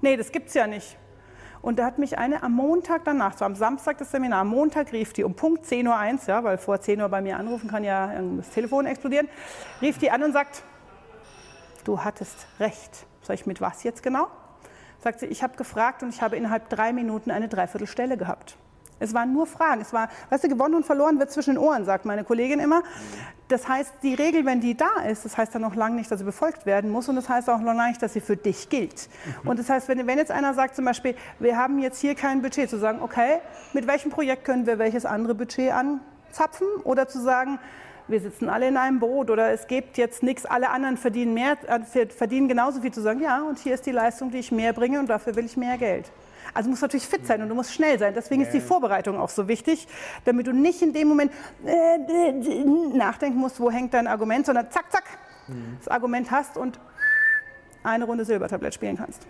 Nee, 0.00 0.16
das 0.16 0.32
gibt 0.32 0.48
es 0.48 0.54
ja 0.54 0.66
nicht. 0.66 0.98
Und 1.62 1.78
da 1.78 1.86
hat 1.86 1.98
mich 1.98 2.18
eine 2.18 2.42
am 2.42 2.52
Montag 2.52 3.04
danach, 3.04 3.38
so 3.38 3.44
am 3.44 3.54
Samstag 3.54 3.98
das 3.98 4.10
Seminar, 4.10 4.40
am 4.40 4.48
Montag 4.48 4.92
rief 4.92 5.12
die 5.12 5.22
um 5.22 5.34
Punkt 5.34 5.64
10.01 5.64 5.86
Uhr, 5.86 6.28
ja, 6.28 6.44
weil 6.44 6.58
vor 6.58 6.80
10 6.80 7.00
Uhr 7.00 7.08
bei 7.08 7.20
mir 7.20 7.36
anrufen 7.36 7.70
kann 7.70 7.84
ja 7.84 8.12
das 8.36 8.50
Telefon 8.50 8.86
explodieren, 8.86 9.28
rief 9.80 9.98
die 9.98 10.10
an 10.10 10.24
und 10.24 10.32
sagt, 10.32 10.64
du 11.84 12.02
hattest 12.02 12.48
recht. 12.58 13.06
Sag 13.22 13.34
ich, 13.34 13.46
mit 13.46 13.60
was 13.60 13.84
jetzt 13.84 14.02
genau? 14.02 14.26
Sagt 14.98 15.20
sie, 15.20 15.26
ich 15.26 15.44
habe 15.44 15.56
gefragt 15.56 16.02
und 16.02 16.08
ich 16.08 16.20
habe 16.20 16.36
innerhalb 16.36 16.68
drei 16.68 16.92
Minuten 16.92 17.30
eine 17.30 17.48
Dreiviertelstelle 17.48 18.16
gehabt. 18.16 18.56
Es 19.02 19.14
waren 19.14 19.32
nur 19.32 19.46
Fragen. 19.46 19.80
Es 19.80 19.92
war, 19.92 20.08
weißt 20.30 20.44
du, 20.44 20.48
gewonnen 20.48 20.74
und 20.74 20.86
verloren 20.86 21.18
wird 21.18 21.30
zwischen 21.30 21.54
den 21.54 21.58
Ohren, 21.58 21.84
sagt 21.84 22.04
meine 22.04 22.24
Kollegin 22.24 22.60
immer. 22.60 22.82
Das 23.48 23.68
heißt, 23.68 23.94
die 24.02 24.14
Regel, 24.14 24.46
wenn 24.46 24.60
die 24.60 24.74
da 24.74 25.02
ist, 25.06 25.26
das 25.26 25.36
heißt 25.36 25.54
dann 25.54 25.62
noch 25.62 25.74
lange 25.74 25.96
nicht, 25.96 26.10
dass 26.10 26.20
sie 26.20 26.24
befolgt 26.24 26.64
werden 26.64 26.90
muss 26.90 27.08
und 27.08 27.16
das 27.16 27.28
heißt 27.28 27.50
auch 27.50 27.58
noch 27.58 27.74
lange 27.74 27.88
nicht, 27.90 28.02
dass 28.02 28.14
sie 28.14 28.20
für 28.20 28.36
dich 28.36 28.70
gilt. 28.70 29.08
Mhm. 29.42 29.50
Und 29.50 29.58
das 29.58 29.68
heißt, 29.68 29.88
wenn, 29.88 30.06
wenn 30.06 30.16
jetzt 30.16 30.30
einer 30.30 30.54
sagt 30.54 30.74
zum 30.74 30.86
Beispiel, 30.86 31.14
wir 31.38 31.58
haben 31.58 31.78
jetzt 31.78 32.00
hier 32.00 32.14
kein 32.14 32.40
Budget, 32.40 32.70
zu 32.70 32.78
sagen, 32.78 33.00
okay, 33.02 33.40
mit 33.74 33.86
welchem 33.86 34.10
Projekt 34.10 34.44
können 34.44 34.66
wir 34.66 34.78
welches 34.78 35.04
andere 35.04 35.34
Budget 35.34 35.72
anzapfen 35.72 36.66
oder 36.84 37.08
zu 37.08 37.20
sagen, 37.20 37.58
wir 38.08 38.20
sitzen 38.20 38.48
alle 38.48 38.68
in 38.68 38.76
einem 38.76 39.00
Boot 39.00 39.30
oder 39.30 39.50
es 39.50 39.66
gibt 39.66 39.98
jetzt 39.98 40.22
nichts, 40.22 40.46
alle 40.46 40.70
anderen 40.70 40.96
verdienen 40.96 41.34
mehr, 41.34 41.56
äh, 41.66 42.06
verdienen 42.06 42.48
genauso 42.48 42.80
viel 42.80 42.92
zu 42.92 43.00
sagen, 43.00 43.20
ja, 43.20 43.42
und 43.42 43.58
hier 43.58 43.74
ist 43.74 43.86
die 43.86 43.92
Leistung, 43.92 44.30
die 44.30 44.38
ich 44.38 44.50
mehr 44.50 44.72
bringe 44.72 44.98
und 44.98 45.08
dafür 45.08 45.36
will 45.36 45.44
ich 45.44 45.56
mehr 45.56 45.78
Geld. 45.78 46.10
Also 46.54 46.66
du 46.66 46.70
musst 46.70 46.82
natürlich 46.82 47.06
fit 47.06 47.26
sein 47.26 47.42
und 47.42 47.48
du 47.48 47.54
musst 47.54 47.72
schnell 47.72 47.98
sein. 47.98 48.12
Deswegen 48.14 48.42
ist 48.42 48.52
die 48.52 48.60
Vorbereitung 48.60 49.18
auch 49.18 49.28
so 49.28 49.48
wichtig, 49.48 49.86
damit 50.24 50.46
du 50.46 50.52
nicht 50.52 50.82
in 50.82 50.92
dem 50.92 51.08
Moment 51.08 51.32
äh, 51.64 51.98
nachdenken 52.94 53.38
musst, 53.38 53.60
wo 53.60 53.70
hängt 53.70 53.94
dein 53.94 54.06
Argument, 54.06 54.46
sondern 54.46 54.70
zack, 54.70 54.90
zack, 54.90 55.04
mhm. 55.48 55.76
das 55.78 55.88
Argument 55.88 56.30
hast 56.30 56.56
und 56.56 56.78
eine 57.82 58.04
Runde 58.04 58.24
Silbertablett 58.24 58.74
spielen 58.74 58.96
kannst. 58.96 59.26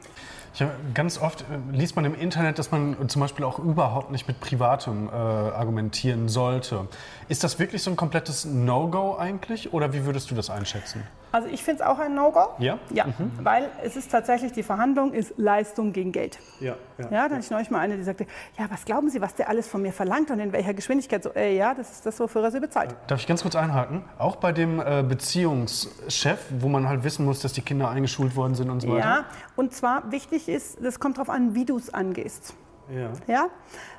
Ja, 0.54 0.70
ganz 0.92 1.18
oft 1.18 1.42
äh, 1.42 1.44
liest 1.72 1.96
man 1.96 2.04
im 2.04 2.14
Internet, 2.14 2.58
dass 2.58 2.70
man 2.70 2.96
zum 3.08 3.20
Beispiel 3.20 3.44
auch 3.44 3.58
überhaupt 3.58 4.10
nicht 4.10 4.28
mit 4.28 4.40
Privatem 4.40 5.08
äh, 5.08 5.12
argumentieren 5.12 6.28
sollte. 6.28 6.88
Ist 7.28 7.42
das 7.42 7.58
wirklich 7.58 7.82
so 7.82 7.90
ein 7.90 7.96
komplettes 7.96 8.44
No-Go 8.44 9.16
eigentlich 9.16 9.72
oder 9.72 9.92
wie 9.92 10.04
würdest 10.04 10.30
du 10.30 10.34
das 10.34 10.50
einschätzen? 10.50 11.02
Also 11.32 11.48
ich 11.48 11.64
finde 11.64 11.82
es 11.82 11.88
auch 11.88 11.98
ein 11.98 12.14
No-Go. 12.14 12.50
Ja? 12.58 12.78
Ja, 12.90 13.06
mhm. 13.06 13.30
weil 13.42 13.70
es 13.82 13.96
ist 13.96 14.10
tatsächlich, 14.10 14.52
die 14.52 14.62
Verhandlung 14.62 15.14
ist 15.14 15.32
Leistung 15.38 15.94
gegen 15.94 16.12
Geld. 16.12 16.38
Ja, 16.60 16.74
ja. 16.98 17.04
Ja, 17.04 17.28
da 17.28 17.34
hatte 17.36 17.44
ich 17.44 17.50
neulich 17.50 17.70
mal 17.70 17.78
eine, 17.78 17.96
die 17.96 18.02
sagte, 18.02 18.26
ja, 18.58 18.66
was 18.68 18.84
glauben 18.84 19.08
Sie, 19.08 19.22
was 19.22 19.34
der 19.34 19.48
alles 19.48 19.66
von 19.66 19.80
mir 19.80 19.92
verlangt 19.92 20.30
und 20.30 20.38
in 20.40 20.52
welcher 20.52 20.74
Geschwindigkeit? 20.74 21.22
So, 21.22 21.30
äh, 21.30 21.56
ja, 21.56 21.72
das 21.72 21.90
ist 21.90 22.06
das, 22.06 22.20
wofür 22.20 22.44
er 22.44 22.50
sie 22.50 22.60
bezahlt. 22.60 22.94
Darf 23.06 23.18
ich 23.18 23.26
ganz 23.26 23.40
kurz 23.40 23.56
einhaken? 23.56 24.04
Auch 24.18 24.36
bei 24.36 24.52
dem 24.52 24.78
äh, 24.78 25.02
Beziehungschef, 25.02 26.38
wo 26.58 26.68
man 26.68 26.86
halt 26.86 27.02
wissen 27.02 27.24
muss, 27.24 27.40
dass 27.40 27.54
die 27.54 27.62
Kinder 27.62 27.88
eingeschult 27.88 28.36
worden 28.36 28.54
sind 28.54 28.68
und 28.68 28.80
so 28.80 28.88
weiter? 28.88 28.98
Ja, 28.98 29.24
und 29.56 29.72
zwar 29.72 30.12
wichtig 30.12 30.41
ist, 30.48 30.78
das 30.82 31.00
kommt 31.00 31.18
darauf 31.18 31.30
an, 31.30 31.54
wie 31.54 31.64
du 31.64 31.76
es 31.76 31.92
angehst. 31.92 32.54
Ja. 32.90 33.12
ja. 33.26 33.46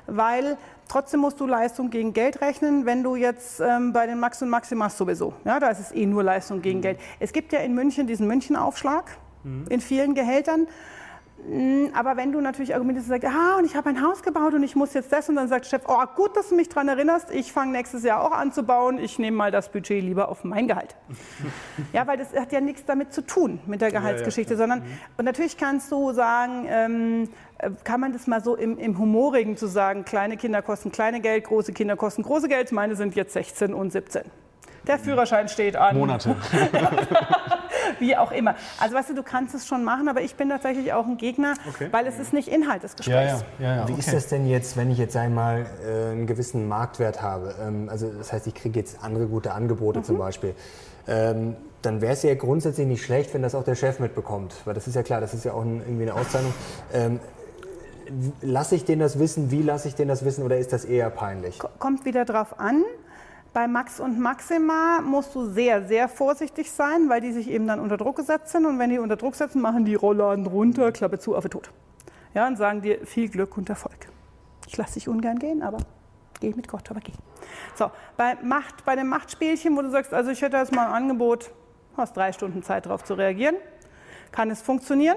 Weil 0.06 0.56
trotzdem 0.88 1.20
musst 1.20 1.40
du 1.40 1.46
Leistung 1.46 1.90
gegen 1.90 2.12
Geld 2.12 2.40
rechnen, 2.40 2.86
wenn 2.86 3.02
du 3.02 3.16
jetzt 3.16 3.60
ähm, 3.60 3.92
bei 3.92 4.06
den 4.06 4.20
Max 4.20 4.42
und 4.42 4.50
Maxi 4.50 4.74
machst 4.74 4.98
sowieso. 4.98 5.34
Ja, 5.44 5.58
da 5.58 5.68
ist 5.68 5.80
es 5.80 5.92
eh 5.92 6.06
nur 6.06 6.22
Leistung 6.22 6.62
gegen 6.62 6.78
mhm. 6.78 6.82
Geld. 6.82 7.00
Es 7.18 7.32
gibt 7.32 7.52
ja 7.52 7.60
in 7.60 7.74
München 7.74 8.06
diesen 8.06 8.26
Münchenaufschlag 8.26 9.16
mhm. 9.42 9.66
in 9.68 9.80
vielen 9.80 10.14
Gehältern. 10.14 10.66
Mm, 11.46 11.86
aber 11.92 12.16
wenn 12.16 12.32
du 12.32 12.40
natürlich 12.40 12.74
argumentierst 12.74 13.10
und 13.10 13.20
sagst, 13.20 13.36
ah, 13.36 13.58
und 13.58 13.64
ich 13.64 13.76
habe 13.76 13.90
ein 13.90 14.02
Haus 14.02 14.22
gebaut 14.22 14.54
und 14.54 14.62
ich 14.62 14.76
muss 14.76 14.94
jetzt 14.94 15.12
das, 15.12 15.28
und 15.28 15.36
dann 15.36 15.48
sagt 15.48 15.66
der 15.66 15.70
Chef, 15.70 15.82
oh, 15.86 16.02
gut, 16.16 16.36
dass 16.36 16.48
du 16.48 16.54
mich 16.54 16.68
daran 16.68 16.88
erinnerst, 16.88 17.30
ich 17.30 17.52
fange 17.52 17.72
nächstes 17.72 18.02
Jahr 18.02 18.22
auch 18.22 18.32
an 18.32 18.52
zu 18.52 18.62
bauen, 18.62 18.98
ich 18.98 19.18
nehme 19.18 19.36
mal 19.36 19.50
das 19.50 19.68
Budget 19.68 20.02
lieber 20.02 20.28
auf 20.28 20.44
mein 20.44 20.68
Gehalt. 20.68 20.96
ja, 21.92 22.06
weil 22.06 22.16
das 22.16 22.34
hat 22.34 22.52
ja 22.52 22.60
nichts 22.60 22.84
damit 22.86 23.12
zu 23.12 23.22
tun, 23.22 23.60
mit 23.66 23.82
der 23.82 23.90
Gehaltsgeschichte, 23.90 24.54
ja, 24.54 24.60
ja, 24.60 24.62
sondern, 24.66 24.78
mhm. 24.80 24.98
und 25.18 25.24
natürlich 25.26 25.58
kannst 25.58 25.92
du 25.92 26.12
sagen, 26.12 26.66
ähm, 26.68 27.28
äh, 27.58 27.70
kann 27.84 28.00
man 28.00 28.12
das 28.12 28.26
mal 28.26 28.42
so 28.42 28.56
im, 28.56 28.78
im 28.78 28.98
Humorigen 28.98 29.56
zu 29.56 29.66
sagen, 29.66 30.04
kleine 30.04 30.36
Kinder 30.36 30.62
kosten 30.62 30.92
kleine 30.92 31.20
Geld, 31.20 31.44
große 31.44 31.72
Kinder 31.72 31.96
kosten 31.96 32.22
große 32.22 32.48
Geld, 32.48 32.72
meine 32.72 32.96
sind 32.96 33.14
jetzt 33.14 33.34
16 33.34 33.74
und 33.74 33.92
17. 33.92 34.22
Der 34.86 34.98
Führerschein 34.98 35.48
steht 35.48 35.76
an. 35.76 35.96
Monate. 35.96 36.36
Wie 37.98 38.16
auch 38.16 38.32
immer. 38.32 38.54
Also 38.78 38.94
weißt 38.94 39.10
du, 39.10 39.14
du 39.14 39.22
kannst 39.22 39.54
es 39.54 39.66
schon 39.66 39.84
machen, 39.84 40.08
aber 40.08 40.22
ich 40.22 40.34
bin 40.34 40.48
tatsächlich 40.48 40.92
auch 40.92 41.06
ein 41.06 41.16
Gegner, 41.16 41.54
okay. 41.68 41.88
weil 41.90 42.06
es 42.06 42.18
ist 42.18 42.32
nicht 42.32 42.48
Inhalt 42.48 42.82
des 42.82 42.96
Gesprächs. 42.96 43.44
Ja, 43.58 43.66
ja, 43.66 43.76
ja, 43.76 43.88
Wie 43.88 43.92
okay. 43.92 44.00
ist 44.00 44.12
das 44.12 44.28
denn 44.28 44.46
jetzt, 44.46 44.76
wenn 44.76 44.90
ich 44.90 44.98
jetzt 44.98 45.16
einmal 45.16 45.66
äh, 45.84 46.12
einen 46.12 46.26
gewissen 46.26 46.68
Marktwert 46.68 47.22
habe? 47.22 47.54
Ähm, 47.60 47.88
also 47.88 48.10
das 48.10 48.32
heißt, 48.32 48.46
ich 48.46 48.54
kriege 48.54 48.78
jetzt 48.78 49.02
andere 49.02 49.26
gute 49.26 49.52
Angebote 49.52 50.00
mhm. 50.00 50.04
zum 50.04 50.18
Beispiel. 50.18 50.54
Ähm, 51.06 51.56
dann 51.82 52.00
wäre 52.00 52.14
es 52.14 52.22
ja 52.22 52.34
grundsätzlich 52.34 52.86
nicht 52.86 53.04
schlecht, 53.04 53.34
wenn 53.34 53.42
das 53.42 53.54
auch 53.54 53.64
der 53.64 53.74
Chef 53.74 54.00
mitbekommt. 54.00 54.54
Weil 54.64 54.74
das 54.74 54.86
ist 54.86 54.94
ja 54.94 55.02
klar, 55.02 55.20
das 55.20 55.34
ist 55.34 55.44
ja 55.44 55.52
auch 55.52 55.62
ein, 55.62 55.80
irgendwie 55.80 56.10
eine 56.10 56.14
Auszeichnung. 56.14 56.54
Ähm, 56.92 57.20
lasse 58.40 58.76
ich 58.76 58.84
den 58.84 58.98
das 58.98 59.18
wissen? 59.18 59.50
Wie 59.50 59.62
lasse 59.62 59.88
ich 59.88 59.94
den 59.94 60.08
das 60.08 60.24
wissen? 60.24 60.44
Oder 60.44 60.58
ist 60.58 60.72
das 60.72 60.84
eher 60.84 61.10
peinlich? 61.10 61.58
Kommt 61.78 62.04
wieder 62.04 62.24
drauf 62.24 62.58
an. 62.58 62.84
Bei 63.54 63.68
Max 63.68 64.00
und 64.00 64.18
Maxima 64.18 65.00
musst 65.00 65.32
du 65.36 65.46
sehr, 65.46 65.86
sehr 65.86 66.08
vorsichtig 66.08 66.72
sein, 66.72 67.08
weil 67.08 67.20
die 67.20 67.30
sich 67.30 67.48
eben 67.48 67.68
dann 67.68 67.78
unter 67.78 67.96
Druck 67.96 68.16
gesetzt 68.16 68.48
sind. 68.48 68.66
Und 68.66 68.80
wenn 68.80 68.90
die 68.90 68.98
unter 68.98 69.14
Druck 69.14 69.36
setzen, 69.36 69.62
machen 69.62 69.84
die 69.84 69.94
Rollladen 69.94 70.44
runter, 70.44 70.90
Klappe 70.90 71.20
zu, 71.20 71.36
Affe 71.36 71.48
tot. 71.48 71.70
Ja, 72.34 72.48
und 72.48 72.56
sagen 72.56 72.82
dir 72.82 73.06
viel 73.06 73.28
Glück 73.28 73.56
und 73.56 73.70
Erfolg. 73.70 74.08
Ich 74.66 74.76
lasse 74.76 74.94
dich 74.94 75.08
ungern 75.08 75.38
gehen, 75.38 75.62
aber 75.62 75.78
geh 76.40 76.52
mit 76.52 76.66
Gott, 76.66 76.90
aber 76.90 76.98
geh. 76.98 77.12
So, 77.76 77.92
bei, 78.16 78.34
Macht, 78.42 78.84
bei 78.84 78.96
dem 78.96 79.06
Machtspielchen, 79.06 79.76
wo 79.76 79.82
du 79.82 79.90
sagst, 79.90 80.12
also 80.12 80.32
ich 80.32 80.42
hätte 80.42 80.56
jetzt 80.56 80.74
mal 80.74 80.88
ein 80.88 80.92
Angebot, 80.92 81.52
hast 81.96 82.16
drei 82.16 82.32
Stunden 82.32 82.64
Zeit 82.64 82.86
darauf 82.86 83.04
zu 83.04 83.14
reagieren, 83.14 83.54
kann 84.32 84.50
es 84.50 84.62
funktionieren? 84.62 85.16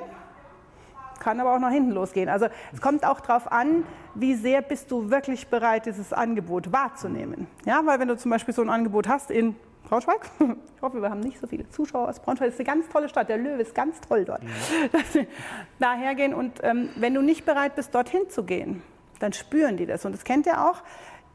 Kann 1.19 1.39
aber 1.39 1.55
auch 1.55 1.59
nach 1.59 1.71
hinten 1.71 1.91
losgehen. 1.91 2.29
Also 2.29 2.47
es 2.73 2.81
kommt 2.81 3.05
auch 3.05 3.19
darauf 3.19 3.51
an, 3.51 3.83
wie 4.15 4.35
sehr 4.35 4.61
bist 4.61 4.91
du 4.91 5.09
wirklich 5.09 5.47
bereit, 5.47 5.85
dieses 5.85 6.13
Angebot 6.13 6.71
wahrzunehmen. 6.71 7.47
Ja, 7.65 7.81
weil 7.85 7.99
wenn 7.99 8.07
du 8.07 8.17
zum 8.17 8.31
Beispiel 8.31 8.53
so 8.53 8.61
ein 8.61 8.69
Angebot 8.69 9.07
hast 9.07 9.31
in 9.31 9.55
Braunschweig, 9.87 10.29
ich 10.39 10.81
hoffe, 10.81 11.01
wir 11.01 11.09
haben 11.09 11.21
nicht 11.21 11.39
so 11.39 11.47
viele 11.47 11.69
Zuschauer 11.69 12.09
aus 12.09 12.19
Braunschweig, 12.19 12.47
das 12.47 12.59
ist 12.59 12.67
eine 12.67 12.77
ganz 12.77 12.89
tolle 12.89 13.09
Stadt, 13.09 13.29
der 13.29 13.37
Löwe 13.37 13.61
ist 13.61 13.75
ganz 13.75 14.01
toll 14.01 14.25
dort. 14.25 14.43
Mhm. 14.43 15.27
Daher 15.79 16.15
gehen 16.15 16.33
und 16.33 16.59
ähm, 16.63 16.89
wenn 16.95 17.13
du 17.13 17.21
nicht 17.21 17.45
bereit 17.45 17.75
bist, 17.75 17.93
dorthin 17.95 18.29
zu 18.29 18.43
gehen, 18.43 18.81
dann 19.19 19.33
spüren 19.33 19.77
die 19.77 19.85
das. 19.85 20.05
Und 20.05 20.11
das 20.11 20.23
kennt 20.23 20.45
ihr 20.45 20.63
auch 20.63 20.83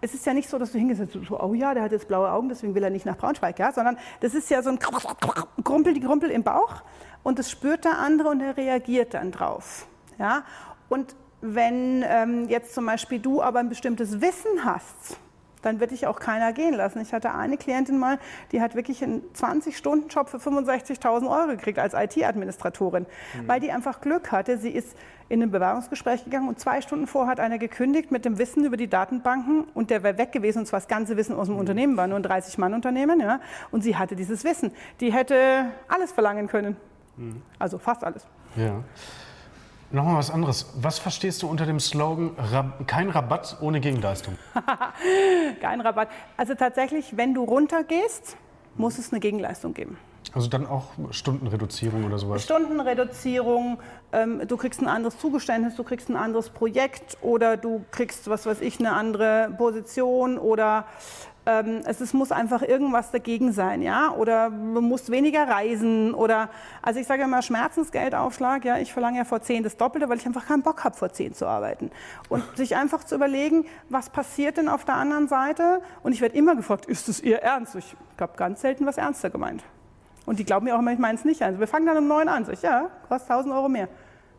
es 0.02 0.14
ist 0.14 0.26
ja 0.26 0.34
nicht 0.34 0.50
so, 0.50 0.58
dass 0.58 0.72
du 0.72 0.78
hingehst 0.78 1.00
und 1.00 1.26
so, 1.26 1.40
oh 1.40 1.54
ja, 1.54 1.72
der 1.74 1.84
hat 1.84 1.92
jetzt 1.92 2.08
blaue 2.08 2.30
Augen, 2.30 2.48
deswegen 2.48 2.74
will 2.74 2.82
er 2.82 2.90
nicht 2.90 3.06
nach 3.06 3.16
Braunschweig, 3.16 3.58
ja, 3.58 3.72
sondern 3.72 3.96
das 4.20 4.34
ist 4.34 4.50
ja 4.50 4.60
so 4.60 4.68
ein 4.68 4.78
Krumpel, 4.80 5.94
die 5.94 6.00
Krumpel 6.00 6.30
im 6.30 6.42
Bauch 6.42 6.82
und 7.22 7.38
das 7.38 7.50
spürt 7.50 7.84
der 7.84 7.98
andere 7.98 8.28
und 8.28 8.40
er 8.40 8.56
reagiert 8.56 9.14
dann 9.14 9.30
drauf. 9.30 9.86
Ja? 10.18 10.44
Und 10.88 11.14
wenn 11.40 12.04
ähm, 12.06 12.48
jetzt 12.48 12.74
zum 12.74 12.86
Beispiel 12.86 13.18
du 13.18 13.42
aber 13.42 13.58
ein 13.58 13.68
bestimmtes 13.68 14.20
Wissen 14.20 14.64
hast, 14.64 15.18
dann 15.62 15.80
wird 15.80 15.92
dich 15.92 16.06
auch 16.06 16.18
keiner 16.18 16.52
gehen 16.52 16.74
lassen. 16.74 17.00
Ich 17.00 17.12
hatte 17.12 17.34
eine 17.34 17.56
Klientin 17.56 17.98
mal, 17.98 18.18
die 18.50 18.60
hat 18.60 18.74
wirklich 18.74 19.02
einen 19.02 19.22
20-Stunden-Job 19.34 20.28
für 20.28 20.38
65.000 20.38 21.30
Euro 21.30 21.48
gekriegt 21.48 21.78
als 21.78 21.94
IT-Administratorin, 21.94 23.06
mhm. 23.06 23.48
weil 23.48 23.60
die 23.60 23.70
einfach 23.70 24.00
Glück 24.00 24.32
hatte. 24.32 24.58
Sie 24.58 24.70
ist 24.70 24.96
in 25.28 25.42
ein 25.42 25.50
Bewerbungsgespräch 25.50 26.24
gegangen 26.24 26.48
und 26.48 26.60
zwei 26.60 26.80
Stunden 26.80 27.06
vorher 27.06 27.30
hat 27.30 27.40
einer 27.40 27.58
gekündigt 27.58 28.10
mit 28.10 28.24
dem 28.24 28.38
Wissen 28.38 28.64
über 28.64 28.76
die 28.76 28.88
Datenbanken 28.88 29.64
und 29.72 29.90
der 29.90 30.02
wäre 30.02 30.18
weg 30.18 30.32
gewesen 30.32 30.58
und 30.58 30.66
zwar 30.66 30.80
das 30.80 30.88
ganze 30.88 31.16
Wissen 31.16 31.34
aus 31.34 31.46
dem 31.46 31.54
mhm. 31.54 31.60
Unternehmen, 31.60 31.96
war 31.96 32.06
nur 32.06 32.18
ein 32.18 32.24
30-Mann-Unternehmen. 32.24 33.20
Ja, 33.20 33.40
und 33.70 33.82
sie 33.82 33.96
hatte 33.96 34.16
dieses 34.16 34.44
Wissen. 34.44 34.72
Die 35.00 35.12
hätte 35.12 35.66
alles 35.88 36.12
verlangen 36.12 36.48
können. 36.48 36.76
Mhm. 37.22 37.42
Also 37.58 37.78
fast 37.78 38.04
alles. 38.04 38.26
Ja. 38.56 38.82
Nochmal 39.90 40.16
was 40.16 40.30
anderes. 40.30 40.72
Was 40.80 40.98
verstehst 40.98 41.42
du 41.42 41.48
unter 41.48 41.66
dem 41.66 41.78
Slogan 41.78 42.34
kein 42.86 43.10
Rabatt 43.10 43.58
ohne 43.60 43.80
Gegenleistung? 43.80 44.38
kein 45.60 45.82
Rabatt. 45.82 46.08
Also 46.36 46.54
tatsächlich, 46.54 47.16
wenn 47.16 47.34
du 47.34 47.44
runtergehst, 47.44 48.36
muss 48.76 48.98
es 48.98 49.12
eine 49.12 49.20
Gegenleistung 49.20 49.74
geben. 49.74 49.98
Also 50.32 50.48
dann 50.48 50.66
auch 50.66 50.92
Stundenreduzierung 51.10 52.04
oder 52.04 52.18
sowas? 52.18 52.42
Stundenreduzierung, 52.42 53.78
ähm, 54.12 54.40
du 54.48 54.56
kriegst 54.56 54.80
ein 54.80 54.88
anderes 54.88 55.18
Zugeständnis, 55.18 55.76
du 55.76 55.84
kriegst 55.84 56.08
ein 56.08 56.16
anderes 56.16 56.48
Projekt 56.48 57.18
oder 57.20 57.58
du 57.58 57.84
kriegst, 57.90 58.30
was 58.30 58.46
weiß 58.46 58.62
ich, 58.62 58.78
eine 58.78 58.92
andere 58.92 59.52
Position 59.58 60.38
oder 60.38 60.86
es, 61.44 62.00
es, 62.00 62.12
muss 62.12 62.30
einfach 62.30 62.62
irgendwas 62.62 63.10
dagegen 63.10 63.52
sein, 63.52 63.82
ja, 63.82 64.12
oder 64.12 64.48
man 64.48 64.84
muss 64.84 65.10
weniger 65.10 65.48
reisen 65.48 66.14
oder, 66.14 66.48
also 66.82 67.00
ich 67.00 67.06
sage 67.06 67.24
immer 67.24 67.42
Schmerzensgeldaufschlag, 67.42 68.64
ja, 68.64 68.78
ich 68.78 68.92
verlange 68.92 69.18
ja 69.18 69.24
vor 69.24 69.42
zehn 69.42 69.64
das 69.64 69.76
Doppelte, 69.76 70.08
weil 70.08 70.18
ich 70.18 70.26
einfach 70.26 70.46
keinen 70.46 70.62
Bock 70.62 70.84
habe, 70.84 70.96
vor 70.96 71.12
zehn 71.12 71.34
zu 71.34 71.46
arbeiten. 71.46 71.90
Und 72.28 72.44
sich 72.56 72.76
einfach 72.76 73.02
zu 73.02 73.16
überlegen, 73.16 73.66
was 73.88 74.08
passiert 74.10 74.56
denn 74.56 74.68
auf 74.68 74.84
der 74.84 74.94
anderen 74.94 75.26
Seite? 75.26 75.82
Und 76.04 76.12
ich 76.12 76.20
werde 76.20 76.36
immer 76.36 76.54
gefragt, 76.54 76.86
ist 76.86 77.08
es 77.08 77.20
ihr 77.20 77.38
Ernst? 77.38 77.74
Ich 77.74 77.96
habe 78.20 78.36
ganz 78.36 78.60
selten 78.60 78.86
was 78.86 78.96
ernster 78.96 79.30
gemeint. 79.30 79.64
Und 80.24 80.38
die 80.38 80.44
glauben 80.44 80.66
mir 80.66 80.76
auch 80.76 80.78
immer, 80.78 80.92
ich 80.92 81.00
meine 81.00 81.18
es 81.18 81.24
nicht. 81.24 81.42
Also 81.42 81.58
wir 81.58 81.66
fangen 81.66 81.86
dann 81.86 81.96
um 81.96 82.06
neun 82.06 82.28
an. 82.28 82.44
So 82.44 82.52
ich, 82.52 82.62
ja, 82.62 82.90
kostet 83.08 83.30
1000 83.30 83.52
Euro 83.54 83.68
mehr. 83.68 83.88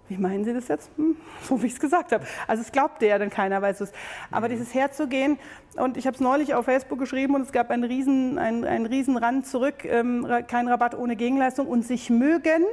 Wie 0.10 0.18
meinen 0.18 0.44
Sie 0.44 0.54
das 0.54 0.68
jetzt? 0.68 0.89
Hm, 0.98 1.16
so 1.44 1.62
wie 1.62 1.68
ich 1.68 1.74
es 1.74 1.80
gesagt 1.80 2.12
habe. 2.12 2.26
Also 2.48 2.62
es 2.62 2.72
glaubte 2.72 3.06
ja 3.06 3.18
dann 3.18 3.30
keiner, 3.30 3.62
weil 3.62 3.74
es 3.74 3.92
Aber 4.32 4.50
dieses 4.50 4.74
Herzugehen, 4.74 5.38
und 5.76 5.98
ich 5.98 6.06
habe 6.06 6.16
es 6.16 6.22
neulich 6.22 6.54
auf 6.54 6.66
Facebook 6.66 7.00
geschrieben 7.00 7.36
und 7.36 7.42
es 7.42 7.52
gab 7.52 7.72
einen 7.72 7.84
riesen, 7.84 8.38
einen, 8.38 8.66
einen 8.66 8.86
riesen 8.86 9.18
Rand 9.18 9.48
zurück, 9.48 9.86
ähm, 9.86 10.28
kein 10.48 10.68
Rabatt 10.68 10.96
ohne 10.96 11.16
Gegenleistung 11.16 11.68
und 11.68 11.86
sich 11.86 12.10
mögen 12.10 12.66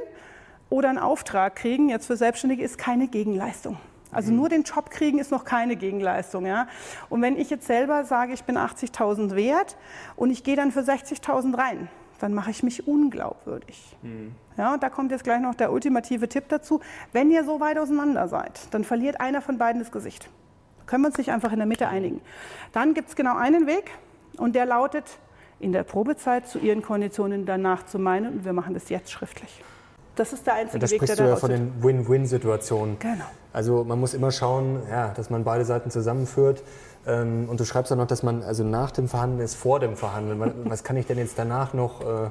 oder 0.69 0.89
einen 0.89 0.99
Auftrag 0.99 1.55
kriegen, 1.55 1.89
jetzt 1.89 2.07
für 2.07 2.15
Selbstständige, 2.15 2.63
ist 2.63 2.77
keine 2.77 3.07
Gegenleistung. 3.07 3.77
Also 4.11 4.33
nur 4.33 4.49
den 4.49 4.63
Job 4.63 4.89
kriegen 4.89 5.19
ist 5.19 5.31
noch 5.31 5.45
keine 5.45 5.75
Gegenleistung. 5.75 6.45
Ja? 6.45 6.67
Und 7.09 7.21
wenn 7.21 7.37
ich 7.37 7.49
jetzt 7.49 7.65
selber 7.65 8.03
sage, 8.03 8.33
ich 8.33 8.43
bin 8.43 8.57
80.000 8.57 9.35
wert 9.35 9.77
und 10.15 10.31
ich 10.31 10.43
gehe 10.43 10.55
dann 10.55 10.71
für 10.71 10.81
60.000 10.81 11.57
rein, 11.57 11.89
dann 12.19 12.33
mache 12.33 12.51
ich 12.51 12.61
mich 12.61 12.87
unglaubwürdig. 12.87 13.97
Mhm. 14.01 14.35
Ja, 14.57 14.73
und 14.73 14.83
da 14.83 14.89
kommt 14.89 15.11
jetzt 15.11 15.23
gleich 15.23 15.41
noch 15.41 15.55
der 15.55 15.71
ultimative 15.71 16.27
Tipp 16.27 16.45
dazu. 16.49 16.81
Wenn 17.13 17.31
ihr 17.31 17.43
so 17.43 17.59
weit 17.59 17.77
auseinander 17.77 18.27
seid, 18.27 18.59
dann 18.71 18.83
verliert 18.83 19.19
einer 19.21 19.41
von 19.41 19.57
beiden 19.57 19.81
das 19.81 19.91
Gesicht. 19.91 20.29
können 20.85 21.03
wir 21.03 21.07
uns 21.07 21.17
nicht 21.17 21.31
einfach 21.31 21.51
in 21.51 21.57
der 21.57 21.67
Mitte 21.67 21.87
einigen. 21.87 22.21
Dann 22.73 22.93
gibt 22.93 23.09
es 23.09 23.15
genau 23.15 23.37
einen 23.37 23.65
Weg 23.67 23.91
und 24.37 24.55
der 24.55 24.65
lautet, 24.65 25.05
in 25.59 25.71
der 25.71 25.83
Probezeit 25.83 26.47
zu 26.47 26.59
Ihren 26.59 26.81
Konditionen 26.81 27.45
danach 27.45 27.85
zu 27.85 27.99
meinen 27.99 28.33
und 28.33 28.45
wir 28.45 28.53
machen 28.53 28.73
das 28.73 28.89
jetzt 28.89 29.11
schriftlich. 29.11 29.63
Das 30.15 30.33
ist 30.33 30.45
der 30.45 30.55
einzige 30.55 30.79
da 30.79 30.91
Weg, 30.91 31.05
der 31.05 31.15
da 31.15 31.23
du 31.23 31.29
ja 31.29 31.35
von 31.35 31.49
den 31.49 31.83
Win-Win-Situationen. 31.83 32.99
Genau. 32.99 33.25
Also 33.53 33.83
man 33.83 33.99
muss 33.99 34.13
immer 34.13 34.31
schauen, 34.31 34.81
ja, 34.89 35.09
dass 35.09 35.29
man 35.29 35.43
beide 35.43 35.63
Seiten 35.63 35.89
zusammenführt. 35.91 36.63
Ähm, 37.07 37.47
und 37.49 37.59
du 37.59 37.65
schreibst 37.65 37.91
auch 37.91 37.97
noch, 37.97 38.07
dass 38.07 38.23
man 38.23 38.43
also 38.43 38.63
nach 38.63 38.91
dem 38.91 39.07
Verhandeln 39.07 39.41
ist 39.41 39.55
vor 39.55 39.79
dem 39.79 39.95
Verhandeln. 39.95 40.65
Was 40.65 40.83
kann 40.83 40.97
ich 40.97 41.05
denn 41.05 41.17
jetzt 41.17 41.39
danach 41.39 41.73
noch 41.73 42.01
äh, 42.01 42.29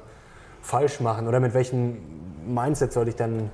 falsch 0.63 1.01
machen? 1.01 1.29
Oder 1.29 1.41
mit 1.41 1.55
welchem 1.55 1.99
Mindset 2.47 2.93
soll 2.93 3.09
ich 3.09 3.17
dann 3.17 3.51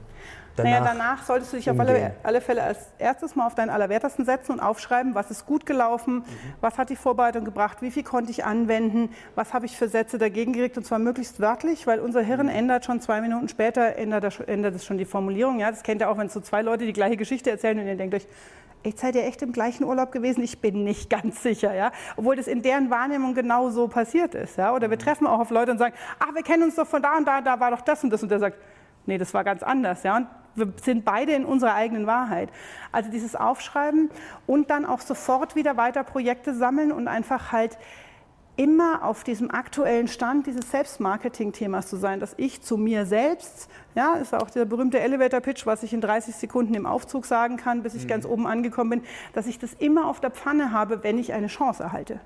danach 0.56 0.70
Naja, 0.70 0.84
danach 0.84 1.24
solltest 1.24 1.52
du 1.52 1.56
dich 1.56 1.68
umgehen. 1.68 1.86
auf 1.86 1.88
alle, 1.88 2.12
alle, 2.22 2.40
Fälle 2.40 2.62
als 2.62 2.78
erstes 2.98 3.36
mal 3.36 3.46
auf 3.46 3.54
deinen 3.54 3.70
Allerwertesten 3.70 4.24
setzen 4.24 4.52
und 4.52 4.60
aufschreiben, 4.60 5.14
was 5.14 5.30
ist 5.30 5.46
gut 5.46 5.66
gelaufen, 5.66 6.16
mhm. 6.16 6.24
was 6.60 6.78
hat 6.78 6.90
die 6.90 6.96
Vorbereitung 6.96 7.44
gebracht, 7.44 7.82
wie 7.82 7.90
viel 7.90 8.02
konnte 8.02 8.30
ich 8.30 8.44
anwenden, 8.44 9.10
was 9.34 9.54
habe 9.54 9.66
ich 9.66 9.76
für 9.76 9.88
Sätze 9.88 10.18
dagegen 10.18 10.52
gekriegt 10.52 10.76
und 10.76 10.84
zwar 10.84 10.98
möglichst 10.98 11.40
wörtlich, 11.40 11.86
weil 11.86 12.00
unser 12.00 12.22
Hirn 12.22 12.46
mhm. 12.46 12.52
ändert 12.52 12.84
schon 12.84 13.00
zwei 13.00 13.20
Minuten 13.20 13.48
später, 13.48 13.96
ändert, 13.96 14.48
ändert 14.48 14.74
es 14.74 14.84
schon 14.84 14.98
die 14.98 15.04
Formulierung. 15.04 15.60
Ja, 15.60 15.70
das 15.70 15.82
kennt 15.82 16.00
ihr 16.00 16.10
auch, 16.10 16.18
wenn 16.18 16.28
so 16.28 16.40
zwei 16.40 16.62
Leute 16.62 16.86
die 16.86 16.92
gleiche 16.92 17.16
Geschichte 17.16 17.50
erzählen 17.50 17.78
und 17.78 17.86
ihr 17.86 17.96
denkt 17.96 18.14
euch, 18.14 18.26
Jetzt 18.86 19.00
seid 19.00 19.16
ihr 19.16 19.24
echt 19.24 19.42
im 19.42 19.50
gleichen 19.50 19.82
Urlaub 19.82 20.12
gewesen? 20.12 20.44
Ich 20.44 20.60
bin 20.60 20.84
nicht 20.84 21.10
ganz 21.16 21.42
sicher, 21.42 21.74
ja. 21.74 21.90
Obwohl 22.16 22.36
das 22.36 22.46
in 22.46 22.62
deren 22.62 22.88
Wahrnehmung 22.88 23.34
genau 23.34 23.68
so 23.70 23.88
passiert 23.88 24.34
ist, 24.34 24.56
ja. 24.56 24.72
Oder 24.72 24.90
wir 24.90 24.98
treffen 24.98 25.26
auch 25.26 25.40
auf 25.40 25.50
Leute 25.50 25.72
und 25.72 25.78
sagen, 25.78 25.94
ach, 26.20 26.34
wir 26.34 26.42
kennen 26.42 26.62
uns 26.62 26.76
doch 26.76 26.86
von 26.86 27.02
da 27.02 27.16
und 27.16 27.26
da, 27.26 27.40
da 27.40 27.58
war 27.58 27.72
doch 27.72 27.80
das 27.80 28.04
und 28.04 28.10
das. 28.10 28.22
Und 28.22 28.30
der 28.30 28.38
sagt, 28.38 28.58
nee, 29.06 29.18
das 29.18 29.34
war 29.34 29.42
ganz 29.42 29.62
anders, 29.64 30.04
ja. 30.04 30.16
Und 30.16 30.28
wir 30.54 30.72
sind 30.82 31.04
beide 31.04 31.32
in 31.32 31.44
unserer 31.44 31.74
eigenen 31.74 32.06
Wahrheit. 32.06 32.50
Also 32.92 33.10
dieses 33.10 33.34
Aufschreiben 33.34 34.10
und 34.46 34.70
dann 34.70 34.86
auch 34.86 35.00
sofort 35.00 35.56
wieder 35.56 35.76
weiter 35.76 36.04
Projekte 36.04 36.54
sammeln 36.54 36.92
und 36.92 37.08
einfach 37.08 37.52
halt 37.52 37.76
immer 38.56 39.04
auf 39.04 39.22
diesem 39.22 39.50
aktuellen 39.50 40.08
Stand 40.08 40.46
dieses 40.46 40.70
Selbstmarketing-Themas 40.70 41.88
zu 41.88 41.96
sein, 41.96 42.20
dass 42.20 42.34
ich 42.38 42.62
zu 42.62 42.76
mir 42.76 43.04
selbst, 43.04 43.68
ja, 43.94 44.14
ist 44.14 44.34
auch 44.34 44.50
der 44.50 44.64
berühmte 44.64 44.98
Elevator-Pitch, 44.98 45.66
was 45.66 45.82
ich 45.82 45.92
in 45.92 46.00
30 46.00 46.34
Sekunden 46.34 46.74
im 46.74 46.86
Aufzug 46.86 47.26
sagen 47.26 47.58
kann, 47.58 47.82
bis 47.82 47.94
ich 47.94 48.04
mhm. 48.04 48.08
ganz 48.08 48.26
oben 48.26 48.46
angekommen 48.46 48.90
bin, 48.90 49.02
dass 49.34 49.46
ich 49.46 49.58
das 49.58 49.74
immer 49.74 50.08
auf 50.08 50.20
der 50.20 50.30
Pfanne 50.30 50.72
habe, 50.72 51.02
wenn 51.02 51.18
ich 51.18 51.32
eine 51.32 51.48
Chance 51.48 51.82
erhalte. 51.82 52.20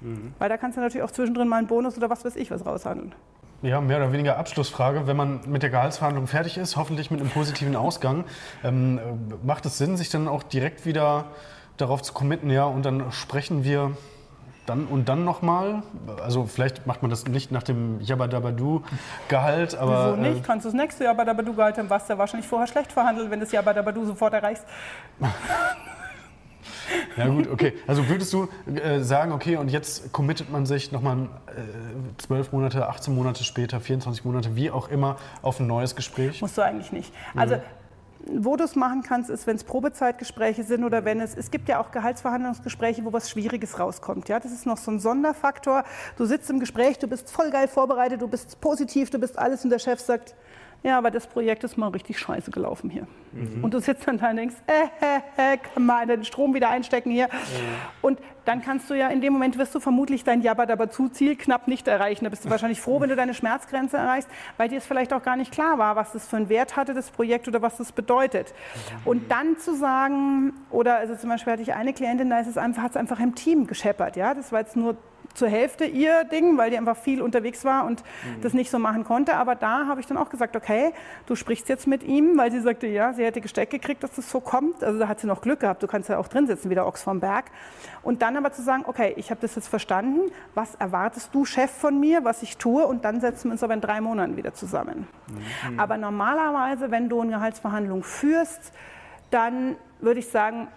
Mhm. 0.00 0.32
Weil 0.38 0.48
da 0.48 0.56
kannst 0.56 0.76
du 0.76 0.80
natürlich 0.80 1.02
auch 1.02 1.10
zwischendrin 1.10 1.48
mal 1.48 1.56
einen 1.56 1.66
Bonus 1.66 1.96
oder 1.96 2.08
was 2.08 2.24
weiß 2.24 2.36
ich 2.36 2.50
was 2.50 2.64
raushandeln. 2.64 3.14
ja, 3.62 3.80
mehr 3.80 3.98
oder 3.98 4.12
weniger 4.12 4.38
Abschlussfrage. 4.38 5.06
Wenn 5.06 5.16
man 5.16 5.40
mit 5.46 5.62
der 5.62 5.70
Gehaltsverhandlung 5.70 6.26
fertig 6.28 6.56
ist, 6.56 6.76
hoffentlich 6.76 7.10
mit 7.10 7.20
einem 7.20 7.30
positiven 7.30 7.76
Ausgang, 7.76 8.24
ähm, 8.64 9.00
macht 9.42 9.66
es 9.66 9.76
Sinn, 9.76 9.96
sich 9.96 10.08
dann 10.08 10.28
auch 10.28 10.42
direkt 10.42 10.86
wieder 10.86 11.26
darauf 11.76 12.02
zu 12.02 12.12
committen, 12.12 12.50
ja, 12.50 12.64
und 12.64 12.84
dann 12.84 13.12
sprechen 13.12 13.64
wir 13.64 13.92
dann 14.68 14.86
und 14.86 15.08
dann 15.08 15.24
nochmal? 15.24 15.82
Also 16.22 16.44
vielleicht 16.46 16.86
macht 16.86 17.02
man 17.02 17.10
das 17.10 17.26
nicht 17.26 17.52
nach 17.52 17.62
dem 17.62 18.00
Jabadabadu-Gehalt, 18.00 19.76
aber... 19.76 20.16
Wieso 20.18 20.28
nicht? 20.28 20.40
Äh, 20.40 20.46
Kannst 20.46 20.64
du 20.64 20.68
das 20.70 20.76
nächste 20.76 21.04
Jabadabadu-Gehalt 21.04 21.78
haben, 21.78 21.90
warst 21.90 22.10
du 22.10 22.18
wahrscheinlich 22.18 22.48
vorher 22.48 22.66
schlecht 22.66 22.92
verhandelt, 22.92 23.30
wenn 23.30 23.40
du 23.40 23.46
das 23.46 23.52
Jabadabadu 23.52 24.04
sofort 24.04 24.34
erreichst. 24.34 24.64
Ja 27.16 27.26
gut, 27.26 27.48
okay. 27.50 27.74
Also 27.86 28.08
würdest 28.08 28.32
du 28.32 28.48
äh, 28.74 29.00
sagen, 29.00 29.32
okay, 29.32 29.56
und 29.56 29.70
jetzt 29.70 30.12
committet 30.12 30.50
man 30.50 30.66
sich 30.66 30.92
nochmal 30.92 31.28
äh, 31.46 32.18
12 32.18 32.52
Monate, 32.52 32.88
18 32.88 33.14
Monate 33.14 33.44
später, 33.44 33.80
24 33.80 34.24
Monate, 34.24 34.56
wie 34.56 34.70
auch 34.70 34.88
immer, 34.88 35.16
auf 35.42 35.60
ein 35.60 35.66
neues 35.66 35.96
Gespräch? 35.96 36.40
Musst 36.40 36.56
du 36.56 36.62
eigentlich 36.62 36.92
nicht. 36.92 37.12
Also 37.34 37.56
mhm 37.56 37.60
wo 38.32 38.56
du 38.56 38.64
es 38.64 38.76
machen 38.76 39.02
kannst, 39.02 39.30
ist, 39.30 39.46
wenn 39.46 39.56
es 39.56 39.64
Probezeitgespräche 39.64 40.62
sind 40.62 40.84
oder 40.84 41.04
wenn 41.04 41.20
es, 41.20 41.34
es 41.36 41.50
gibt 41.50 41.68
ja 41.68 41.80
auch 41.80 41.90
Gehaltsverhandlungsgespräche, 41.90 43.04
wo 43.04 43.12
was 43.12 43.30
Schwieriges 43.30 43.78
rauskommt. 43.78 44.28
Ja, 44.28 44.40
das 44.40 44.52
ist 44.52 44.66
noch 44.66 44.76
so 44.76 44.90
ein 44.90 45.00
Sonderfaktor. 45.00 45.84
Du 46.16 46.24
sitzt 46.24 46.50
im 46.50 46.60
Gespräch, 46.60 46.98
du 46.98 47.08
bist 47.08 47.30
voll 47.30 47.50
geil 47.50 47.68
vorbereitet, 47.68 48.20
du 48.20 48.28
bist 48.28 48.60
positiv, 48.60 49.10
du 49.10 49.18
bist 49.18 49.38
alles 49.38 49.64
und 49.64 49.70
der 49.70 49.78
Chef 49.78 50.00
sagt, 50.00 50.34
ja, 50.84 50.96
aber 50.96 51.10
das 51.10 51.26
Projekt 51.26 51.64
ist 51.64 51.76
mal 51.76 51.88
richtig 51.88 52.18
scheiße 52.18 52.52
gelaufen 52.52 52.88
hier. 52.88 53.06
Mhm. 53.32 53.64
Und 53.64 53.74
du 53.74 53.80
sitzt 53.80 54.06
dann 54.06 54.18
da 54.18 54.30
und 54.30 54.36
denkst, 54.36 54.54
äh, 54.66 54.84
äh, 55.04 55.54
äh, 55.54 55.58
kann 55.58 55.84
mal 55.84 56.06
den 56.06 56.24
Strom 56.24 56.54
wieder 56.54 56.68
einstecken 56.68 57.10
hier. 57.10 57.26
Mhm. 57.26 57.30
Und 58.00 58.18
dann 58.48 58.62
kannst 58.62 58.88
du 58.88 58.94
ja, 58.94 59.08
in 59.08 59.20
dem 59.20 59.34
Moment 59.34 59.58
wirst 59.58 59.74
du 59.74 59.80
vermutlich 59.80 60.24
dein 60.24 60.40
Jabba-Dabba-Ziel 60.40 61.36
knapp 61.36 61.68
nicht 61.68 61.86
erreichen. 61.86 62.24
Da 62.24 62.30
bist 62.30 62.46
du 62.46 62.50
wahrscheinlich 62.50 62.80
froh, 62.80 62.98
wenn 62.98 63.10
du 63.10 63.14
deine 63.14 63.34
Schmerzgrenze 63.34 63.98
erreichst, 63.98 64.30
weil 64.56 64.70
dir 64.70 64.78
es 64.78 64.86
vielleicht 64.86 65.12
auch 65.12 65.22
gar 65.22 65.36
nicht 65.36 65.52
klar 65.52 65.76
war, 65.76 65.96
was 65.96 66.12
das 66.12 66.26
für 66.26 66.38
einen 66.38 66.48
Wert 66.48 66.74
hatte, 66.74 66.94
das 66.94 67.10
Projekt 67.10 67.46
oder 67.46 67.60
was 67.60 67.76
das 67.76 67.92
bedeutet. 67.92 68.54
Und 69.04 69.30
dann 69.30 69.58
zu 69.58 69.74
sagen, 69.76 70.54
oder 70.70 70.96
also 70.96 71.14
zum 71.14 71.28
Beispiel 71.28 71.52
hatte 71.52 71.62
ich 71.62 71.74
eine 71.74 71.92
Klientin, 71.92 72.30
da 72.30 72.40
ist 72.40 72.46
es 72.46 72.56
einfach, 72.56 72.84
hat 72.84 72.92
es 72.92 72.96
einfach 72.96 73.20
im 73.20 73.34
Team 73.34 73.66
gescheppert. 73.66 74.16
Ja? 74.16 74.32
Das 74.32 74.50
war 74.50 74.60
jetzt 74.60 74.76
nur 74.76 74.96
zur 75.38 75.48
Hälfte 75.48 75.84
ihr 75.84 76.24
Ding, 76.24 76.58
weil 76.58 76.70
die 76.70 76.76
einfach 76.76 76.96
viel 76.96 77.22
unterwegs 77.22 77.64
war 77.64 77.86
und 77.86 78.02
mhm. 78.02 78.42
das 78.42 78.52
nicht 78.52 78.70
so 78.70 78.78
machen 78.78 79.04
konnte. 79.04 79.34
Aber 79.36 79.54
da 79.54 79.86
habe 79.86 80.00
ich 80.00 80.06
dann 80.06 80.18
auch 80.18 80.28
gesagt, 80.28 80.56
okay, 80.56 80.92
du 81.26 81.34
sprichst 81.34 81.68
jetzt 81.68 81.86
mit 81.86 82.02
ihm, 82.02 82.36
weil 82.36 82.50
sie 82.50 82.60
sagte, 82.60 82.86
ja, 82.86 83.12
sie 83.12 83.24
hätte 83.24 83.40
gesteckt 83.40 83.70
gekriegt, 83.70 84.02
dass 84.02 84.12
das 84.12 84.30
so 84.30 84.40
kommt. 84.40 84.82
Also 84.82 84.98
da 84.98 85.08
hat 85.08 85.20
sie 85.20 85.26
noch 85.26 85.40
Glück 85.40 85.60
gehabt. 85.60 85.82
Du 85.82 85.86
kannst 85.86 86.08
ja 86.08 86.18
auch 86.18 86.28
drin 86.28 86.46
sitzen, 86.46 86.70
wie 86.70 86.74
der 86.74 86.86
Ochs 86.86 87.02
vom 87.02 87.20
Berg. 87.20 87.46
Und 88.02 88.22
dann 88.22 88.36
aber 88.36 88.52
zu 88.52 88.62
sagen, 88.62 88.84
okay, 88.86 89.14
ich 89.16 89.30
habe 89.30 89.40
das 89.40 89.54
jetzt 89.54 89.68
verstanden. 89.68 90.30
Was 90.54 90.74
erwartest 90.74 91.34
du, 91.34 91.44
Chef, 91.44 91.70
von 91.70 91.98
mir, 91.98 92.24
was 92.24 92.42
ich 92.42 92.56
tue? 92.56 92.84
Und 92.86 93.04
dann 93.04 93.20
setzen 93.20 93.44
wir 93.44 93.52
uns 93.52 93.62
aber 93.62 93.74
in 93.74 93.80
drei 93.80 94.00
Monaten 94.00 94.36
wieder 94.36 94.54
zusammen. 94.54 95.06
Mhm. 95.28 95.80
Aber 95.80 95.96
normalerweise, 95.96 96.90
wenn 96.90 97.08
du 97.08 97.20
eine 97.20 97.32
Gehaltsverhandlung 97.32 98.02
führst, 98.02 98.72
dann 99.30 99.76
würde 100.00 100.20
ich 100.20 100.28
sagen, 100.28 100.68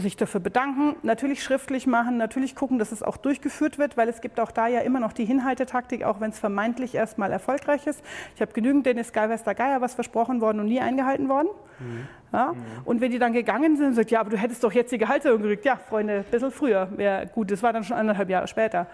sich 0.00 0.16
dafür 0.16 0.40
bedanken, 0.40 0.96
natürlich 1.02 1.42
schriftlich 1.42 1.86
machen, 1.86 2.16
natürlich 2.16 2.54
gucken, 2.54 2.78
dass 2.78 2.92
es 2.92 3.02
auch 3.02 3.16
durchgeführt 3.16 3.78
wird, 3.78 3.96
weil 3.96 4.08
es 4.08 4.20
gibt 4.20 4.40
auch 4.40 4.50
da 4.50 4.66
ja 4.66 4.80
immer 4.80 5.00
noch 5.00 5.12
die 5.12 5.24
Hinhaltetaktik, 5.24 6.04
auch 6.04 6.20
wenn 6.20 6.30
es 6.30 6.38
vermeintlich 6.38 6.94
erstmal 6.94 7.32
erfolgreich 7.32 7.86
ist. 7.86 8.02
Ich 8.34 8.42
habe 8.42 8.52
genügend 8.52 8.86
Dennis 8.86 9.12
Geiwester 9.12 9.54
Geier 9.54 9.80
was 9.80 9.94
versprochen 9.94 10.40
worden 10.40 10.60
und 10.60 10.66
nie 10.66 10.80
eingehalten 10.80 11.28
worden. 11.28 11.48
Mhm. 11.78 12.08
Ja? 12.32 12.52
Mhm. 12.52 12.56
Und 12.84 13.00
wenn 13.00 13.10
die 13.10 13.18
dann 13.18 13.32
gegangen 13.32 13.76
sind 13.76 13.88
und 13.88 13.94
sagt, 13.94 14.10
ja, 14.10 14.20
aber 14.20 14.30
du 14.30 14.36
hättest 14.36 14.64
doch 14.64 14.72
jetzt 14.72 14.92
die 14.92 14.98
Gehaltserhöhung 14.98 15.42
gekriegt, 15.42 15.64
ja, 15.64 15.76
Freunde, 15.76 16.18
ein 16.18 16.24
bisschen 16.24 16.50
früher 16.50 16.88
wäre 16.96 17.26
gut, 17.26 17.50
das 17.50 17.62
war 17.62 17.72
dann 17.72 17.84
schon 17.84 17.96
anderthalb 17.96 18.30
Jahre 18.30 18.48
später 18.48 18.86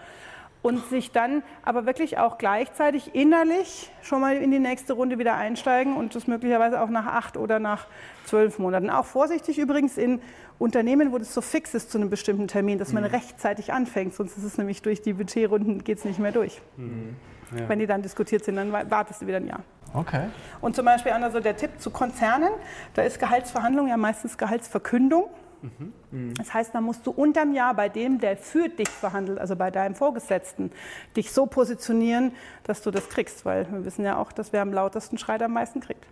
und 0.61 0.83
sich 0.89 1.11
dann 1.11 1.43
aber 1.63 1.85
wirklich 1.85 2.17
auch 2.17 2.37
gleichzeitig 2.37 3.15
innerlich 3.15 3.91
schon 4.01 4.21
mal 4.21 4.35
in 4.37 4.51
die 4.51 4.59
nächste 4.59 4.93
Runde 4.93 5.19
wieder 5.19 5.35
einsteigen 5.35 5.95
und 5.95 6.15
das 6.15 6.27
möglicherweise 6.27 6.81
auch 6.81 6.89
nach 6.89 7.05
acht 7.05 7.37
oder 7.37 7.59
nach 7.59 7.87
zwölf 8.25 8.59
Monaten. 8.59 8.89
Auch 8.89 9.05
vorsichtig 9.05 9.59
übrigens 9.59 9.97
in 9.97 10.21
Unternehmen, 10.59 11.11
wo 11.11 11.17
das 11.17 11.33
so 11.33 11.41
fix 11.41 11.73
ist 11.73 11.91
zu 11.91 11.97
einem 11.97 12.09
bestimmten 12.09 12.47
Termin, 12.47 12.79
dass 12.79 12.91
man 12.91 13.03
mhm. 13.03 13.09
rechtzeitig 13.09 13.71
anfängt, 13.71 14.15
sonst 14.15 14.37
ist 14.37 14.43
es 14.43 14.57
nämlich 14.57 14.81
durch 14.81 15.01
die 15.01 15.13
Budgetrunden 15.13 15.83
geht 15.83 15.99
es 15.99 16.05
nicht 16.05 16.19
mehr 16.19 16.31
durch. 16.31 16.61
Mhm. 16.77 17.15
Ja. 17.57 17.69
Wenn 17.69 17.79
die 17.79 17.87
dann 17.87 18.01
diskutiert 18.01 18.43
sind, 18.43 18.57
dann 18.57 18.71
wartest 18.71 19.21
du 19.21 19.27
wieder 19.27 19.37
ein 19.37 19.47
Jahr. 19.47 19.61
Okay. 19.93 20.27
Und 20.59 20.75
zum 20.75 20.85
Beispiel 20.85 21.13
also 21.13 21.39
der 21.39 21.55
Tipp 21.55 21.79
zu 21.79 21.91
Konzernen, 21.91 22.49
da 22.93 23.03
ist 23.03 23.19
Gehaltsverhandlung 23.19 23.87
ja 23.87 23.97
meistens 23.97 24.37
Gehaltsverkündung. 24.37 25.29
Mhm. 25.61 26.33
Das 26.35 26.53
heißt, 26.53 26.73
dann 26.73 26.83
musst 26.83 27.05
du 27.05 27.11
unterm 27.11 27.53
Jahr 27.53 27.73
bei 27.73 27.89
dem, 27.89 28.19
der 28.19 28.37
für 28.37 28.69
dich 28.69 28.89
verhandelt, 28.89 29.39
also 29.39 29.55
bei 29.55 29.71
deinem 29.71 29.95
Vorgesetzten, 29.95 30.71
dich 31.15 31.31
so 31.31 31.45
positionieren, 31.45 32.31
dass 32.63 32.81
du 32.81 32.91
das 32.91 33.09
kriegst, 33.09 33.45
weil 33.45 33.71
wir 33.71 33.85
wissen 33.85 34.05
ja 34.05 34.17
auch, 34.17 34.31
dass 34.31 34.53
wer 34.53 34.61
am 34.61 34.73
lautesten 34.73 35.17
schreit, 35.17 35.41
am 35.41 35.53
meisten 35.53 35.79
kriegt. 35.79 36.05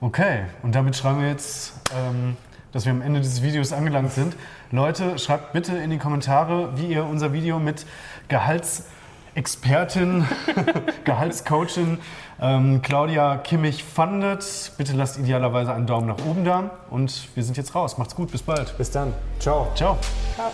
Okay, 0.00 0.44
und 0.62 0.74
damit 0.74 0.96
schreiben 0.96 1.20
wir 1.20 1.28
jetzt, 1.28 1.72
ähm, 1.96 2.36
dass 2.72 2.84
wir 2.84 2.92
am 2.92 3.00
Ende 3.00 3.20
dieses 3.20 3.42
Videos 3.42 3.72
angelangt 3.72 4.12
sind. 4.12 4.36
Leute, 4.70 5.18
schreibt 5.18 5.52
bitte 5.52 5.76
in 5.76 5.90
die 5.90 5.98
Kommentare, 5.98 6.76
wie 6.76 6.88
ihr 6.88 7.04
unser 7.04 7.32
Video 7.32 7.58
mit 7.58 7.86
Gehalts 8.28 8.86
Expertin, 9.34 10.26
Gehaltscoachin 11.04 11.98
ähm, 12.40 12.82
Claudia 12.82 13.36
Kimmich 13.36 13.84
fandet. 13.84 14.72
Bitte 14.76 14.92
lasst 14.92 15.18
idealerweise 15.18 15.72
einen 15.72 15.86
Daumen 15.86 16.08
nach 16.08 16.24
oben 16.26 16.44
da. 16.44 16.70
Und 16.90 17.28
wir 17.34 17.42
sind 17.42 17.56
jetzt 17.56 17.74
raus. 17.74 17.98
Macht's 17.98 18.14
gut, 18.14 18.30
bis 18.30 18.42
bald. 18.42 18.76
Bis 18.76 18.90
dann. 18.90 19.12
Ciao. 19.38 19.68
Ciao. 19.74 19.98
Ciao. 20.34 20.52